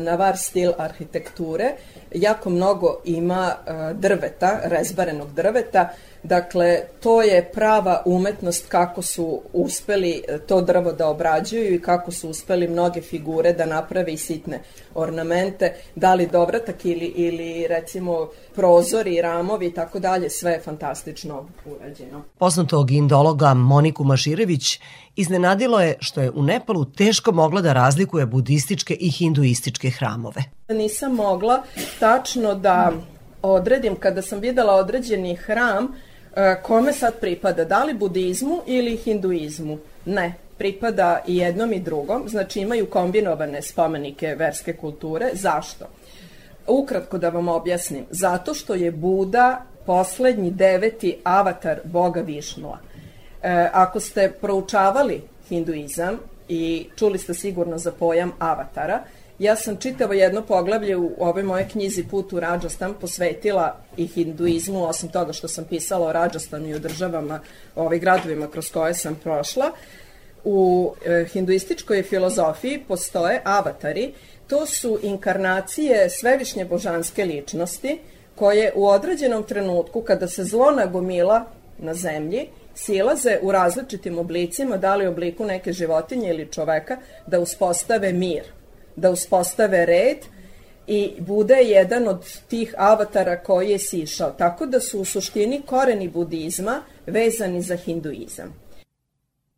na 0.00 0.14
var 0.14 0.36
stil 0.36 0.72
arhitekture, 0.78 1.72
jako 2.14 2.50
mnogo 2.50 3.00
ima 3.04 3.54
uh, 3.56 3.98
drveta, 3.98 4.60
rezbarenog 4.64 5.32
drveta, 5.32 5.88
Dakle, 6.28 6.80
to 7.00 7.22
je 7.22 7.50
prava 7.52 8.02
umetnost 8.04 8.66
kako 8.68 9.02
su 9.02 9.42
uspeli 9.52 10.22
e, 10.28 10.38
to 10.38 10.60
drvo 10.60 10.92
da 10.92 11.08
obrađuju 11.08 11.74
i 11.74 11.82
kako 11.82 12.12
su 12.12 12.30
uspeli 12.30 12.68
mnoge 12.68 13.00
figure 13.00 13.52
da 13.52 13.66
naprave 13.66 14.12
i 14.12 14.16
sitne 14.16 14.60
ornamente, 14.94 15.74
da 15.94 16.14
li 16.14 16.26
dovratak 16.26 16.84
ili, 16.84 17.06
ili 17.06 17.66
recimo 17.68 18.28
prozori, 18.54 19.22
ramovi 19.22 19.66
i 19.66 19.74
tako 19.74 19.98
dalje, 19.98 20.30
sve 20.30 20.52
je 20.52 20.60
fantastično 20.60 21.46
urađeno. 21.66 22.22
Poznatog 22.38 22.90
indologa 22.90 23.54
Moniku 23.54 24.04
Maširević 24.04 24.80
iznenadilo 25.16 25.80
je 25.80 25.94
što 26.00 26.20
je 26.20 26.30
u 26.30 26.42
Nepalu 26.42 26.84
teško 26.84 27.32
mogla 27.32 27.60
da 27.60 27.72
razlikuje 27.72 28.26
budističke 28.26 28.94
i 28.94 29.10
hinduističke 29.10 29.90
hramove. 29.90 30.44
Nisam 30.68 31.14
mogla 31.14 31.62
tačno 32.00 32.54
da 32.54 32.92
odredim 33.42 33.96
kada 33.96 34.22
sam 34.22 34.40
videla 34.40 34.74
određeni 34.74 35.36
hram 35.36 35.88
kome 36.62 36.92
sad 36.92 37.20
pripada, 37.20 37.64
da 37.64 37.84
li 37.84 37.94
budizmu 37.94 38.60
ili 38.66 38.96
hinduizmu? 38.96 39.78
Ne, 40.04 40.34
pripada 40.58 41.22
i 41.26 41.36
jednom 41.36 41.72
i 41.72 41.80
drugom, 41.80 42.28
znači 42.28 42.60
imaju 42.60 42.86
kombinovane 42.86 43.62
spomenike 43.62 44.34
verske 44.34 44.72
kulture. 44.72 45.30
Zašto? 45.32 45.86
Ukratko 46.66 47.18
da 47.18 47.28
vam 47.28 47.48
objasnim, 47.48 48.04
zato 48.10 48.54
što 48.54 48.74
je 48.74 48.90
Buda 48.90 49.62
poslednji 49.86 50.50
deveti 50.50 51.16
avatar 51.24 51.80
Boga 51.84 52.20
Višnua. 52.20 52.78
E, 53.42 53.68
ako 53.72 54.00
ste 54.00 54.32
proučavali 54.40 55.22
hinduizam 55.48 56.18
i 56.48 56.86
čuli 56.96 57.18
ste 57.18 57.34
sigurno 57.34 57.78
za 57.78 57.92
pojam 57.92 58.32
avatara, 58.38 59.00
Ja 59.38 59.56
sam 59.56 59.76
čitavo 59.76 60.12
jedno 60.12 60.42
poglavlje 60.42 60.96
u 60.96 61.12
ovoj 61.18 61.42
moje 61.42 61.68
knjizi 61.68 62.04
Put 62.04 62.32
u 62.32 62.40
Rajasthan 62.40 62.94
posvetila 63.00 63.76
i 63.96 64.06
hinduizmu, 64.06 64.84
osim 64.84 65.08
toga 65.08 65.32
što 65.32 65.48
sam 65.48 65.64
pisala 65.64 66.06
o 66.06 66.12
Rajasthanu 66.12 66.68
i 66.68 66.74
o 66.74 66.78
državama, 66.78 67.40
o 67.76 67.84
ovih 67.84 68.00
gradovima 68.00 68.50
kroz 68.50 68.70
koje 68.70 68.94
sam 68.94 69.14
prošla. 69.14 69.70
U 70.44 70.92
e, 71.06 71.24
hinduističkoj 71.32 72.02
filozofiji 72.02 72.84
postoje 72.88 73.40
avatari, 73.44 74.12
to 74.48 74.66
su 74.66 74.98
inkarnacije 75.02 76.10
svevišnje 76.10 76.64
božanske 76.64 77.24
ličnosti 77.24 77.98
koje 78.34 78.72
u 78.74 78.86
određenom 78.86 79.42
trenutku 79.42 80.02
kada 80.02 80.28
se 80.28 80.44
zlo 80.44 80.70
nagomila 80.70 81.44
na 81.78 81.94
zemlji, 81.94 82.48
silaze 82.74 83.38
u 83.42 83.52
različitim 83.52 84.18
oblicima, 84.18 84.76
da 84.76 84.96
li 84.96 85.06
obliku 85.06 85.44
neke 85.44 85.72
životinje 85.72 86.28
ili 86.28 86.48
čoveka, 86.52 86.96
da 87.26 87.40
uspostave 87.40 88.12
mir– 88.12 88.42
da 89.00 89.10
uspostave 89.10 89.86
red 89.86 90.18
i 90.86 91.12
bude 91.18 91.54
jedan 91.54 92.08
od 92.08 92.40
tih 92.48 92.74
avatara 92.78 93.42
koji 93.42 93.70
je 93.70 93.78
sišao. 93.78 94.30
Tako 94.30 94.66
da 94.66 94.80
su 94.80 95.00
u 95.00 95.04
suštini 95.04 95.62
koreni 95.66 96.08
budizma 96.08 96.80
vezani 97.06 97.62
za 97.62 97.76
hinduizam. 97.76 98.54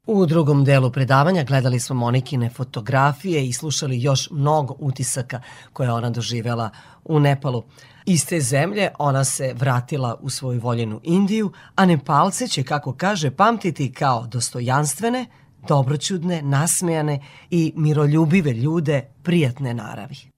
U 0.06 0.26
drugom 0.26 0.64
delu 0.64 0.90
predavanja 0.92 1.44
gledali 1.44 1.80
smo 1.80 1.96
Monikine 1.96 2.50
fotografije 2.50 3.46
i 3.46 3.52
slušali 3.52 4.02
još 4.02 4.28
mnogo 4.30 4.76
utisaka 4.78 5.40
koje 5.72 5.92
ona 5.92 6.10
doživela 6.10 6.70
u 7.04 7.20
Nepalu. 7.20 7.62
Iz 8.06 8.26
te 8.26 8.40
zemlje 8.40 8.90
ona 8.98 9.24
se 9.24 9.54
vratila 9.54 10.18
u 10.20 10.30
svoju 10.30 10.60
voljenu 10.60 11.00
Indiju, 11.02 11.52
a 11.74 11.86
Nepalce 11.86 12.48
će, 12.48 12.62
kako 12.62 12.92
kaže, 12.92 13.30
pamtiti 13.30 13.92
kao 13.92 14.26
dostojanstvene, 14.26 15.26
dobroćudne, 15.68 16.42
nasmejane 16.42 17.20
i 17.50 17.72
miroljubive 17.76 18.52
ljude 18.52 19.02
prijatne 19.22 19.74
naravi. 19.74 20.29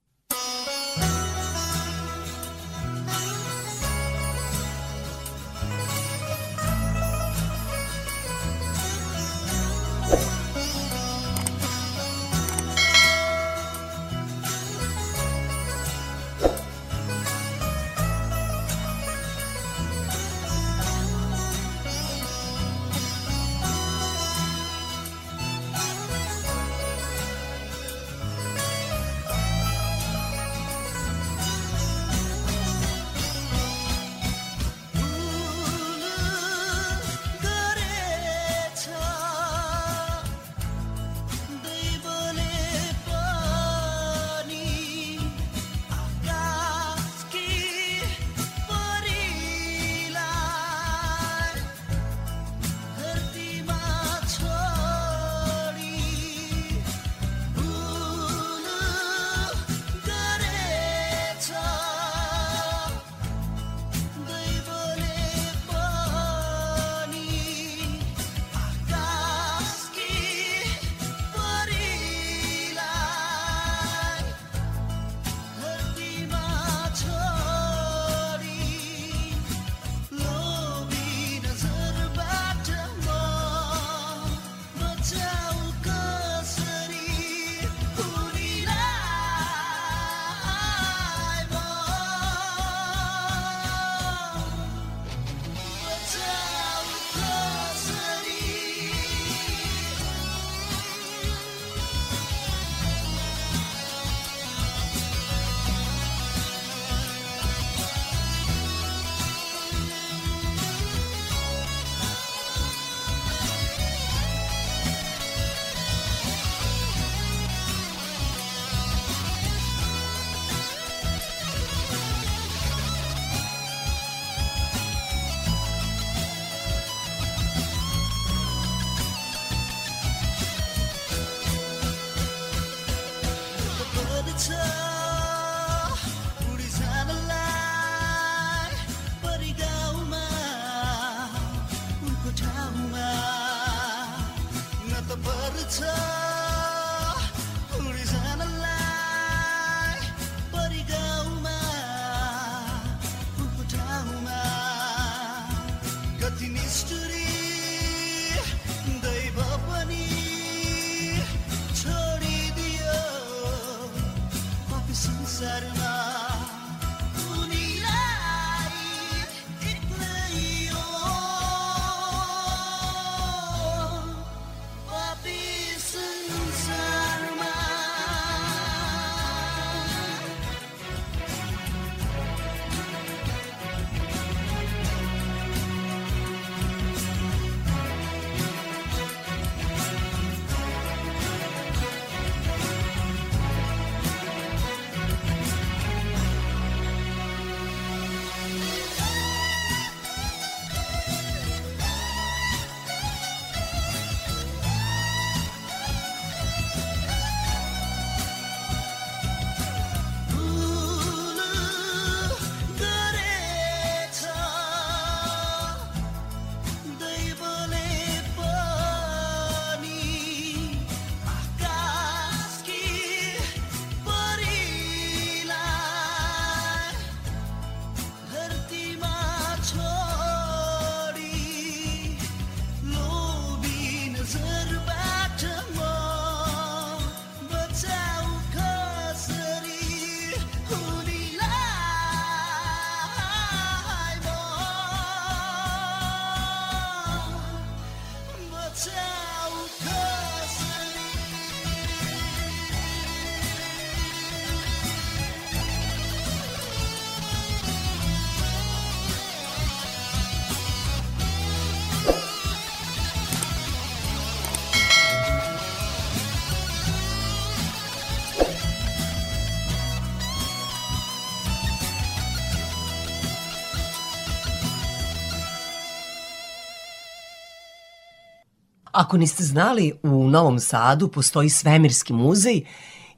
Ako 279.02 279.16
niste 279.16 279.42
znali, 279.44 279.92
u 280.02 280.30
Novom 280.30 280.60
Sadu 280.60 281.08
postoji 281.08 281.48
svemirski 281.48 282.12
muzej 282.12 282.64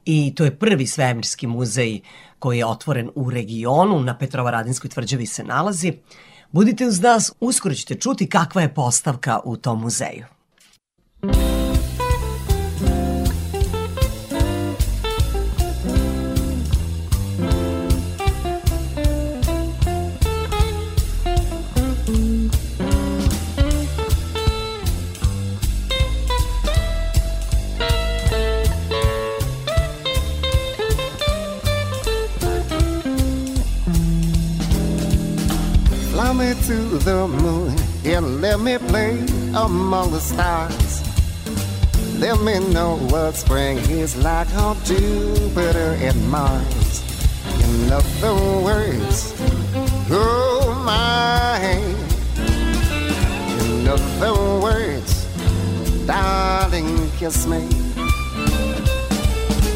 i 0.05 0.35
to 0.35 0.45
je 0.45 0.59
prvi 0.59 0.87
svemirski 0.87 1.47
muzej 1.47 1.99
koji 2.39 2.57
je 2.57 2.65
otvoren 2.65 3.09
u 3.15 3.29
regionu, 3.29 3.99
na 3.99 4.17
Petrovaradinskoj 4.17 4.89
tvrđavi 4.89 5.25
se 5.25 5.43
nalazi. 5.43 5.93
Budite 6.51 6.85
uz 6.85 7.01
nas, 7.01 7.31
uskoro 7.39 7.75
ćete 7.75 7.95
čuti 7.95 8.29
kakva 8.29 8.61
je 8.61 8.73
postavka 8.73 9.39
u 9.43 9.57
tom 9.57 9.81
muzeju. 9.81 10.34
Moon 37.23 37.73
and 38.03 38.41
let 38.41 38.59
me 38.59 38.77
play 38.77 39.17
among 39.55 40.11
the 40.11 40.19
stars. 40.19 41.01
Let 42.19 42.39
me 42.41 42.59
know 42.73 42.97
what 43.09 43.35
spring 43.35 43.77
is 43.89 44.15
like 44.17 44.53
on 44.55 44.77
Jupiter 44.83 45.97
and 45.99 46.29
Mars. 46.29 47.03
In 47.63 47.91
other 47.91 48.35
words, 48.63 49.33
oh 50.11 50.83
my. 50.85 51.57
In 53.63 53.87
other 53.87 54.33
words, 54.61 55.11
darling, 56.05 57.09
kiss 57.17 57.47
me. 57.47 57.67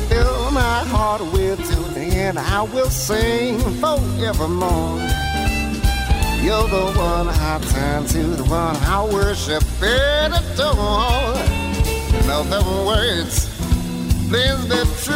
Fill 0.09 0.51
my 0.51 0.83
heart 0.93 1.21
with 1.33 1.59
you, 1.71 2.01
and 2.01 2.37
I 2.37 2.61
will 2.63 2.89
sing 2.89 3.59
forevermore. 3.81 5.28
You're 6.41 6.67
the 6.69 6.91
one 6.97 7.27
I 7.27 7.59
turn 7.69 8.05
to, 8.05 8.23
the 8.23 8.43
one 8.45 8.75
I 8.77 9.03
worship 9.03 9.63
and 9.83 10.33
adore. 10.33 11.35
In 12.23 12.29
other 12.29 12.63
words, 12.85 13.45
please 14.29 14.61
be 14.65 14.81
true. 15.03 15.15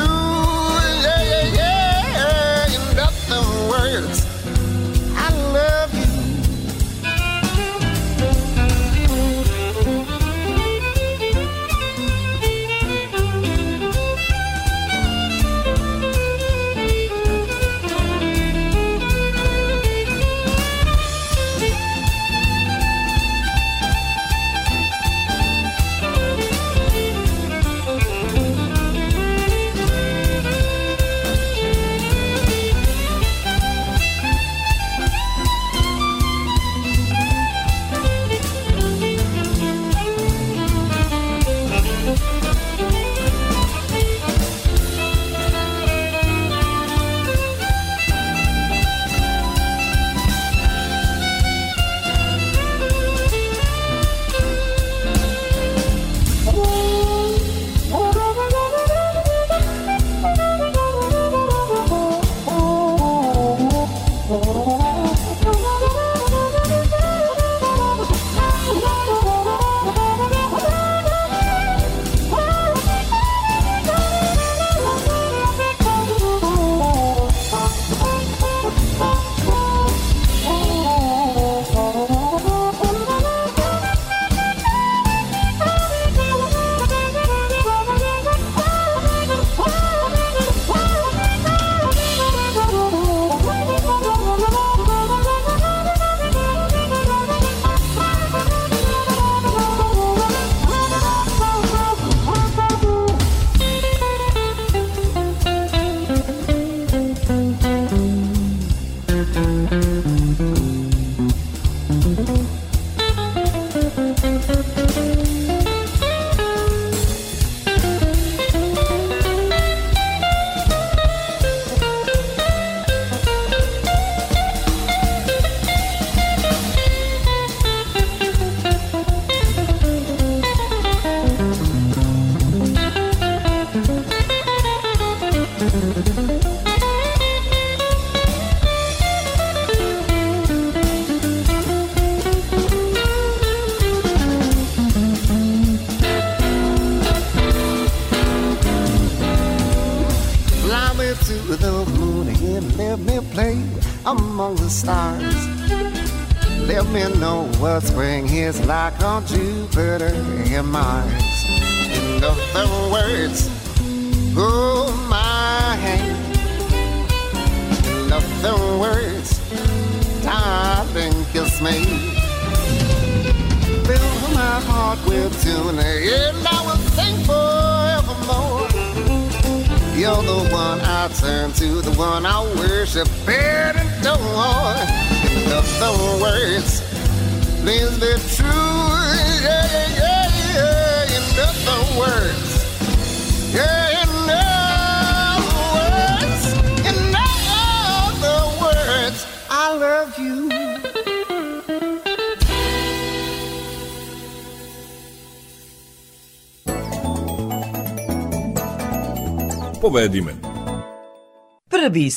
Yeah, 1.02 1.24
yeah, 1.24 1.56
yeah. 1.56 2.92
In 2.92 3.00
other 3.00 3.70
words, 3.70 4.23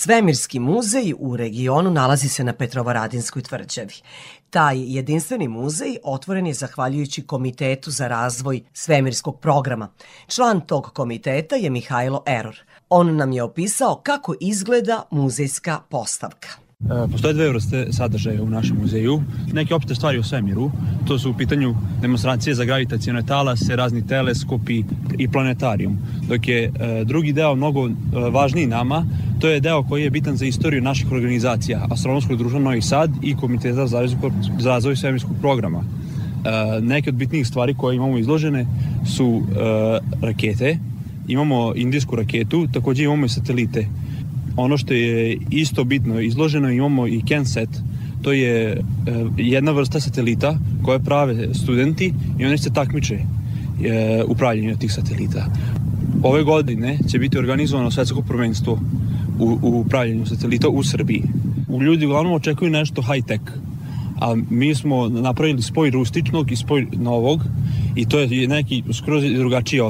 svemirski 0.06 0.60
muzej 0.60 1.14
u 1.18 1.36
regionu 1.36 1.90
nalazi 1.90 2.28
se 2.28 2.44
na 2.44 2.52
Petrovaradinskoj 2.52 3.42
tvrđavi. 3.42 3.94
Taj 4.50 4.94
jedinstveni 4.94 5.48
muzej 5.48 5.96
otvoren 6.04 6.46
je 6.46 6.54
zahvaljujući 6.54 7.22
Komitetu 7.22 7.90
za 7.90 8.08
razvoj 8.08 8.60
svemirskog 8.72 9.40
programa. 9.40 9.88
Član 10.26 10.60
tog 10.60 10.92
komiteta 10.94 11.56
je 11.56 11.70
Mihajlo 11.70 12.22
Eror. 12.26 12.56
On 12.88 13.16
nam 13.16 13.32
je 13.32 13.42
opisao 13.42 14.00
kako 14.02 14.34
izgleda 14.40 15.02
muzejska 15.10 15.80
postavka. 15.88 16.65
E, 16.86 17.10
Postoje 17.12 17.34
dve 17.34 17.48
vrste 17.48 17.86
sadržaja 17.90 18.42
u 18.42 18.50
našem 18.50 18.76
muzeju. 18.82 19.22
Neke 19.52 19.74
opšte 19.74 19.94
stvari 19.94 20.18
o 20.18 20.22
svemiru, 20.22 20.70
to 21.06 21.18
su 21.18 21.30
u 21.30 21.34
pitanju 21.34 21.74
demonstracije 22.00 22.54
za 22.54 22.64
gravitacijone 22.64 23.22
talase, 23.26 23.76
razni 23.76 24.06
teleskopi 24.06 24.84
i 25.18 25.28
planetarijum. 25.28 25.98
Dok 26.28 26.48
je 26.48 26.62
e, 26.64 27.04
drugi 27.04 27.32
deo 27.32 27.54
mnogo 27.54 27.88
e, 27.88 27.92
važniji 28.30 28.66
nama, 28.66 29.06
to 29.40 29.48
je 29.48 29.60
deo 29.60 29.82
koji 29.82 30.02
je 30.02 30.10
bitan 30.10 30.36
za 30.36 30.46
istoriju 30.46 30.82
naših 30.82 31.12
organizacija, 31.12 31.86
Astronomskog 31.90 32.38
društva 32.38 32.60
Novi 32.60 32.82
Sad 32.82 33.10
i 33.22 33.36
Komiteta 33.36 33.86
za 33.86 34.06
razvoj, 34.64 34.96
svemirskog 34.96 35.36
programa. 35.40 35.84
Neke 36.82 37.10
od 37.10 37.16
bitnijih 37.16 37.46
stvari 37.46 37.74
koje 37.74 37.96
imamo 37.96 38.18
izložene 38.18 38.66
su 39.16 39.42
rakete, 40.22 40.78
imamo 41.28 41.72
indijsku 41.74 42.16
raketu, 42.16 42.66
takođe 42.72 43.04
imamo 43.04 43.26
i 43.26 43.28
satelite. 43.28 43.86
Ono 44.56 44.78
što 44.78 44.94
je 44.94 45.38
isto 45.50 45.84
bitno 45.84 46.20
izloženo 46.20 46.70
imamo 46.70 47.06
i 47.06 47.22
Kenset, 47.28 47.68
to 48.22 48.32
je 48.32 48.72
e, 48.72 48.80
jedna 49.36 49.72
vrsta 49.72 50.00
satelita 50.00 50.58
koje 50.82 50.98
prave 50.98 51.54
studenti 51.54 52.12
i 52.38 52.46
oni 52.46 52.58
se 52.58 52.72
takmiče 52.72 53.14
e, 53.14 54.22
u 54.26 54.34
pravljenju 54.34 54.76
tih 54.76 54.92
satelita. 54.92 55.46
Ove 56.22 56.42
godine 56.42 56.98
će 57.08 57.18
biti 57.18 57.38
organizovano 57.38 57.90
svetsko 57.90 58.22
prvenstvo 58.22 58.80
u, 59.38 59.58
upravljanju 59.62 60.26
satelita 60.26 60.68
u 60.68 60.82
Srbiji. 60.82 61.22
U 61.68 61.82
ljudi 61.82 62.06
uglavnom 62.06 62.32
očekuju 62.34 62.70
nešto 62.70 63.02
high-tech, 63.02 63.40
a 64.20 64.34
mi 64.50 64.74
smo 64.74 65.08
napravili 65.08 65.62
spoj 65.62 65.90
rustičnog 65.90 66.52
i 66.52 66.56
spoj 66.56 66.86
novog 66.92 67.40
i 67.96 68.06
to 68.06 68.18
je 68.18 68.48
neki 68.48 68.82
skroz 68.92 69.24
drugačiji 69.24 69.80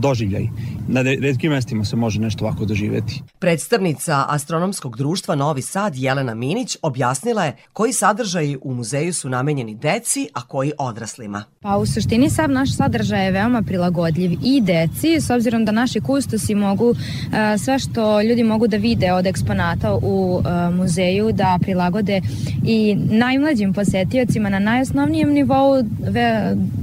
doživljaj. 0.00 0.48
Na 0.92 1.02
redkim 1.02 1.52
mestima 1.52 1.84
se 1.84 1.96
može 1.96 2.20
nešto 2.20 2.44
ovako 2.44 2.64
doživeti. 2.64 3.22
Predstavnica 3.38 4.24
Astronomskog 4.28 4.96
društva 4.96 5.34
Novi 5.34 5.62
Sad 5.62 5.96
Jelena 5.96 6.34
Minić 6.34 6.76
objasnila 6.82 7.44
je 7.44 7.56
koji 7.72 7.92
sadržaji 7.92 8.58
u 8.62 8.74
muzeju 8.74 9.14
su 9.14 9.28
namenjeni 9.28 9.74
deci, 9.74 10.28
a 10.34 10.42
koji 10.42 10.72
odraslima. 10.78 11.44
Pa 11.60 11.76
u 11.76 11.86
suštini 11.86 12.30
sav 12.30 12.50
naš 12.50 12.76
sadržaj 12.76 13.24
je 13.24 13.30
veoma 13.30 13.62
prilagodljiv 13.62 14.32
i 14.44 14.60
deci, 14.60 15.20
s 15.20 15.30
obzirom 15.30 15.64
da 15.64 15.72
naši 15.72 16.00
kustosi 16.00 16.54
mogu 16.54 16.94
e, 16.94 17.58
sve 17.58 17.78
što 17.78 18.22
ljudi 18.22 18.42
mogu 18.42 18.66
da 18.66 18.76
vide 18.76 19.12
od 19.12 19.26
eksponata 19.26 19.94
u 19.94 20.42
e, 20.44 20.70
muzeju 20.70 21.32
da 21.32 21.58
prilagode 21.62 22.20
i 22.64 22.94
najmlađim 22.94 23.72
posetiocima 23.72 24.48
na 24.48 24.58
najosnovnijem 24.58 25.32
nivou, 25.32 25.82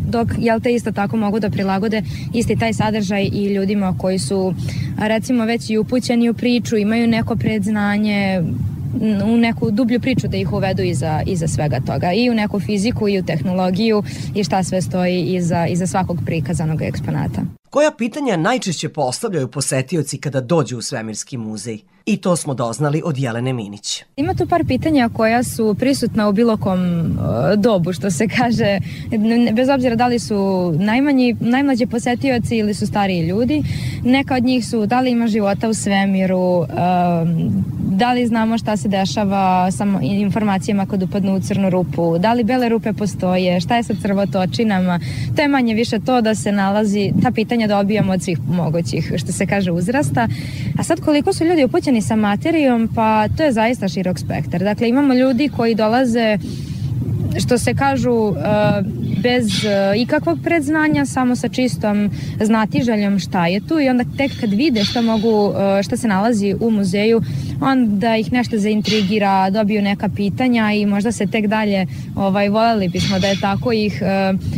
dok 0.09 0.27
jel 0.37 0.59
te 0.59 0.73
isto 0.73 0.91
tako 0.91 1.17
mogu 1.17 1.39
da 1.39 1.49
prilagode 1.49 2.01
isti 2.33 2.55
taj 2.55 2.73
sadržaj 2.73 3.29
i 3.33 3.53
ljudima 3.53 3.89
koji 3.97 4.19
su 4.19 4.53
recimo 4.97 5.45
već 5.45 5.69
i 5.69 5.77
upućeni 5.77 6.29
u 6.29 6.33
priču, 6.33 6.77
imaju 6.77 7.07
neko 7.07 7.35
predznanje, 7.35 8.41
u 9.25 9.37
neku 9.37 9.71
dublju 9.71 9.99
priču 9.99 10.27
da 10.27 10.37
ih 10.37 10.53
uvedu 10.53 10.81
iza, 10.81 11.21
iza 11.25 11.47
svega 11.47 11.79
toga 11.79 12.13
i 12.13 12.29
u 12.29 12.33
neku 12.33 12.59
fiziku 12.59 13.07
i 13.07 13.19
u 13.19 13.23
tehnologiju 13.23 14.03
i 14.35 14.43
šta 14.43 14.63
sve 14.63 14.81
stoji 14.81 15.21
iza, 15.21 15.67
iza 15.67 15.87
svakog 15.87 16.17
prikazanog 16.25 16.81
eksponata. 16.81 17.41
Koja 17.69 17.91
pitanja 17.91 18.37
najčešće 18.37 18.89
postavljaju 18.89 19.47
posetioci 19.47 20.17
kada 20.17 20.41
dođu 20.41 20.77
u 20.77 20.81
Svemirski 20.81 21.37
muzej? 21.37 21.79
I 22.07 22.17
to 22.17 22.35
smo 22.35 22.53
doznali 22.53 23.01
od 23.05 23.17
Jelene 23.17 23.53
Minić. 23.53 24.03
Ima 24.15 24.33
tu 24.33 24.47
par 24.47 24.63
pitanja 24.67 25.09
koja 25.13 25.43
su 25.43 25.75
prisutna 25.79 26.29
u 26.29 26.33
bilo 26.33 26.57
kom 26.57 26.79
uh, 26.79 27.15
dobu, 27.57 27.93
što 27.93 28.11
se 28.11 28.27
kaže, 28.27 28.79
bez 29.53 29.69
obzira 29.69 29.95
da 29.95 30.07
li 30.07 30.19
su 30.19 30.73
najmanji, 30.79 31.35
najmlađi 31.39 31.85
posetioci 31.85 32.57
ili 32.57 32.73
su 32.73 32.87
stariji 32.87 33.27
ljudi. 33.27 33.63
Neka 34.03 34.35
od 34.35 34.43
njih 34.43 34.67
su 34.67 34.85
da 34.85 35.01
li 35.01 35.11
ima 35.11 35.27
života 35.27 35.69
u 35.69 35.73
svemiru, 35.73 36.59
um, 36.59 36.67
da 37.91 38.13
li 38.13 38.27
znamo 38.27 38.57
šta 38.57 38.77
se 38.77 38.87
dešava 38.87 39.71
sa 39.71 39.85
informacijama 40.01 40.85
kad 40.85 41.03
upadnu 41.03 41.35
u 41.35 41.39
crnu 41.39 41.69
rupu, 41.69 42.17
da 42.17 42.33
li 42.33 42.43
bele 42.43 42.69
rupe 42.69 42.93
postoje, 42.93 43.59
šta 43.59 43.75
je 43.77 43.83
sa 43.83 43.93
crvotočinama. 44.01 44.99
To 45.35 45.41
je 45.41 45.47
manje 45.47 45.73
više 45.73 45.99
to 45.99 46.21
da 46.21 46.35
se 46.35 46.51
nalazi, 46.51 47.11
ta 47.23 47.31
pitanja 47.31 47.56
dobijamo 47.67 48.13
od 48.13 48.23
svih 48.23 48.39
mogućih, 48.49 49.13
što 49.17 49.31
se 49.31 49.45
kaže, 49.45 49.71
uzrasta. 49.71 50.27
A 50.79 50.83
sad 50.83 50.99
koliko 50.99 51.33
su 51.33 51.45
ljudi 51.45 51.63
upućeni 51.63 52.01
sa 52.01 52.15
materijom, 52.15 52.89
pa 52.95 53.27
to 53.37 53.43
je 53.43 53.51
zaista 53.51 53.87
širok 53.87 54.19
spektar. 54.19 54.63
Dakle, 54.63 54.89
imamo 54.89 55.13
ljudi 55.13 55.49
koji 55.49 55.75
dolaze 55.75 56.37
što 57.39 57.57
se 57.57 57.73
kažu 57.73 58.11
uh, 58.11 58.35
bez 59.23 59.45
uh, 59.45 60.01
ikakvog 60.01 60.39
predznanja, 60.43 61.05
samo 61.05 61.35
sa 61.35 61.47
čistom 61.47 62.09
znatiželjom 62.41 63.19
šta 63.19 63.47
je 63.47 63.59
tu 63.67 63.79
i 63.79 63.89
onda 63.89 64.03
tek 64.17 64.31
kad 64.39 64.53
vide 64.53 64.83
šta 64.83 65.01
mogu, 65.01 65.47
uh, 65.47 65.55
šta 65.83 65.97
se 65.97 66.07
nalazi 66.07 66.55
u 66.59 66.71
muzeju, 66.71 67.21
onda 67.61 68.17
ih 68.17 68.31
nešto 68.31 68.57
zaintrigira, 68.57 69.49
dobiju 69.49 69.81
neka 69.81 70.09
pitanja 70.15 70.71
i 70.73 70.85
možda 70.85 71.11
se 71.11 71.27
tek 71.27 71.47
dalje 71.47 71.85
ovaj, 72.15 72.49
voljeli 72.49 72.89
bismo 72.89 73.19
da 73.19 73.27
je 73.27 73.39
tako 73.41 73.71
ih 73.71 74.01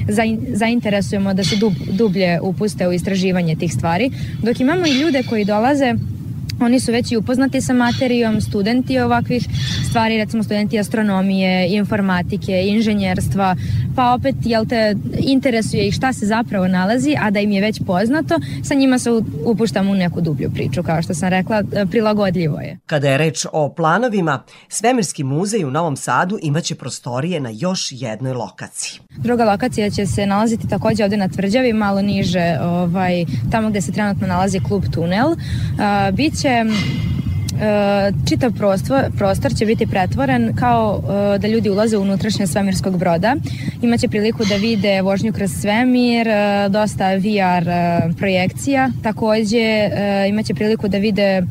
zain, 0.09 0.39
zainteresujemo 0.53 1.33
da 1.33 1.43
se 1.43 1.55
dub, 1.55 1.73
dublje 1.91 2.39
upuste 2.41 2.87
u 2.87 2.93
istraživanje 2.93 3.55
tih 3.55 3.73
stvari. 3.73 4.11
Dok 4.43 4.59
imamo 4.59 4.87
i 4.87 5.01
ljude 5.01 5.23
koji 5.29 5.45
dolaze 5.45 5.95
Oni 6.61 6.79
su 6.79 6.91
već 6.91 7.11
i 7.11 7.17
upoznati 7.17 7.61
sa 7.61 7.73
materijom, 7.73 8.41
studenti 8.41 8.99
ovakvih 8.99 9.47
stvari, 9.89 10.17
recimo 10.17 10.43
studenti 10.43 10.79
astronomije, 10.79 11.67
informatike, 11.69 12.63
inženjerstva, 12.65 13.55
pa 13.95 14.13
opet, 14.13 14.35
jel 14.43 14.65
te, 14.65 14.95
interesuje 15.19 15.87
ih 15.87 15.93
šta 15.93 16.13
se 16.13 16.25
zapravo 16.25 16.67
nalazi, 16.67 17.15
a 17.21 17.31
da 17.31 17.39
im 17.39 17.51
je 17.51 17.61
već 17.61 17.81
poznato, 17.87 18.39
sa 18.63 18.73
njima 18.73 18.99
se 18.99 19.09
upuštamo 19.45 19.91
u 19.91 19.95
neku 19.95 20.21
dublju 20.21 20.51
priču, 20.53 20.83
kao 20.83 21.01
što 21.01 21.13
sam 21.13 21.29
rekla, 21.29 21.63
prilagodljivo 21.91 22.59
je. 22.59 22.77
Kada 22.85 23.09
je 23.09 23.17
reč 23.17 23.45
o 23.51 23.73
planovima, 23.73 24.43
Svemirski 24.69 25.23
muzej 25.23 25.65
u 25.65 25.71
Novom 25.71 25.95
Sadu 25.95 26.39
imaće 26.41 26.75
prostorije 26.75 27.39
na 27.39 27.49
još 27.53 27.87
jednoj 27.91 28.33
lokaciji. 28.33 28.99
Druga 29.17 29.43
lokacija 29.43 29.89
će 29.89 30.05
se 30.05 30.25
nalaziti 30.25 30.69
takođe 30.69 31.03
ovde 31.03 31.17
na 31.17 31.27
Tvrđavi, 31.27 31.73
malo 31.73 32.01
niže, 32.01 32.57
ovaj, 32.61 33.25
tamo 33.51 33.69
gde 33.69 33.81
se 33.81 33.91
trenutno 33.91 34.27
nalazi 34.27 34.59
klub 34.59 34.83
Tunel. 34.93 35.29
Uh, 35.29 35.37
biće 36.13 36.48
će 36.49 36.65
čitav 38.29 38.51
prostor, 38.51 38.99
prostor 39.17 39.53
će 39.55 39.65
biti 39.65 39.87
pretvoren 39.87 40.55
kao 40.55 41.01
da 41.41 41.47
ljudi 41.47 41.69
ulaze 41.69 41.97
u 41.97 42.01
unutrašnje 42.01 42.47
svemirskog 42.47 42.97
broda. 42.97 43.35
Imaće 43.81 44.07
priliku 44.07 44.45
da 44.45 44.55
vide 44.55 45.01
vožnju 45.01 45.33
kroz 45.33 45.51
svemir, 45.51 46.27
dosta 46.69 47.15
VR 47.15 47.65
projekcija. 48.17 48.89
Takođe 49.03 49.89
imaće 50.29 50.53
priliku 50.53 50.87
da 50.87 50.97
vide 50.97 51.41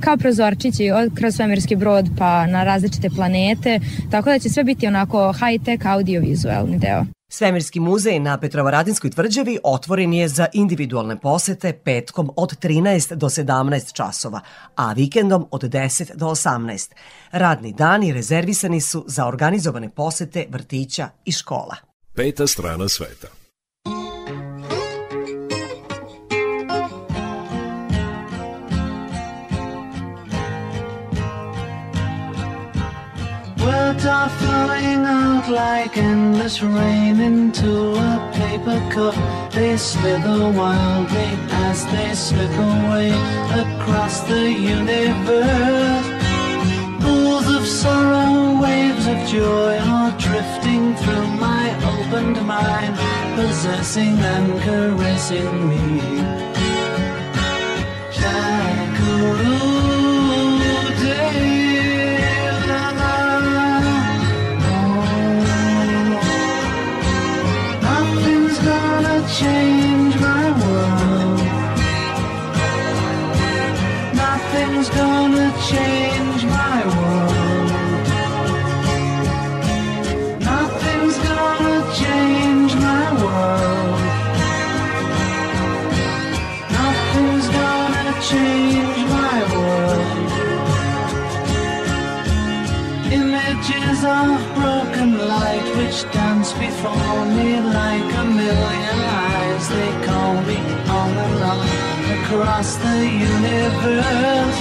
kao 0.00 0.16
prozorčići 0.16 0.90
kroz 1.14 1.34
svemirski 1.34 1.76
brod 1.76 2.08
pa 2.18 2.46
na 2.46 2.64
različite 2.64 3.10
planete. 3.10 3.80
Tako 4.10 4.30
da 4.30 4.38
će 4.38 4.48
sve 4.48 4.64
biti 4.64 4.86
onako 4.86 5.18
high-tech 5.18 5.86
audiovizualni 5.86 6.78
deo. 6.78 7.15
Svemirski 7.28 7.80
muzej 7.80 8.20
na 8.20 8.38
Petrovaradinskoj 8.38 9.10
tvrđavi 9.10 9.58
otvoren 9.64 10.12
je 10.12 10.28
za 10.28 10.46
individualne 10.52 11.20
posete 11.20 11.72
petkom 11.72 12.30
od 12.36 12.58
13 12.58 13.14
do 13.14 13.26
17 13.26 13.92
časova, 13.92 14.40
a 14.76 14.92
vikendom 14.92 15.48
od 15.50 15.62
10 15.62 16.14
do 16.14 16.26
18. 16.26 16.92
Radni 17.30 17.72
dani 17.72 18.12
rezervisani 18.12 18.80
su 18.80 19.04
za 19.06 19.26
organizovane 19.26 19.90
posete 19.90 20.46
vrtića 20.50 21.08
i 21.24 21.32
škola. 21.32 21.76
Peta 22.14 22.46
strana 22.46 22.88
sveta. 22.88 23.45
Words 33.66 34.06
are 34.06 34.28
flowing 34.28 35.04
out 35.04 35.48
like 35.48 35.96
endless 35.96 36.62
rain 36.62 37.18
into 37.18 37.94
a 38.10 38.30
paper 38.32 38.78
cup. 38.94 39.16
They 39.50 39.76
slither 39.76 40.52
wildly 40.58 41.30
as 41.66 41.84
they 41.86 42.14
slip 42.14 42.56
away 42.72 43.10
across 43.62 44.20
the 44.20 44.44
universe. 44.76 46.08
Pools 47.02 47.48
of 47.56 47.66
sorrow, 47.66 48.62
waves 48.62 49.06
of 49.08 49.18
joy 49.26 49.78
are 49.78 50.12
drifting 50.16 50.94
through 50.94 51.28
my 51.46 51.66
opened 51.92 52.38
mind, 52.46 52.94
possessing 53.34 54.16
and 54.34 54.60
caressing 54.62 55.68
me. 55.70 56.46
Nothing's 59.36 59.65
change 69.38 70.14
my 70.18 70.46
world. 70.60 71.40
Nothing's 74.22 74.88
gonna 74.88 75.48
change 75.70 76.42
my 76.58 76.78
world. 76.96 77.70
Nothing's 80.40 81.18
gonna 81.28 81.78
change 82.02 82.72
my 82.88 83.06
world. 83.22 84.00
Nothing's 86.78 87.48
gonna 87.58 88.14
change 88.30 89.00
my 89.18 89.36
world. 89.54 90.28
Images 93.18 93.98
of 94.18 94.38
broken 94.56 94.95
light 95.40 95.68
which 95.76 95.98
dance 96.12 96.52
before 96.52 97.24
me 97.36 97.60
like 97.60 98.10
a 98.22 98.24
million 98.24 99.00
eyes. 99.24 99.64
They 99.68 99.92
call 100.06 100.34
me 100.48 100.58
on 101.00 101.10
and 101.26 102.06
across 102.18 102.76
the 102.76 102.98
universe. 103.32 104.58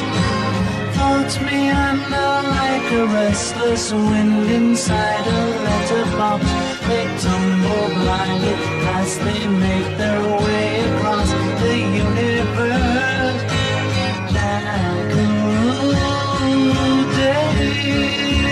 Floats 0.96 1.36
me 1.48 1.60
under 1.70 2.32
like 2.58 2.88
a 3.02 3.06
restless 3.20 3.86
wind 3.92 4.50
inside 4.52 5.26
a 5.28 5.42
letterbox. 5.66 6.44
They 6.88 7.06
tumble 7.24 7.88
blindly 8.00 8.56
as 9.00 9.10
they 9.26 9.44
make 9.48 9.90
their 9.98 10.22
way 10.46 10.66
across 10.90 11.30
the 11.62 11.76
universe. 12.06 13.42
Jackaroo 14.34 15.86
David. 17.16 17.76
Nothing's 17.96 18.45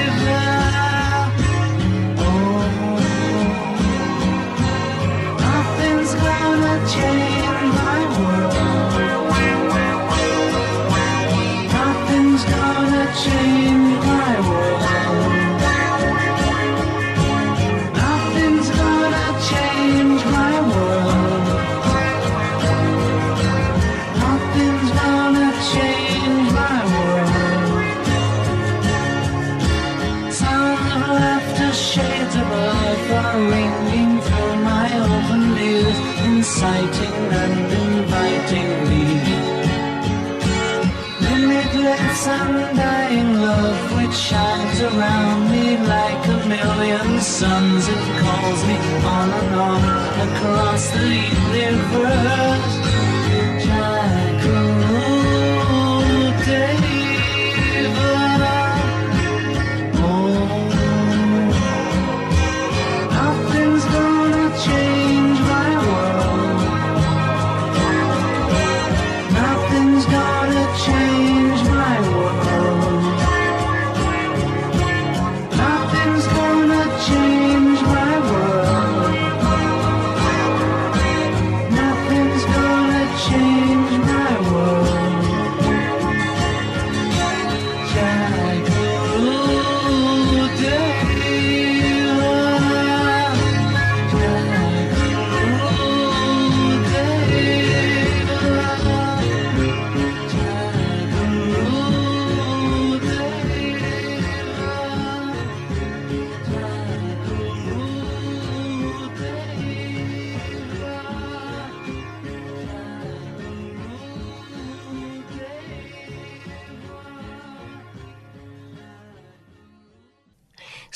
across 50.23 50.89
the 50.91 51.07
universe. 51.53 52.52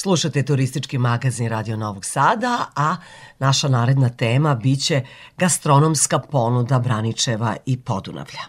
Slušate 0.07 0.45
turistički 0.45 0.97
magazin 0.97 1.49
Radio 1.49 1.77
Novog 1.77 2.05
Sada, 2.05 2.65
a 2.75 2.95
naša 3.39 3.67
naredna 3.67 4.09
tema 4.09 4.55
biće 4.55 5.01
gastronomska 5.38 6.19
ponuda 6.19 6.79
Braničeva 6.79 7.55
i 7.65 7.81
Podunavlja. 7.81 8.41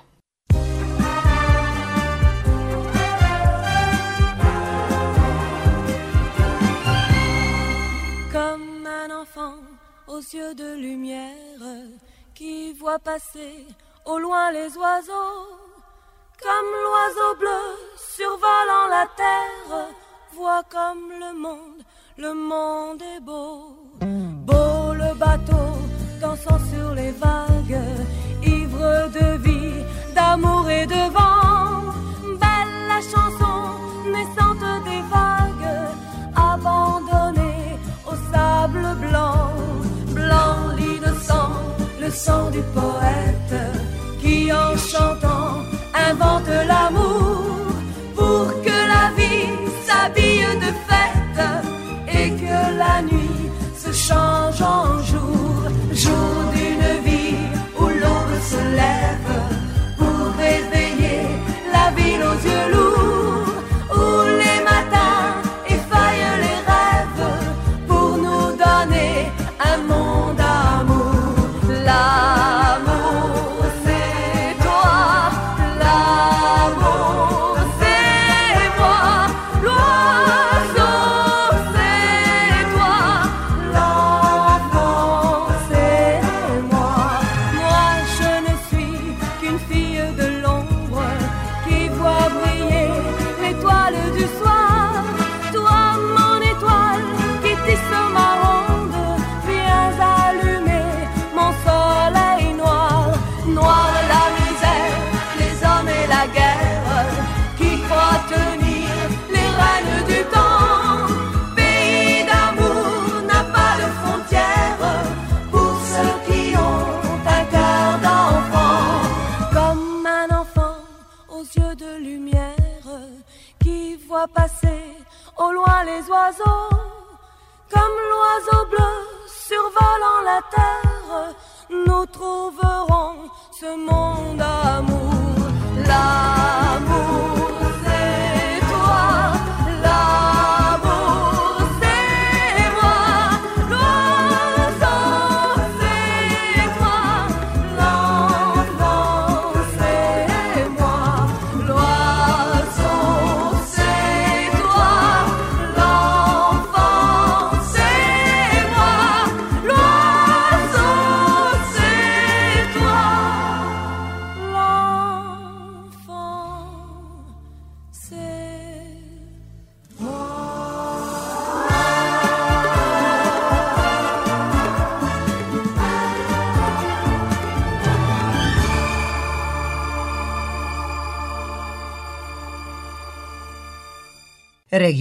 Comme 8.33 8.87
un 9.05 9.11
enfant 9.23 9.59
aux 10.07 10.35
yeux 10.35 10.55
de 10.55 10.77
lumière 10.87 11.99
qui 12.35 12.73
voit 12.81 13.03
passer 13.05 13.67
au 14.05 14.19
loin 14.19 14.53
les 14.53 14.77
oiseaux, 14.77 15.41
comme 16.45 16.71
l'oiseau 16.85 17.33
bleu 17.41 17.65
survolant 18.17 18.87
la 18.97 19.07
terre, 19.17 20.08
comme 20.71 21.11
le 21.19 21.33
monde, 21.37 21.83
le 22.17 22.33
monde 22.33 23.03
est 23.03 23.21
beau. 23.21 23.75
Beau 24.47 24.95
le 24.95 25.13
bateau 25.15 25.67
dansant 26.21 26.61
sur 26.73 26.95
les 26.95 27.11
vagues, 27.11 27.81
ivre 28.45 29.09
de 29.19 29.37
vie, 29.43 29.83
d'amour 30.15 30.71
et 30.71 30.87
de 30.87 31.03
vent. 31.17 31.93
Belle 32.43 32.79
la 32.93 33.01
chanson 33.13 33.59
naissante 34.15 34.85
des 34.85 35.03
vagues, 35.17 35.73
abandonnée 36.37 37.79
au 38.07 38.15
sable 38.33 38.87
blanc. 39.05 39.51
Blanc 40.19 40.57
l'innocent, 40.79 41.51
le 42.01 42.11
sang 42.11 42.51
du 42.51 42.63
poète, 42.79 43.57
qui 44.21 44.53
en 44.53 44.77
chantant 44.77 45.63
invente 46.09 46.53
l'amour 46.69 47.49
pour 48.15 48.47
que 48.63 48.79
la 48.95 49.11
vie 49.17 49.28
de 50.15 50.73
fête 50.89 51.43
et 52.09 52.31
que 52.31 52.79
la 52.79 53.03
nuit 53.03 53.51
se 53.77 53.93
change 53.93 54.63
en 54.63 55.03
jour, 55.03 55.69
jour 55.93 56.53
d'une 56.55 57.05
vie 57.05 57.37
où 57.79 57.87
l'aube 57.87 58.41
se 58.43 58.57
lève. 58.77 59.58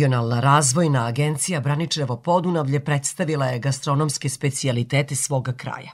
Regionalna 0.07 0.39
razvojna 0.39 1.05
agencija 1.05 1.59
Braničevo 1.59 2.15
Podunavlje 2.17 2.79
predstavila 2.79 3.45
je 3.45 3.59
gastronomske 3.59 4.29
specijalitete 4.29 5.15
svoga 5.15 5.53
kraja. 5.53 5.91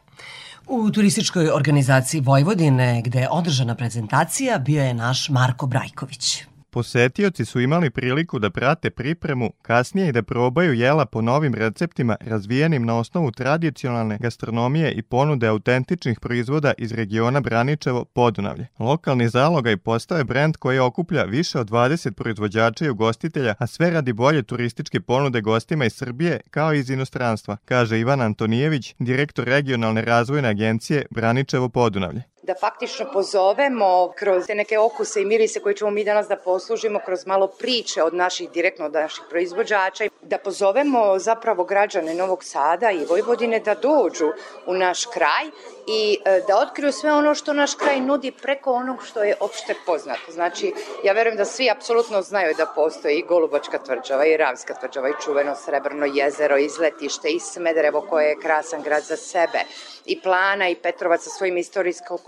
U 0.67 0.91
turističkoj 0.91 1.49
organizaciji 1.49 2.21
Vojvodine, 2.21 3.01
gde 3.05 3.19
je 3.19 3.29
održana 3.29 3.75
prezentacija, 3.75 4.59
bio 4.59 4.83
je 4.83 4.93
naš 4.93 5.29
Marko 5.29 5.65
Brajković. 5.67 6.43
Posetioci 6.73 7.45
su 7.45 7.59
imali 7.59 7.89
priliku 7.89 8.39
da 8.39 8.49
prate 8.49 8.89
pripremu, 8.89 9.51
kasnije 9.61 10.09
i 10.09 10.11
da 10.11 10.23
probaju 10.23 10.73
jela 10.73 11.05
po 11.05 11.21
novim 11.21 11.53
receptima 11.53 12.15
razvijenim 12.21 12.85
na 12.85 12.97
osnovu 12.97 13.31
tradicionalne 13.31 14.17
gastronomije 14.17 14.91
i 14.91 15.01
ponude 15.01 15.47
autentičnih 15.47 16.19
proizvoda 16.19 16.73
iz 16.77 16.91
regiona 16.91 17.41
Braničevo 17.41 18.05
Podunavlje. 18.05 18.67
Lokalni 18.79 19.29
zalogaj 19.29 19.77
postao 19.77 20.17
je 20.17 20.23
brend 20.23 20.57
koji 20.57 20.79
okuplja 20.79 21.23
više 21.23 21.59
od 21.59 21.69
20 21.69 22.11
proizvođača 22.11 22.85
i 22.85 22.89
ugostitelja, 22.89 23.55
a 23.59 23.67
sve 23.67 23.89
radi 23.89 24.13
bolje 24.13 24.43
turističke 24.43 25.01
ponude 25.01 25.41
gostima 25.41 25.85
iz 25.85 25.93
Srbije 25.93 26.39
kao 26.49 26.73
i 26.73 26.79
iz 26.79 26.89
inostranstva, 26.89 27.57
kaže 27.65 27.99
Ivan 27.99 28.21
Antonijević, 28.21 28.95
direktor 28.99 29.45
regionalne 29.45 30.01
razvojne 30.01 30.49
agencije 30.49 31.05
Braničevo 31.11 31.69
Podunavlje 31.69 32.32
da 32.43 32.53
faktično 32.59 33.05
pozovemo 33.13 34.13
kroz 34.15 34.45
te 34.47 34.55
neke 34.55 34.79
okuse 34.79 35.21
i 35.21 35.25
mirise 35.25 35.59
koje 35.59 35.75
ćemo 35.75 35.91
mi 35.91 36.03
danas 36.03 36.27
da 36.27 36.35
poslužimo 36.35 36.99
kroz 37.05 37.25
malo 37.25 37.47
priče 37.47 38.03
od 38.03 38.13
naših, 38.13 38.51
direktno 38.51 38.85
od 38.85 38.93
naših 38.93 39.23
proizvođača, 39.29 40.03
da 40.21 40.37
pozovemo 40.37 41.19
zapravo 41.19 41.63
građane 41.63 42.13
Novog 42.13 42.43
Sada 42.43 42.91
i 42.91 43.05
Vojvodine 43.05 43.59
da 43.59 43.75
dođu 43.75 44.31
u 44.65 44.73
naš 44.73 45.05
kraj 45.05 45.45
i 45.87 46.19
e, 46.25 46.41
da 46.47 46.57
otkriju 46.57 46.91
sve 46.91 47.13
ono 47.13 47.35
što 47.35 47.53
naš 47.53 47.75
kraj 47.75 47.99
nudi 47.99 48.31
preko 48.31 48.73
onog 48.73 49.05
što 49.05 49.23
je 49.23 49.35
opšte 49.39 49.75
poznato. 49.85 50.31
Znači, 50.31 50.73
ja 51.03 51.13
verujem 51.13 51.37
da 51.37 51.45
svi 51.45 51.69
apsolutno 51.69 52.21
znaju 52.21 52.53
da 52.57 52.65
postoji 52.75 53.17
i 53.17 53.25
Golubačka 53.27 53.77
tvrđava, 53.77 54.25
i 54.25 54.37
Ravska 54.37 54.73
tvrđava, 54.73 55.09
i 55.09 55.21
čuveno 55.23 55.55
Srebrno 55.55 56.05
jezero, 56.05 56.57
izletište, 56.57 57.29
i 57.29 57.39
Smederevo 57.39 58.01
koje 58.09 58.25
je 58.25 58.39
krasan 58.41 58.81
grad 58.81 59.03
za 59.03 59.17
sebe, 59.17 59.59
i 60.05 60.21
Plana 60.21 60.69
i 60.69 60.75
Petrovac 60.75 61.23
sa 61.23 61.29
svojim 61.29 61.57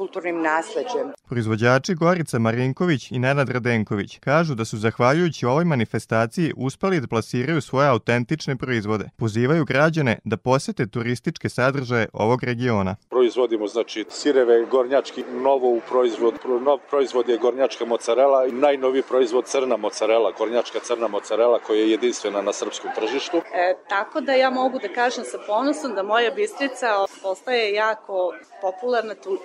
istorijsko-kulturnim 0.06 0.42
nasleđem. 0.42 1.14
Proizvođači 1.30 1.96
Gorica 1.96 2.40
Marinković 2.40 3.12
i 3.12 3.20
Nenad 3.20 3.50
Radenković 3.50 4.18
kažu 4.20 4.56
da 4.56 4.66
su 4.66 4.78
zahvaljujući 4.78 5.46
ovoj 5.46 5.66
manifestaciji 5.66 6.54
uspeli 6.58 7.00
da 7.00 7.08
plasiraju 7.08 7.62
svoje 7.62 7.90
autentične 7.90 8.56
proizvode. 8.56 9.10
Pozivaju 9.18 9.66
građane 9.66 10.20
da 10.24 10.38
posete 10.38 10.88
turističke 10.88 11.50
sadržaje 11.50 12.08
ovog 12.14 12.44
regiona. 12.44 12.96
Proizvodimo 13.10 13.68
znači 13.68 14.06
sireve 14.10 14.66
gornjački, 14.66 15.24
novo 15.44 15.70
u 15.70 15.82
proizvod, 15.90 16.34
nov 16.62 16.80
proizvod 16.90 17.30
je 17.30 17.38
gornjačka 17.38 17.86
mozzarella 17.86 18.46
i 18.46 18.52
najnoviji 18.52 19.04
proizvod 19.10 19.46
crna 19.46 19.78
mozzarella, 19.78 20.32
gornjačka 20.38 20.80
crna 20.80 21.08
mozzarella 21.08 21.60
koja 21.60 21.80
je 21.80 21.92
jedinstvena 21.92 22.42
na 22.42 22.54
srpskom 22.54 22.92
tržištu. 22.96 23.38
E, 23.38 23.76
tako 23.90 24.22
da 24.22 24.34
ja 24.34 24.50
mogu 24.50 24.80
da 24.80 24.88
kažem 24.88 25.24
sa 25.24 25.38
ponosom 25.48 25.96
da 25.96 26.04
moja 26.04 26.32
Bistrica 26.32 26.88
postaje 27.22 27.74
jako 27.74 28.34
popularna 28.62 29.16
tu, 29.16 29.38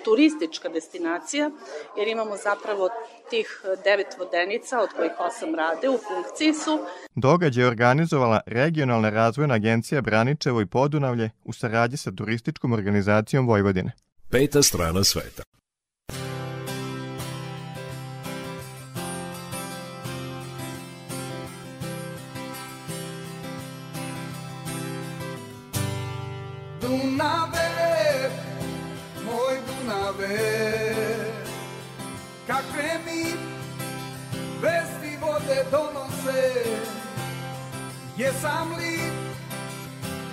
turistička 0.51 0.69
destinacija, 0.69 1.51
jer 1.97 2.07
imamo 2.07 2.37
zapravo 2.37 2.89
tih 3.29 3.61
devet 3.83 4.07
vodenica, 4.19 4.79
od 4.79 4.89
kojih 4.95 5.11
osam 5.19 5.55
rade, 5.55 5.89
u 5.89 5.97
funkciji 5.97 6.53
su. 6.53 6.79
Događaj 7.15 7.63
je 7.63 7.67
organizovala 7.67 8.39
Regionalna 8.45 9.09
razvojna 9.09 9.53
agencija 9.53 10.01
Braničevo 10.01 10.61
i 10.61 10.65
Podunavlje 10.65 11.29
u 11.43 11.53
saradnji 11.53 11.97
sa 11.97 12.11
turističkom 12.11 12.73
organizacijom 12.73 13.47
Vojvodine. 13.47 13.91
Peta 14.29 14.61
strana 14.61 15.03
sveta. 15.03 15.43
Donose, 35.71 36.63
jesam 38.17 38.75
li, 38.77 38.99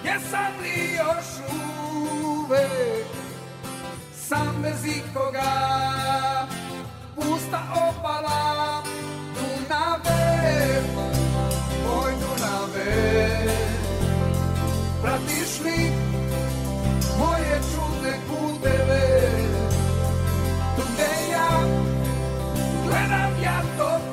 jesam 0.05 0.52
li 0.62 0.94
još 0.97 1.27
uvek, 2.24 3.06
sam 4.12 4.55
bez 4.62 4.97
ikoga, 4.97 5.52
pusta 7.15 7.60
opala, 7.89 8.82
Dunave, 9.35 10.82
moj 11.86 12.12
Dunave, 12.20 12.94
pratiš 15.02 15.60
li 15.65 15.93
moje 17.19 17.60
čudne 17.70 18.19
puteve? 18.28 19.20
Tu 20.77 20.82
gde 20.94 21.32
ja 21.32 21.48
gledam 22.86 23.43
ja 23.43 23.62
tog 23.78 24.07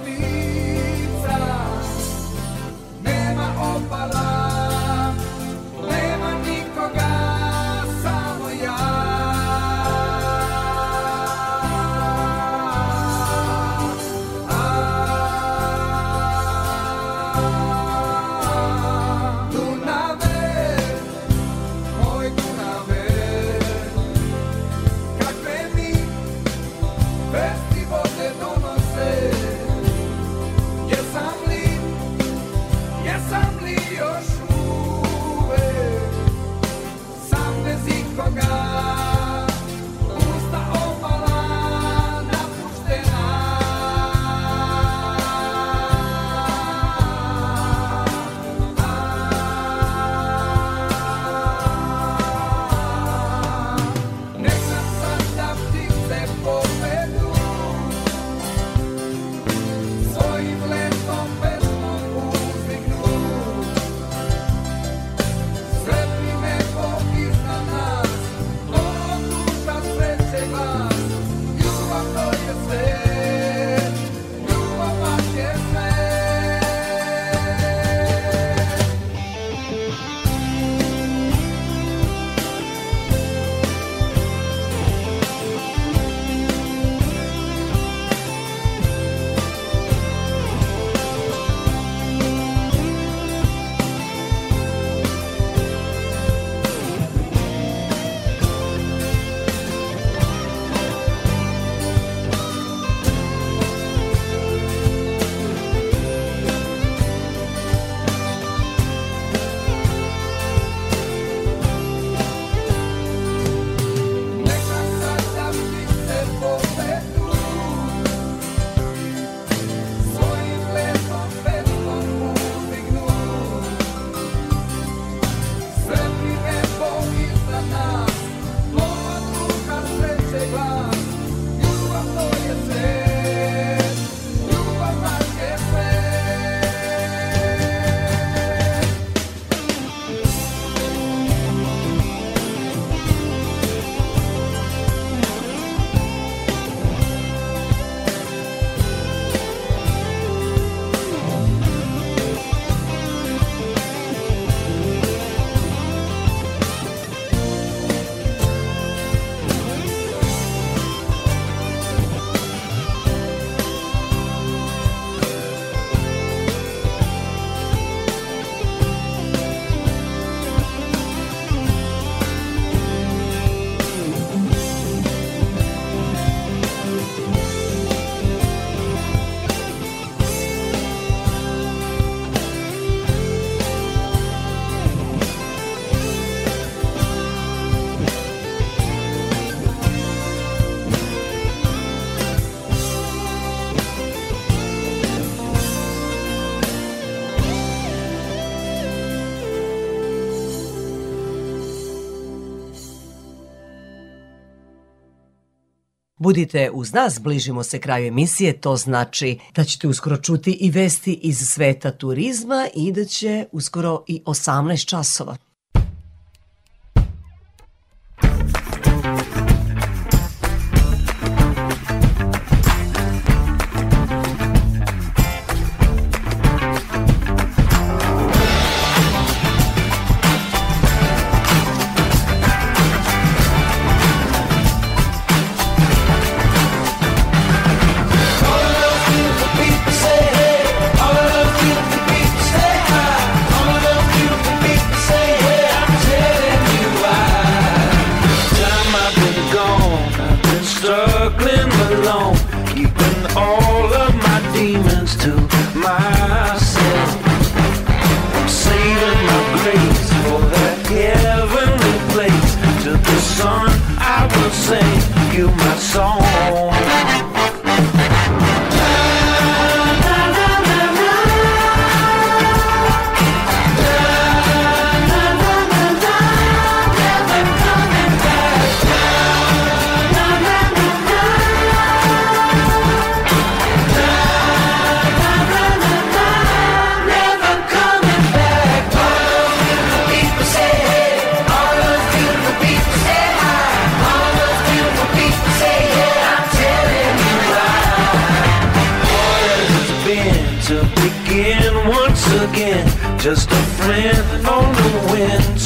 Budite 206.25 206.69
uz 206.73 206.93
nas, 206.93 207.19
bližimo 207.21 207.63
se 207.63 207.79
kraju 207.79 208.07
emisije, 208.07 208.61
to 208.61 208.75
znači 208.75 209.39
da 209.55 209.63
ćete 209.63 209.87
uskoro 209.87 210.17
čuti 210.17 210.51
i 210.51 210.71
vesti 210.71 211.13
iz 211.13 211.37
sveta 211.37 211.91
turizma 211.91 212.67
i 212.75 212.91
da 212.91 213.05
će 213.05 213.45
uskoro 213.51 214.03
i 214.07 214.21
18 214.25 214.85
časova. 214.85 215.37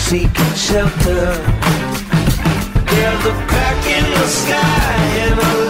Seeking 0.10 0.53
shelter. 0.56 1.26
There's 2.90 3.26
a 3.26 3.36
crack 3.45 3.86
in 3.86 4.06
the 4.10 4.27
sky 4.27 4.95
and 5.22 5.40
a 5.40 5.68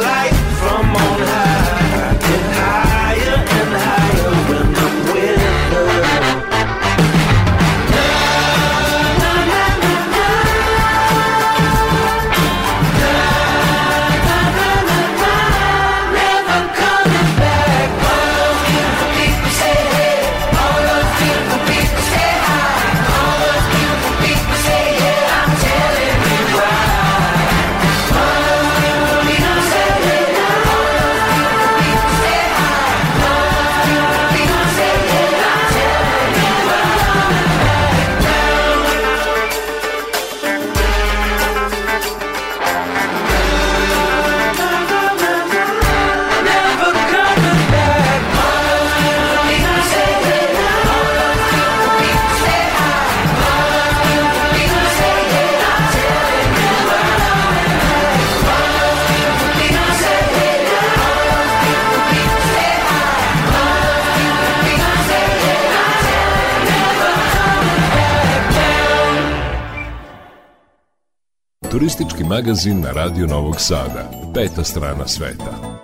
Turistički 71.80 72.24
magazin 72.24 72.82
na 72.82 72.92
Radio 72.92 73.28
Novog 73.28 73.56
Sada. 73.60 74.12
Peta 74.34 74.64
strana 74.64 75.08
sveta. 75.08 75.80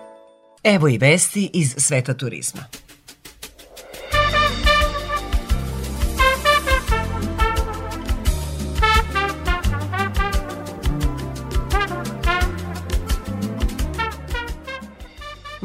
Evo 0.64 0.88
i 0.88 0.98
vesti 0.98 1.50
iz 1.54 1.76
sveta 1.78 2.14
turizma. 2.14 2.62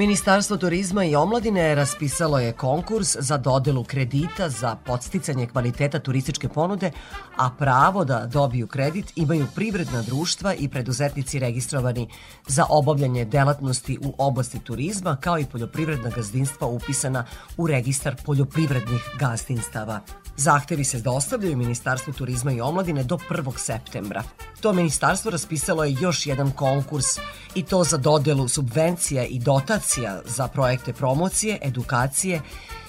Ministarstvo 0.01 0.57
turizma 0.57 1.05
i 1.05 1.17
omladine 1.17 1.75
raspisalo 1.75 2.39
je 2.39 2.53
konkurs 2.53 3.17
za 3.19 3.37
dodelu 3.37 3.85
kredita 3.85 4.49
za 4.49 4.77
podsticanje 4.77 5.47
kvaliteta 5.47 5.99
turističke 5.99 6.49
ponude, 6.49 6.91
a 7.37 7.51
pravo 7.59 8.05
da 8.05 8.27
dobiju 8.27 8.67
kredit 8.67 9.13
imaju 9.17 9.47
privredna 9.55 10.03
društva 10.03 10.55
i 10.55 10.69
preduzetnici 10.69 11.39
registrovani 11.39 12.09
za 12.47 12.67
obavljanje 12.69 13.25
delatnosti 13.25 13.99
u 14.03 14.15
oblasti 14.19 14.59
turizma, 14.59 15.17
kao 15.17 15.39
i 15.39 15.47
poljoprivredna 15.47 16.11
gazdinstva 16.11 16.67
upisana 16.67 17.25
u 17.57 17.67
registar 17.67 18.17
poljoprivrednih 18.25 19.03
gazdinstava. 19.19 20.01
Zahtevi 20.37 20.85
se 20.85 21.01
dostavljaju 21.01 21.57
Ministarstvu 21.57 22.13
turizma 22.13 22.53
i 22.53 22.61
omladine 22.61 23.05
do 23.05 23.19
1. 23.31 23.59
septembra. 23.59 24.23
To 24.61 24.73
ministarstvo 24.73 25.31
raspisalo 25.31 25.85
je 25.85 25.97
još 26.01 26.27
jedan 26.27 26.51
konkurs 26.51 27.07
i 27.55 27.63
to 27.63 27.85
za 27.85 27.97
dodelu 27.97 28.49
subvencija 28.49 29.25
i 29.25 29.39
dotacija 29.39 29.90
za 30.25 30.49
projekte 30.49 30.93
promocije, 30.93 31.59
edukacije 31.63 32.41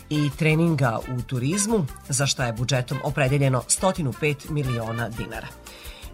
i 0.10 0.30
treninga 0.38 1.00
u 1.18 1.22
turizmu, 1.22 1.86
za 2.10 2.26
šta 2.26 2.46
je 2.46 2.54
budžetom 2.54 2.98
opredeljeno 3.04 3.64
105 3.68 4.50
miliona 4.50 5.10
dinara. 5.10 5.48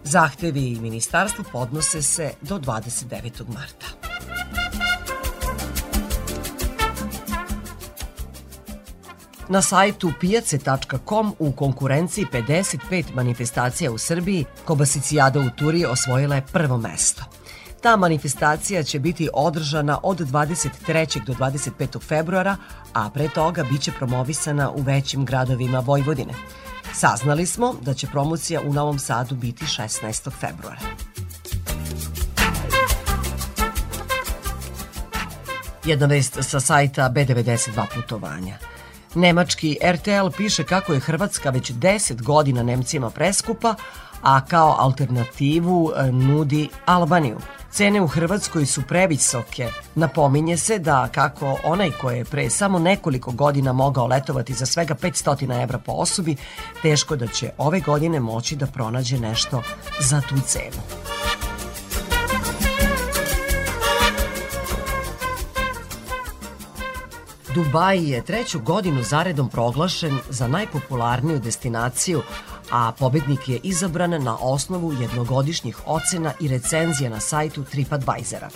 Zahtevi 0.03 0.77
ministarstvu 0.81 1.45
podnose 1.51 2.01
se 2.01 2.33
do 2.41 2.59
29. 2.59 3.47
marta. 3.47 3.87
Na 9.49 9.61
sajtu 9.61 10.11
pijace.com 10.19 11.33
u 11.39 11.51
konkurenciji 11.51 12.25
55 12.33 13.03
manifestacija 13.13 13.91
u 13.91 13.97
Srbiji 13.97 14.45
Kobasicijada 14.65 15.39
u 15.39 15.49
Turi 15.49 15.85
osvojila 15.85 16.35
je 16.35 16.45
prvo 16.53 16.77
mesto. 16.77 17.36
Ta 17.87 17.95
manifestacija 17.95 18.83
će 18.83 18.99
biti 18.99 19.29
održana 19.33 19.99
od 20.03 20.19
23. 20.19 21.25
do 21.25 21.33
25. 21.33 22.01
februara, 22.01 22.57
a 22.93 23.09
pre 23.09 23.29
toga 23.29 23.63
biće 23.63 23.91
promovisana 23.91 24.71
u 24.71 24.81
većim 24.81 25.25
gradovima 25.25 25.79
Vojvodine. 25.79 26.33
Saznali 26.93 27.45
smo 27.45 27.75
da 27.81 27.93
će 27.93 28.07
promocija 28.07 28.61
u 28.61 28.73
Novom 28.73 28.99
Sadu 28.99 29.35
biti 29.35 29.65
16. 29.65 30.31
februara. 30.31 30.79
Jedna 35.85 36.05
vest 36.05 36.37
sa 36.41 36.59
sajta 36.59 37.11
B92 37.15 37.85
putovanja. 37.95 38.57
Nemački 39.15 39.77
RTL 39.93 40.37
piše 40.37 40.63
kako 40.63 40.93
je 40.93 40.99
Hrvatska 40.99 41.49
već 41.49 41.71
10 41.71 42.21
godina 42.21 42.63
Nemcima 42.63 43.09
preskupa, 43.09 43.75
a 44.21 44.45
kao 44.45 44.75
alternativu 44.79 45.91
e, 45.95 46.11
nudi 46.11 46.69
Albaniju. 46.85 47.37
Cene 47.71 48.01
u 48.01 48.07
Hrvatskoj 48.07 48.65
su 48.65 48.81
previsoke. 48.81 49.69
Napominje 49.95 50.57
se 50.57 50.79
da 50.79 51.09
kako 51.13 51.57
onaj 51.63 51.91
ko 51.91 52.11
je 52.11 52.25
pre 52.25 52.49
samo 52.49 52.79
nekoliko 52.79 53.31
godina 53.31 53.73
mogao 53.73 54.07
letovati 54.07 54.53
za 54.53 54.65
svega 54.65 54.95
500 54.95 55.63
evra 55.63 55.77
po 55.77 55.91
osobi, 55.91 56.35
teško 56.81 57.15
da 57.15 57.27
će 57.27 57.49
ove 57.57 57.79
godine 57.79 58.19
moći 58.19 58.55
da 58.55 58.65
pronađe 58.65 59.19
nešto 59.19 59.63
za 59.99 60.21
tu 60.21 60.35
cenu. 60.45 60.81
Dubaj 67.55 68.11
je 68.11 68.25
treću 68.25 68.59
godinu 68.59 69.03
zaredom 69.03 69.49
proglašen 69.49 70.19
za 70.29 70.47
najpopularniju 70.47 71.39
destinaciju 71.39 72.21
a 72.71 72.91
pobednik 72.91 73.49
je 73.49 73.59
izabran 73.63 74.23
na 74.23 74.37
osnovu 74.41 74.93
jednogodišnjih 74.93 75.77
ocena 75.85 76.33
i 76.39 76.47
recenzija 76.47 77.09
na 77.09 77.19
sajtu 77.19 77.63
TripAdvisora. 77.63 78.49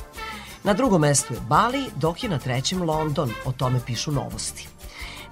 Na 0.63 0.73
drugom 0.73 1.01
mestu 1.01 1.33
je 1.33 1.39
Bali, 1.39 1.85
dok 1.95 2.23
je 2.23 2.29
na 2.29 2.39
trećem 2.39 2.83
London, 2.83 3.31
o 3.45 3.51
tome 3.51 3.79
pišu 3.85 4.11
novosti. 4.11 4.67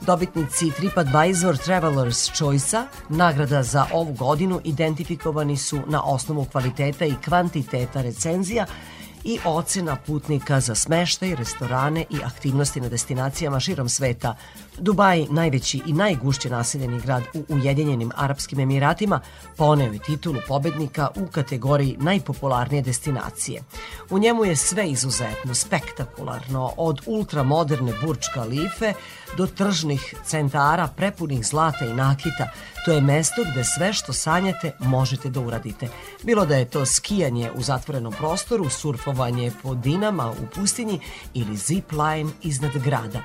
Dobitnici 0.01 0.71
TripAdvisor 0.71 1.57
Traveler's 1.57 2.31
Choice-a, 2.37 2.87
nagrada 3.09 3.63
za 3.63 3.85
ovu 3.93 4.13
godinu, 4.13 4.61
identifikovani 4.63 5.57
su 5.57 5.79
na 5.87 6.03
osnovu 6.03 6.45
kvaliteta 6.45 7.05
i 7.05 7.15
kvantiteta 7.25 8.01
recenzija 8.01 8.65
i 9.23 9.39
ocena 9.45 9.95
putnika 9.95 10.59
za 10.59 10.75
smeštaj, 10.75 11.35
restorane 11.35 12.05
i 12.09 12.17
aktivnosti 12.25 12.81
na 12.81 12.89
destinacijama 12.89 13.59
širom 13.59 13.89
sveta. 13.89 14.35
Dubaj, 14.81 15.25
najveći 15.29 15.81
i 15.85 15.93
najgušće 15.93 16.49
naseljeni 16.49 17.01
grad 17.01 17.23
u 17.33 17.43
Ujedinjenim 17.49 18.11
Arapskim 18.15 18.59
Emiratima, 18.59 19.19
poneo 19.57 19.93
je 19.93 19.99
titulu 19.99 20.39
pobednika 20.47 21.07
u 21.15 21.27
kategoriji 21.27 21.97
najpopularnije 21.99 22.81
destinacije. 22.81 23.61
U 24.09 24.19
njemu 24.19 24.45
je 24.45 24.55
sve 24.55 24.89
izuzetno, 24.89 25.55
spektakularno, 25.55 26.73
od 26.77 27.01
ultramoderne 27.05 27.93
Burj 28.03 28.19
Khalife 28.33 28.93
do 29.37 29.47
tržnih 29.47 30.15
centara 30.23 30.87
prepunih 30.87 31.45
zlata 31.45 31.85
i 31.85 31.93
nakita. 31.93 32.49
To 32.85 32.91
je 32.91 33.01
mesto 33.01 33.41
gde 33.51 33.63
sve 33.63 33.93
što 33.93 34.13
sanjate 34.13 34.71
možete 34.79 35.29
da 35.29 35.39
uradite. 35.39 35.87
Bilo 36.23 36.45
da 36.45 36.55
je 36.55 36.69
to 36.69 36.85
skijanje 36.85 37.51
u 37.55 37.61
zatvorenom 37.61 38.13
prostoru, 38.13 38.69
surfovanje 38.69 39.51
po 39.63 39.75
dinama 39.75 40.31
u 40.31 40.55
pustinji 40.55 40.99
ili 41.33 41.57
zip 41.57 41.91
line 41.91 42.29
iznad 42.41 42.71
grada 42.83 43.19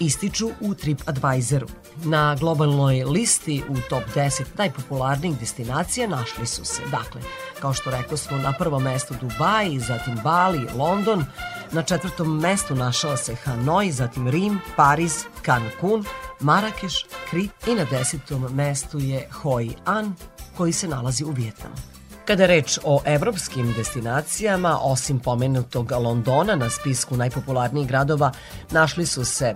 ističu 0.00 0.50
u 0.60 0.74
TripAdvisoru. 0.74 1.66
Na 2.04 2.36
globalnoj 2.40 3.04
listi 3.04 3.62
u 3.68 3.74
top 3.90 4.02
10 4.14 4.42
najpopularnijih 4.58 5.38
destinacija 5.38 6.08
našli 6.08 6.46
su 6.46 6.64
se, 6.64 6.82
dakle, 6.90 7.20
kao 7.60 7.72
što 7.72 7.90
rekao 7.90 8.16
smo, 8.16 8.36
na 8.38 8.52
prvom 8.52 8.82
mestu 8.82 9.14
Dubaj, 9.20 9.78
zatim 9.78 10.18
Bali, 10.24 10.66
London, 10.76 11.24
na 11.72 11.82
četvrtom 11.82 12.40
mestu 12.40 12.74
našao 12.74 13.16
se 13.16 13.34
Hanoi, 13.34 13.92
zatim 13.92 14.28
Rim, 14.28 14.60
Pariz, 14.76 15.24
Cancun, 15.44 16.04
Marakeš, 16.40 17.06
Krit 17.30 17.66
i 17.66 17.74
na 17.74 17.84
desetom 17.84 18.46
mestu 18.54 18.98
je 18.98 19.28
Hoi 19.32 19.74
An, 19.84 20.14
koji 20.56 20.72
se 20.72 20.88
nalazi 20.88 21.24
u 21.24 21.30
Vjetnamu. 21.30 21.76
Kada 22.24 22.42
je 22.42 22.46
reč 22.46 22.78
o 22.84 23.02
evropskim 23.04 23.72
destinacijama, 23.72 24.78
osim 24.82 25.18
pomenutog 25.18 25.90
Londona 25.90 26.56
na 26.56 26.70
spisku 26.70 27.16
najpopularnijih 27.16 27.88
gradova, 27.88 28.32
našli 28.70 29.06
su 29.06 29.24
se 29.24 29.54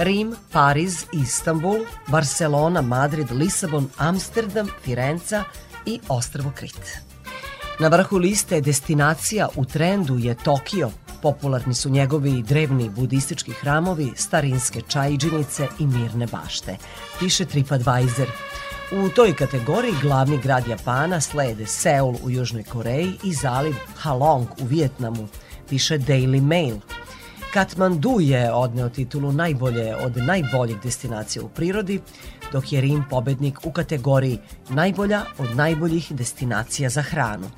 Rim, 0.00 0.34
Pariz, 0.52 1.04
Istanbul, 1.12 1.84
Barcelona, 2.08 2.80
Madrid, 2.80 3.30
Lisabon, 3.30 3.90
Amsterdam, 3.98 4.68
Firenca 4.82 5.44
i 5.86 6.00
ostrvo 6.08 6.52
Krit. 6.54 7.00
Na 7.80 7.88
vrhu 7.88 8.18
liste 8.18 8.60
destinacija 8.60 9.48
u 9.56 9.64
trendu 9.64 10.18
je 10.18 10.34
Tokio. 10.34 10.90
Popularni 11.22 11.74
su 11.74 11.90
njegovi 11.90 12.42
drevni 12.42 12.88
budistički 12.88 13.52
hramovi, 13.52 14.12
starinske 14.16 14.82
čajđinice 14.88 15.66
i 15.78 15.86
mirne 15.86 16.26
bašte, 16.26 16.76
piše 17.18 17.44
TripAdvisor. 17.44 18.28
U 18.92 19.08
toj 19.08 19.34
kategoriji 19.36 19.94
glavni 20.02 20.38
grad 20.38 20.66
Japana 20.66 21.20
slede 21.20 21.66
Seul 21.66 22.14
u 22.22 22.30
Južnoj 22.30 22.62
Koreji 22.62 23.12
i 23.24 23.34
zaliv 23.34 23.74
Halong 23.96 24.46
u 24.60 24.64
Vijetnamu, 24.64 25.28
piše 25.68 25.98
Daily 25.98 26.42
Mail. 26.42 26.76
Katmandu 27.52 28.20
je 28.20 28.52
odneo 28.52 28.88
titulu 28.88 29.32
najbolje 29.32 29.96
od 29.96 30.16
najboljih 30.16 30.76
destinacija 30.82 31.42
u 31.42 31.48
prirodi, 31.48 32.00
dok 32.52 32.72
je 32.72 32.80
Rim 32.80 33.04
pobednik 33.10 33.58
u 33.64 33.72
kategoriji 33.72 34.38
najbolja 34.68 35.22
od 35.38 35.56
najboljih 35.56 36.12
destinacija 36.12 36.90
za 36.90 37.02
hranu. 37.02 37.50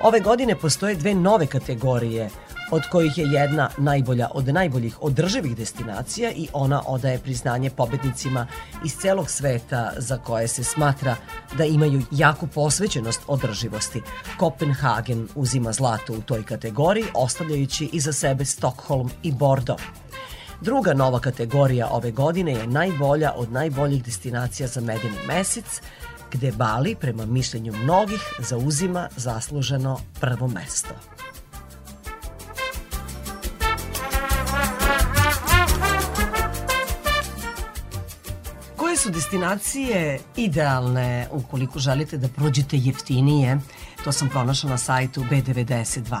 Ove 0.00 0.20
godine 0.20 0.56
postoje 0.56 0.94
dve 0.94 1.14
nove 1.14 1.46
kategorije 1.46 2.30
od 2.70 2.82
kojih 2.90 3.18
je 3.18 3.24
jedna 3.24 3.70
najbolja 3.78 4.28
od 4.34 4.48
najboljih 4.48 5.02
održivih 5.02 5.56
destinacija 5.56 6.32
i 6.32 6.48
ona 6.52 6.82
odaje 6.86 7.18
priznanje 7.18 7.70
pobednicima 7.70 8.46
iz 8.84 8.96
celog 8.96 9.30
sveta 9.30 9.92
za 9.96 10.16
koje 10.16 10.48
se 10.48 10.64
smatra 10.64 11.16
da 11.58 11.64
imaju 11.64 12.02
jaku 12.10 12.46
posvećenost 12.46 13.20
održivosti. 13.26 14.02
Kopenhagen 14.38 15.28
uzima 15.34 15.72
zlato 15.72 16.12
u 16.12 16.20
toj 16.20 16.44
kategoriji, 16.44 17.04
ostavljajući 17.14 17.88
iza 17.92 18.12
sebe 18.12 18.44
Stockholm 18.44 19.10
i 19.22 19.32
Bordeaux. 19.32 19.82
Druga 20.60 20.94
nova 20.94 21.20
kategorija 21.20 21.88
ove 21.90 22.10
godine 22.10 22.52
je 22.52 22.66
najbolja 22.66 23.32
od 23.36 23.52
najboljih 23.52 24.04
destinacija 24.04 24.68
za 24.68 24.80
medeni 24.80 25.16
mesec, 25.26 25.80
gde 26.32 26.52
Bali, 26.52 26.94
prema 26.94 27.26
mišljenju 27.26 27.72
mnogih, 27.76 28.20
zauzima 28.38 29.08
zasluženo 29.16 30.00
prvo 30.20 30.48
mesto. 30.48 31.17
Su 38.98 39.10
destinacije 39.10 40.20
idealne 40.36 41.28
ukoliko 41.30 41.78
želite 41.78 42.16
da 42.16 42.28
prođete 42.28 42.76
jeftinije? 42.76 43.58
To 44.04 44.12
sam 44.12 44.28
pronašla 44.28 44.70
na 44.70 44.78
sajtu 44.78 45.24
B92. 45.30 46.20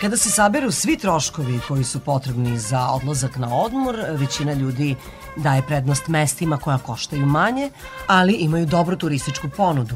Kada 0.00 0.16
se 0.16 0.30
saberu 0.30 0.70
svi 0.70 0.96
troškovi 0.96 1.60
koji 1.68 1.84
su 1.84 2.00
potrebni 2.00 2.58
za 2.58 2.88
odlazak 2.88 3.36
na 3.36 3.56
odmor, 3.56 3.96
većina 4.08 4.52
ljudi 4.52 4.96
daje 5.36 5.62
prednost 5.62 6.08
mestima 6.08 6.56
koja 6.56 6.78
koštaju 6.78 7.26
manje, 7.26 7.70
ali 8.06 8.32
imaju 8.32 8.66
dobru 8.66 8.96
turističku 8.96 9.48
ponudu. 9.56 9.94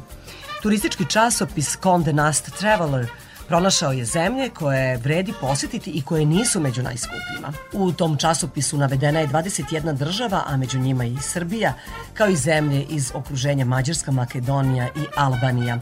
Turistički 0.63 1.05
časopis 1.05 1.79
Condé 1.79 2.13
Nast 2.13 2.51
Traveler 2.59 3.09
pronašao 3.49 3.93
je 3.93 4.05
zemlje 4.05 4.49
koje 4.49 4.97
vredi 4.97 5.33
posetiti 5.41 5.91
i 5.91 6.03
koje 6.03 6.25
nisu 6.25 6.61
među 6.61 6.83
najskupljima. 6.83 7.53
U 7.73 7.93
tom 7.93 8.17
časopisu 8.17 8.79
navedena 8.79 9.21
je 9.21 9.29
21 9.29 9.93
država, 9.93 10.43
a 10.47 10.57
među 10.57 10.79
njima 10.79 11.05
i 11.05 11.17
Srbija, 11.21 11.75
kao 12.15 12.29
i 12.29 12.37
zemlje 12.37 12.83
iz 12.91 13.13
okruženja 13.15 13.65
Mađarska, 13.65 14.11
Makedonija 14.11 14.87
i 14.87 15.05
Albanija. 15.17 15.79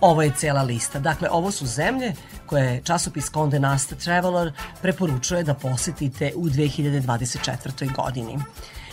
Ovo 0.00 0.22
je 0.22 0.32
cela 0.36 0.62
lista. 0.62 0.98
Dakle, 0.98 1.28
ovo 1.30 1.50
su 1.50 1.66
zemlje 1.66 2.12
koje 2.46 2.80
časopis 2.84 3.30
Condé 3.30 3.58
Nast 3.58 3.94
Traveler 4.04 4.52
preporučuje 4.82 5.42
da 5.42 5.54
posetite 5.54 6.32
u 6.36 6.48
2024. 6.48 7.94
godini. 7.96 8.38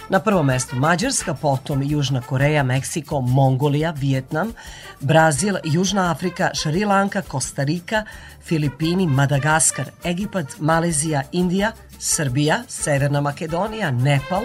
Na 0.09 0.19
prvom 0.19 0.45
mestu 0.45 0.75
Mađarska, 0.75 1.33
potom 1.33 1.83
Južna 1.83 2.21
Koreja, 2.21 2.63
Meksiko, 2.63 3.21
Mongolija, 3.21 3.91
Vijetnam, 3.91 4.53
Brazil, 4.99 5.55
Južna 5.63 6.11
Afrika, 6.11 6.49
Šri 6.53 6.85
Lanka, 6.85 7.21
Kostarika, 7.21 8.03
Filipini, 8.43 9.07
Madagaskar, 9.07 9.85
Egipat, 10.03 10.45
Malezija, 10.59 11.23
Indija, 11.31 11.71
Srbija, 11.99 12.63
Severna 12.67 13.21
Makedonija, 13.21 13.91
Nepal, 13.91 14.41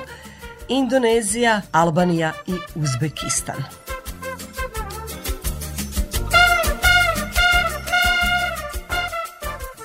Indonezija, 0.69 1.61
Albanija 1.73 2.33
i 2.47 2.53
Uzbekistan. 2.75 3.80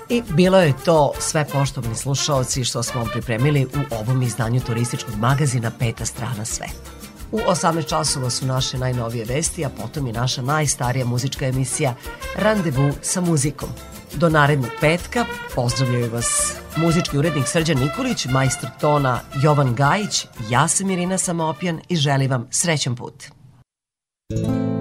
I 0.10 0.24
bilo 0.30 0.60
je 0.60 0.74
to 0.86 1.12
sve 1.20 1.46
poštovni 1.52 1.96
slušalci 1.96 2.64
što 2.64 2.84
smo 2.84 3.02
vam 3.02 3.10
pripremili 3.14 3.66
u 3.66 3.96
ovom 3.96 4.22
izdanju 4.22 4.62
turističkog 4.62 5.16
magazina 5.16 5.72
Peta 5.80 6.06
strana 6.06 6.46
sveta. 6.46 6.92
U 7.32 7.38
18 7.38 7.90
časova 7.90 8.30
su 8.30 8.46
naše 8.46 8.78
najnovije 8.78 9.26
vesti, 9.26 9.66
a 9.66 9.70
potom 9.70 10.08
i 10.08 10.12
naša 10.12 10.42
najstarija 10.42 11.06
muzička 11.06 11.46
emisija 11.46 11.96
Randevu 12.36 12.92
sa 13.02 13.22
muzikom. 13.22 13.70
Do 14.16 14.30
narednog 14.30 14.72
petka 14.82 15.26
pozdravljaju 15.56 16.12
vas 16.12 16.54
muzički 16.78 17.18
urednik 17.18 17.48
Srđan 17.48 17.78
Nikolić, 17.78 18.26
majstor 18.26 18.70
tona 18.82 19.20
Jovan 19.44 19.76
Gajić, 19.76 20.26
ja 20.50 20.68
sam 20.68 20.90
Irina 20.90 21.18
Samopjan 21.18 21.82
i 21.90 21.96
želim 21.96 22.32
vam 22.32 22.48
srećan 22.52 22.96
put. 22.96 23.24
Él 24.32 24.38
se 24.38 24.75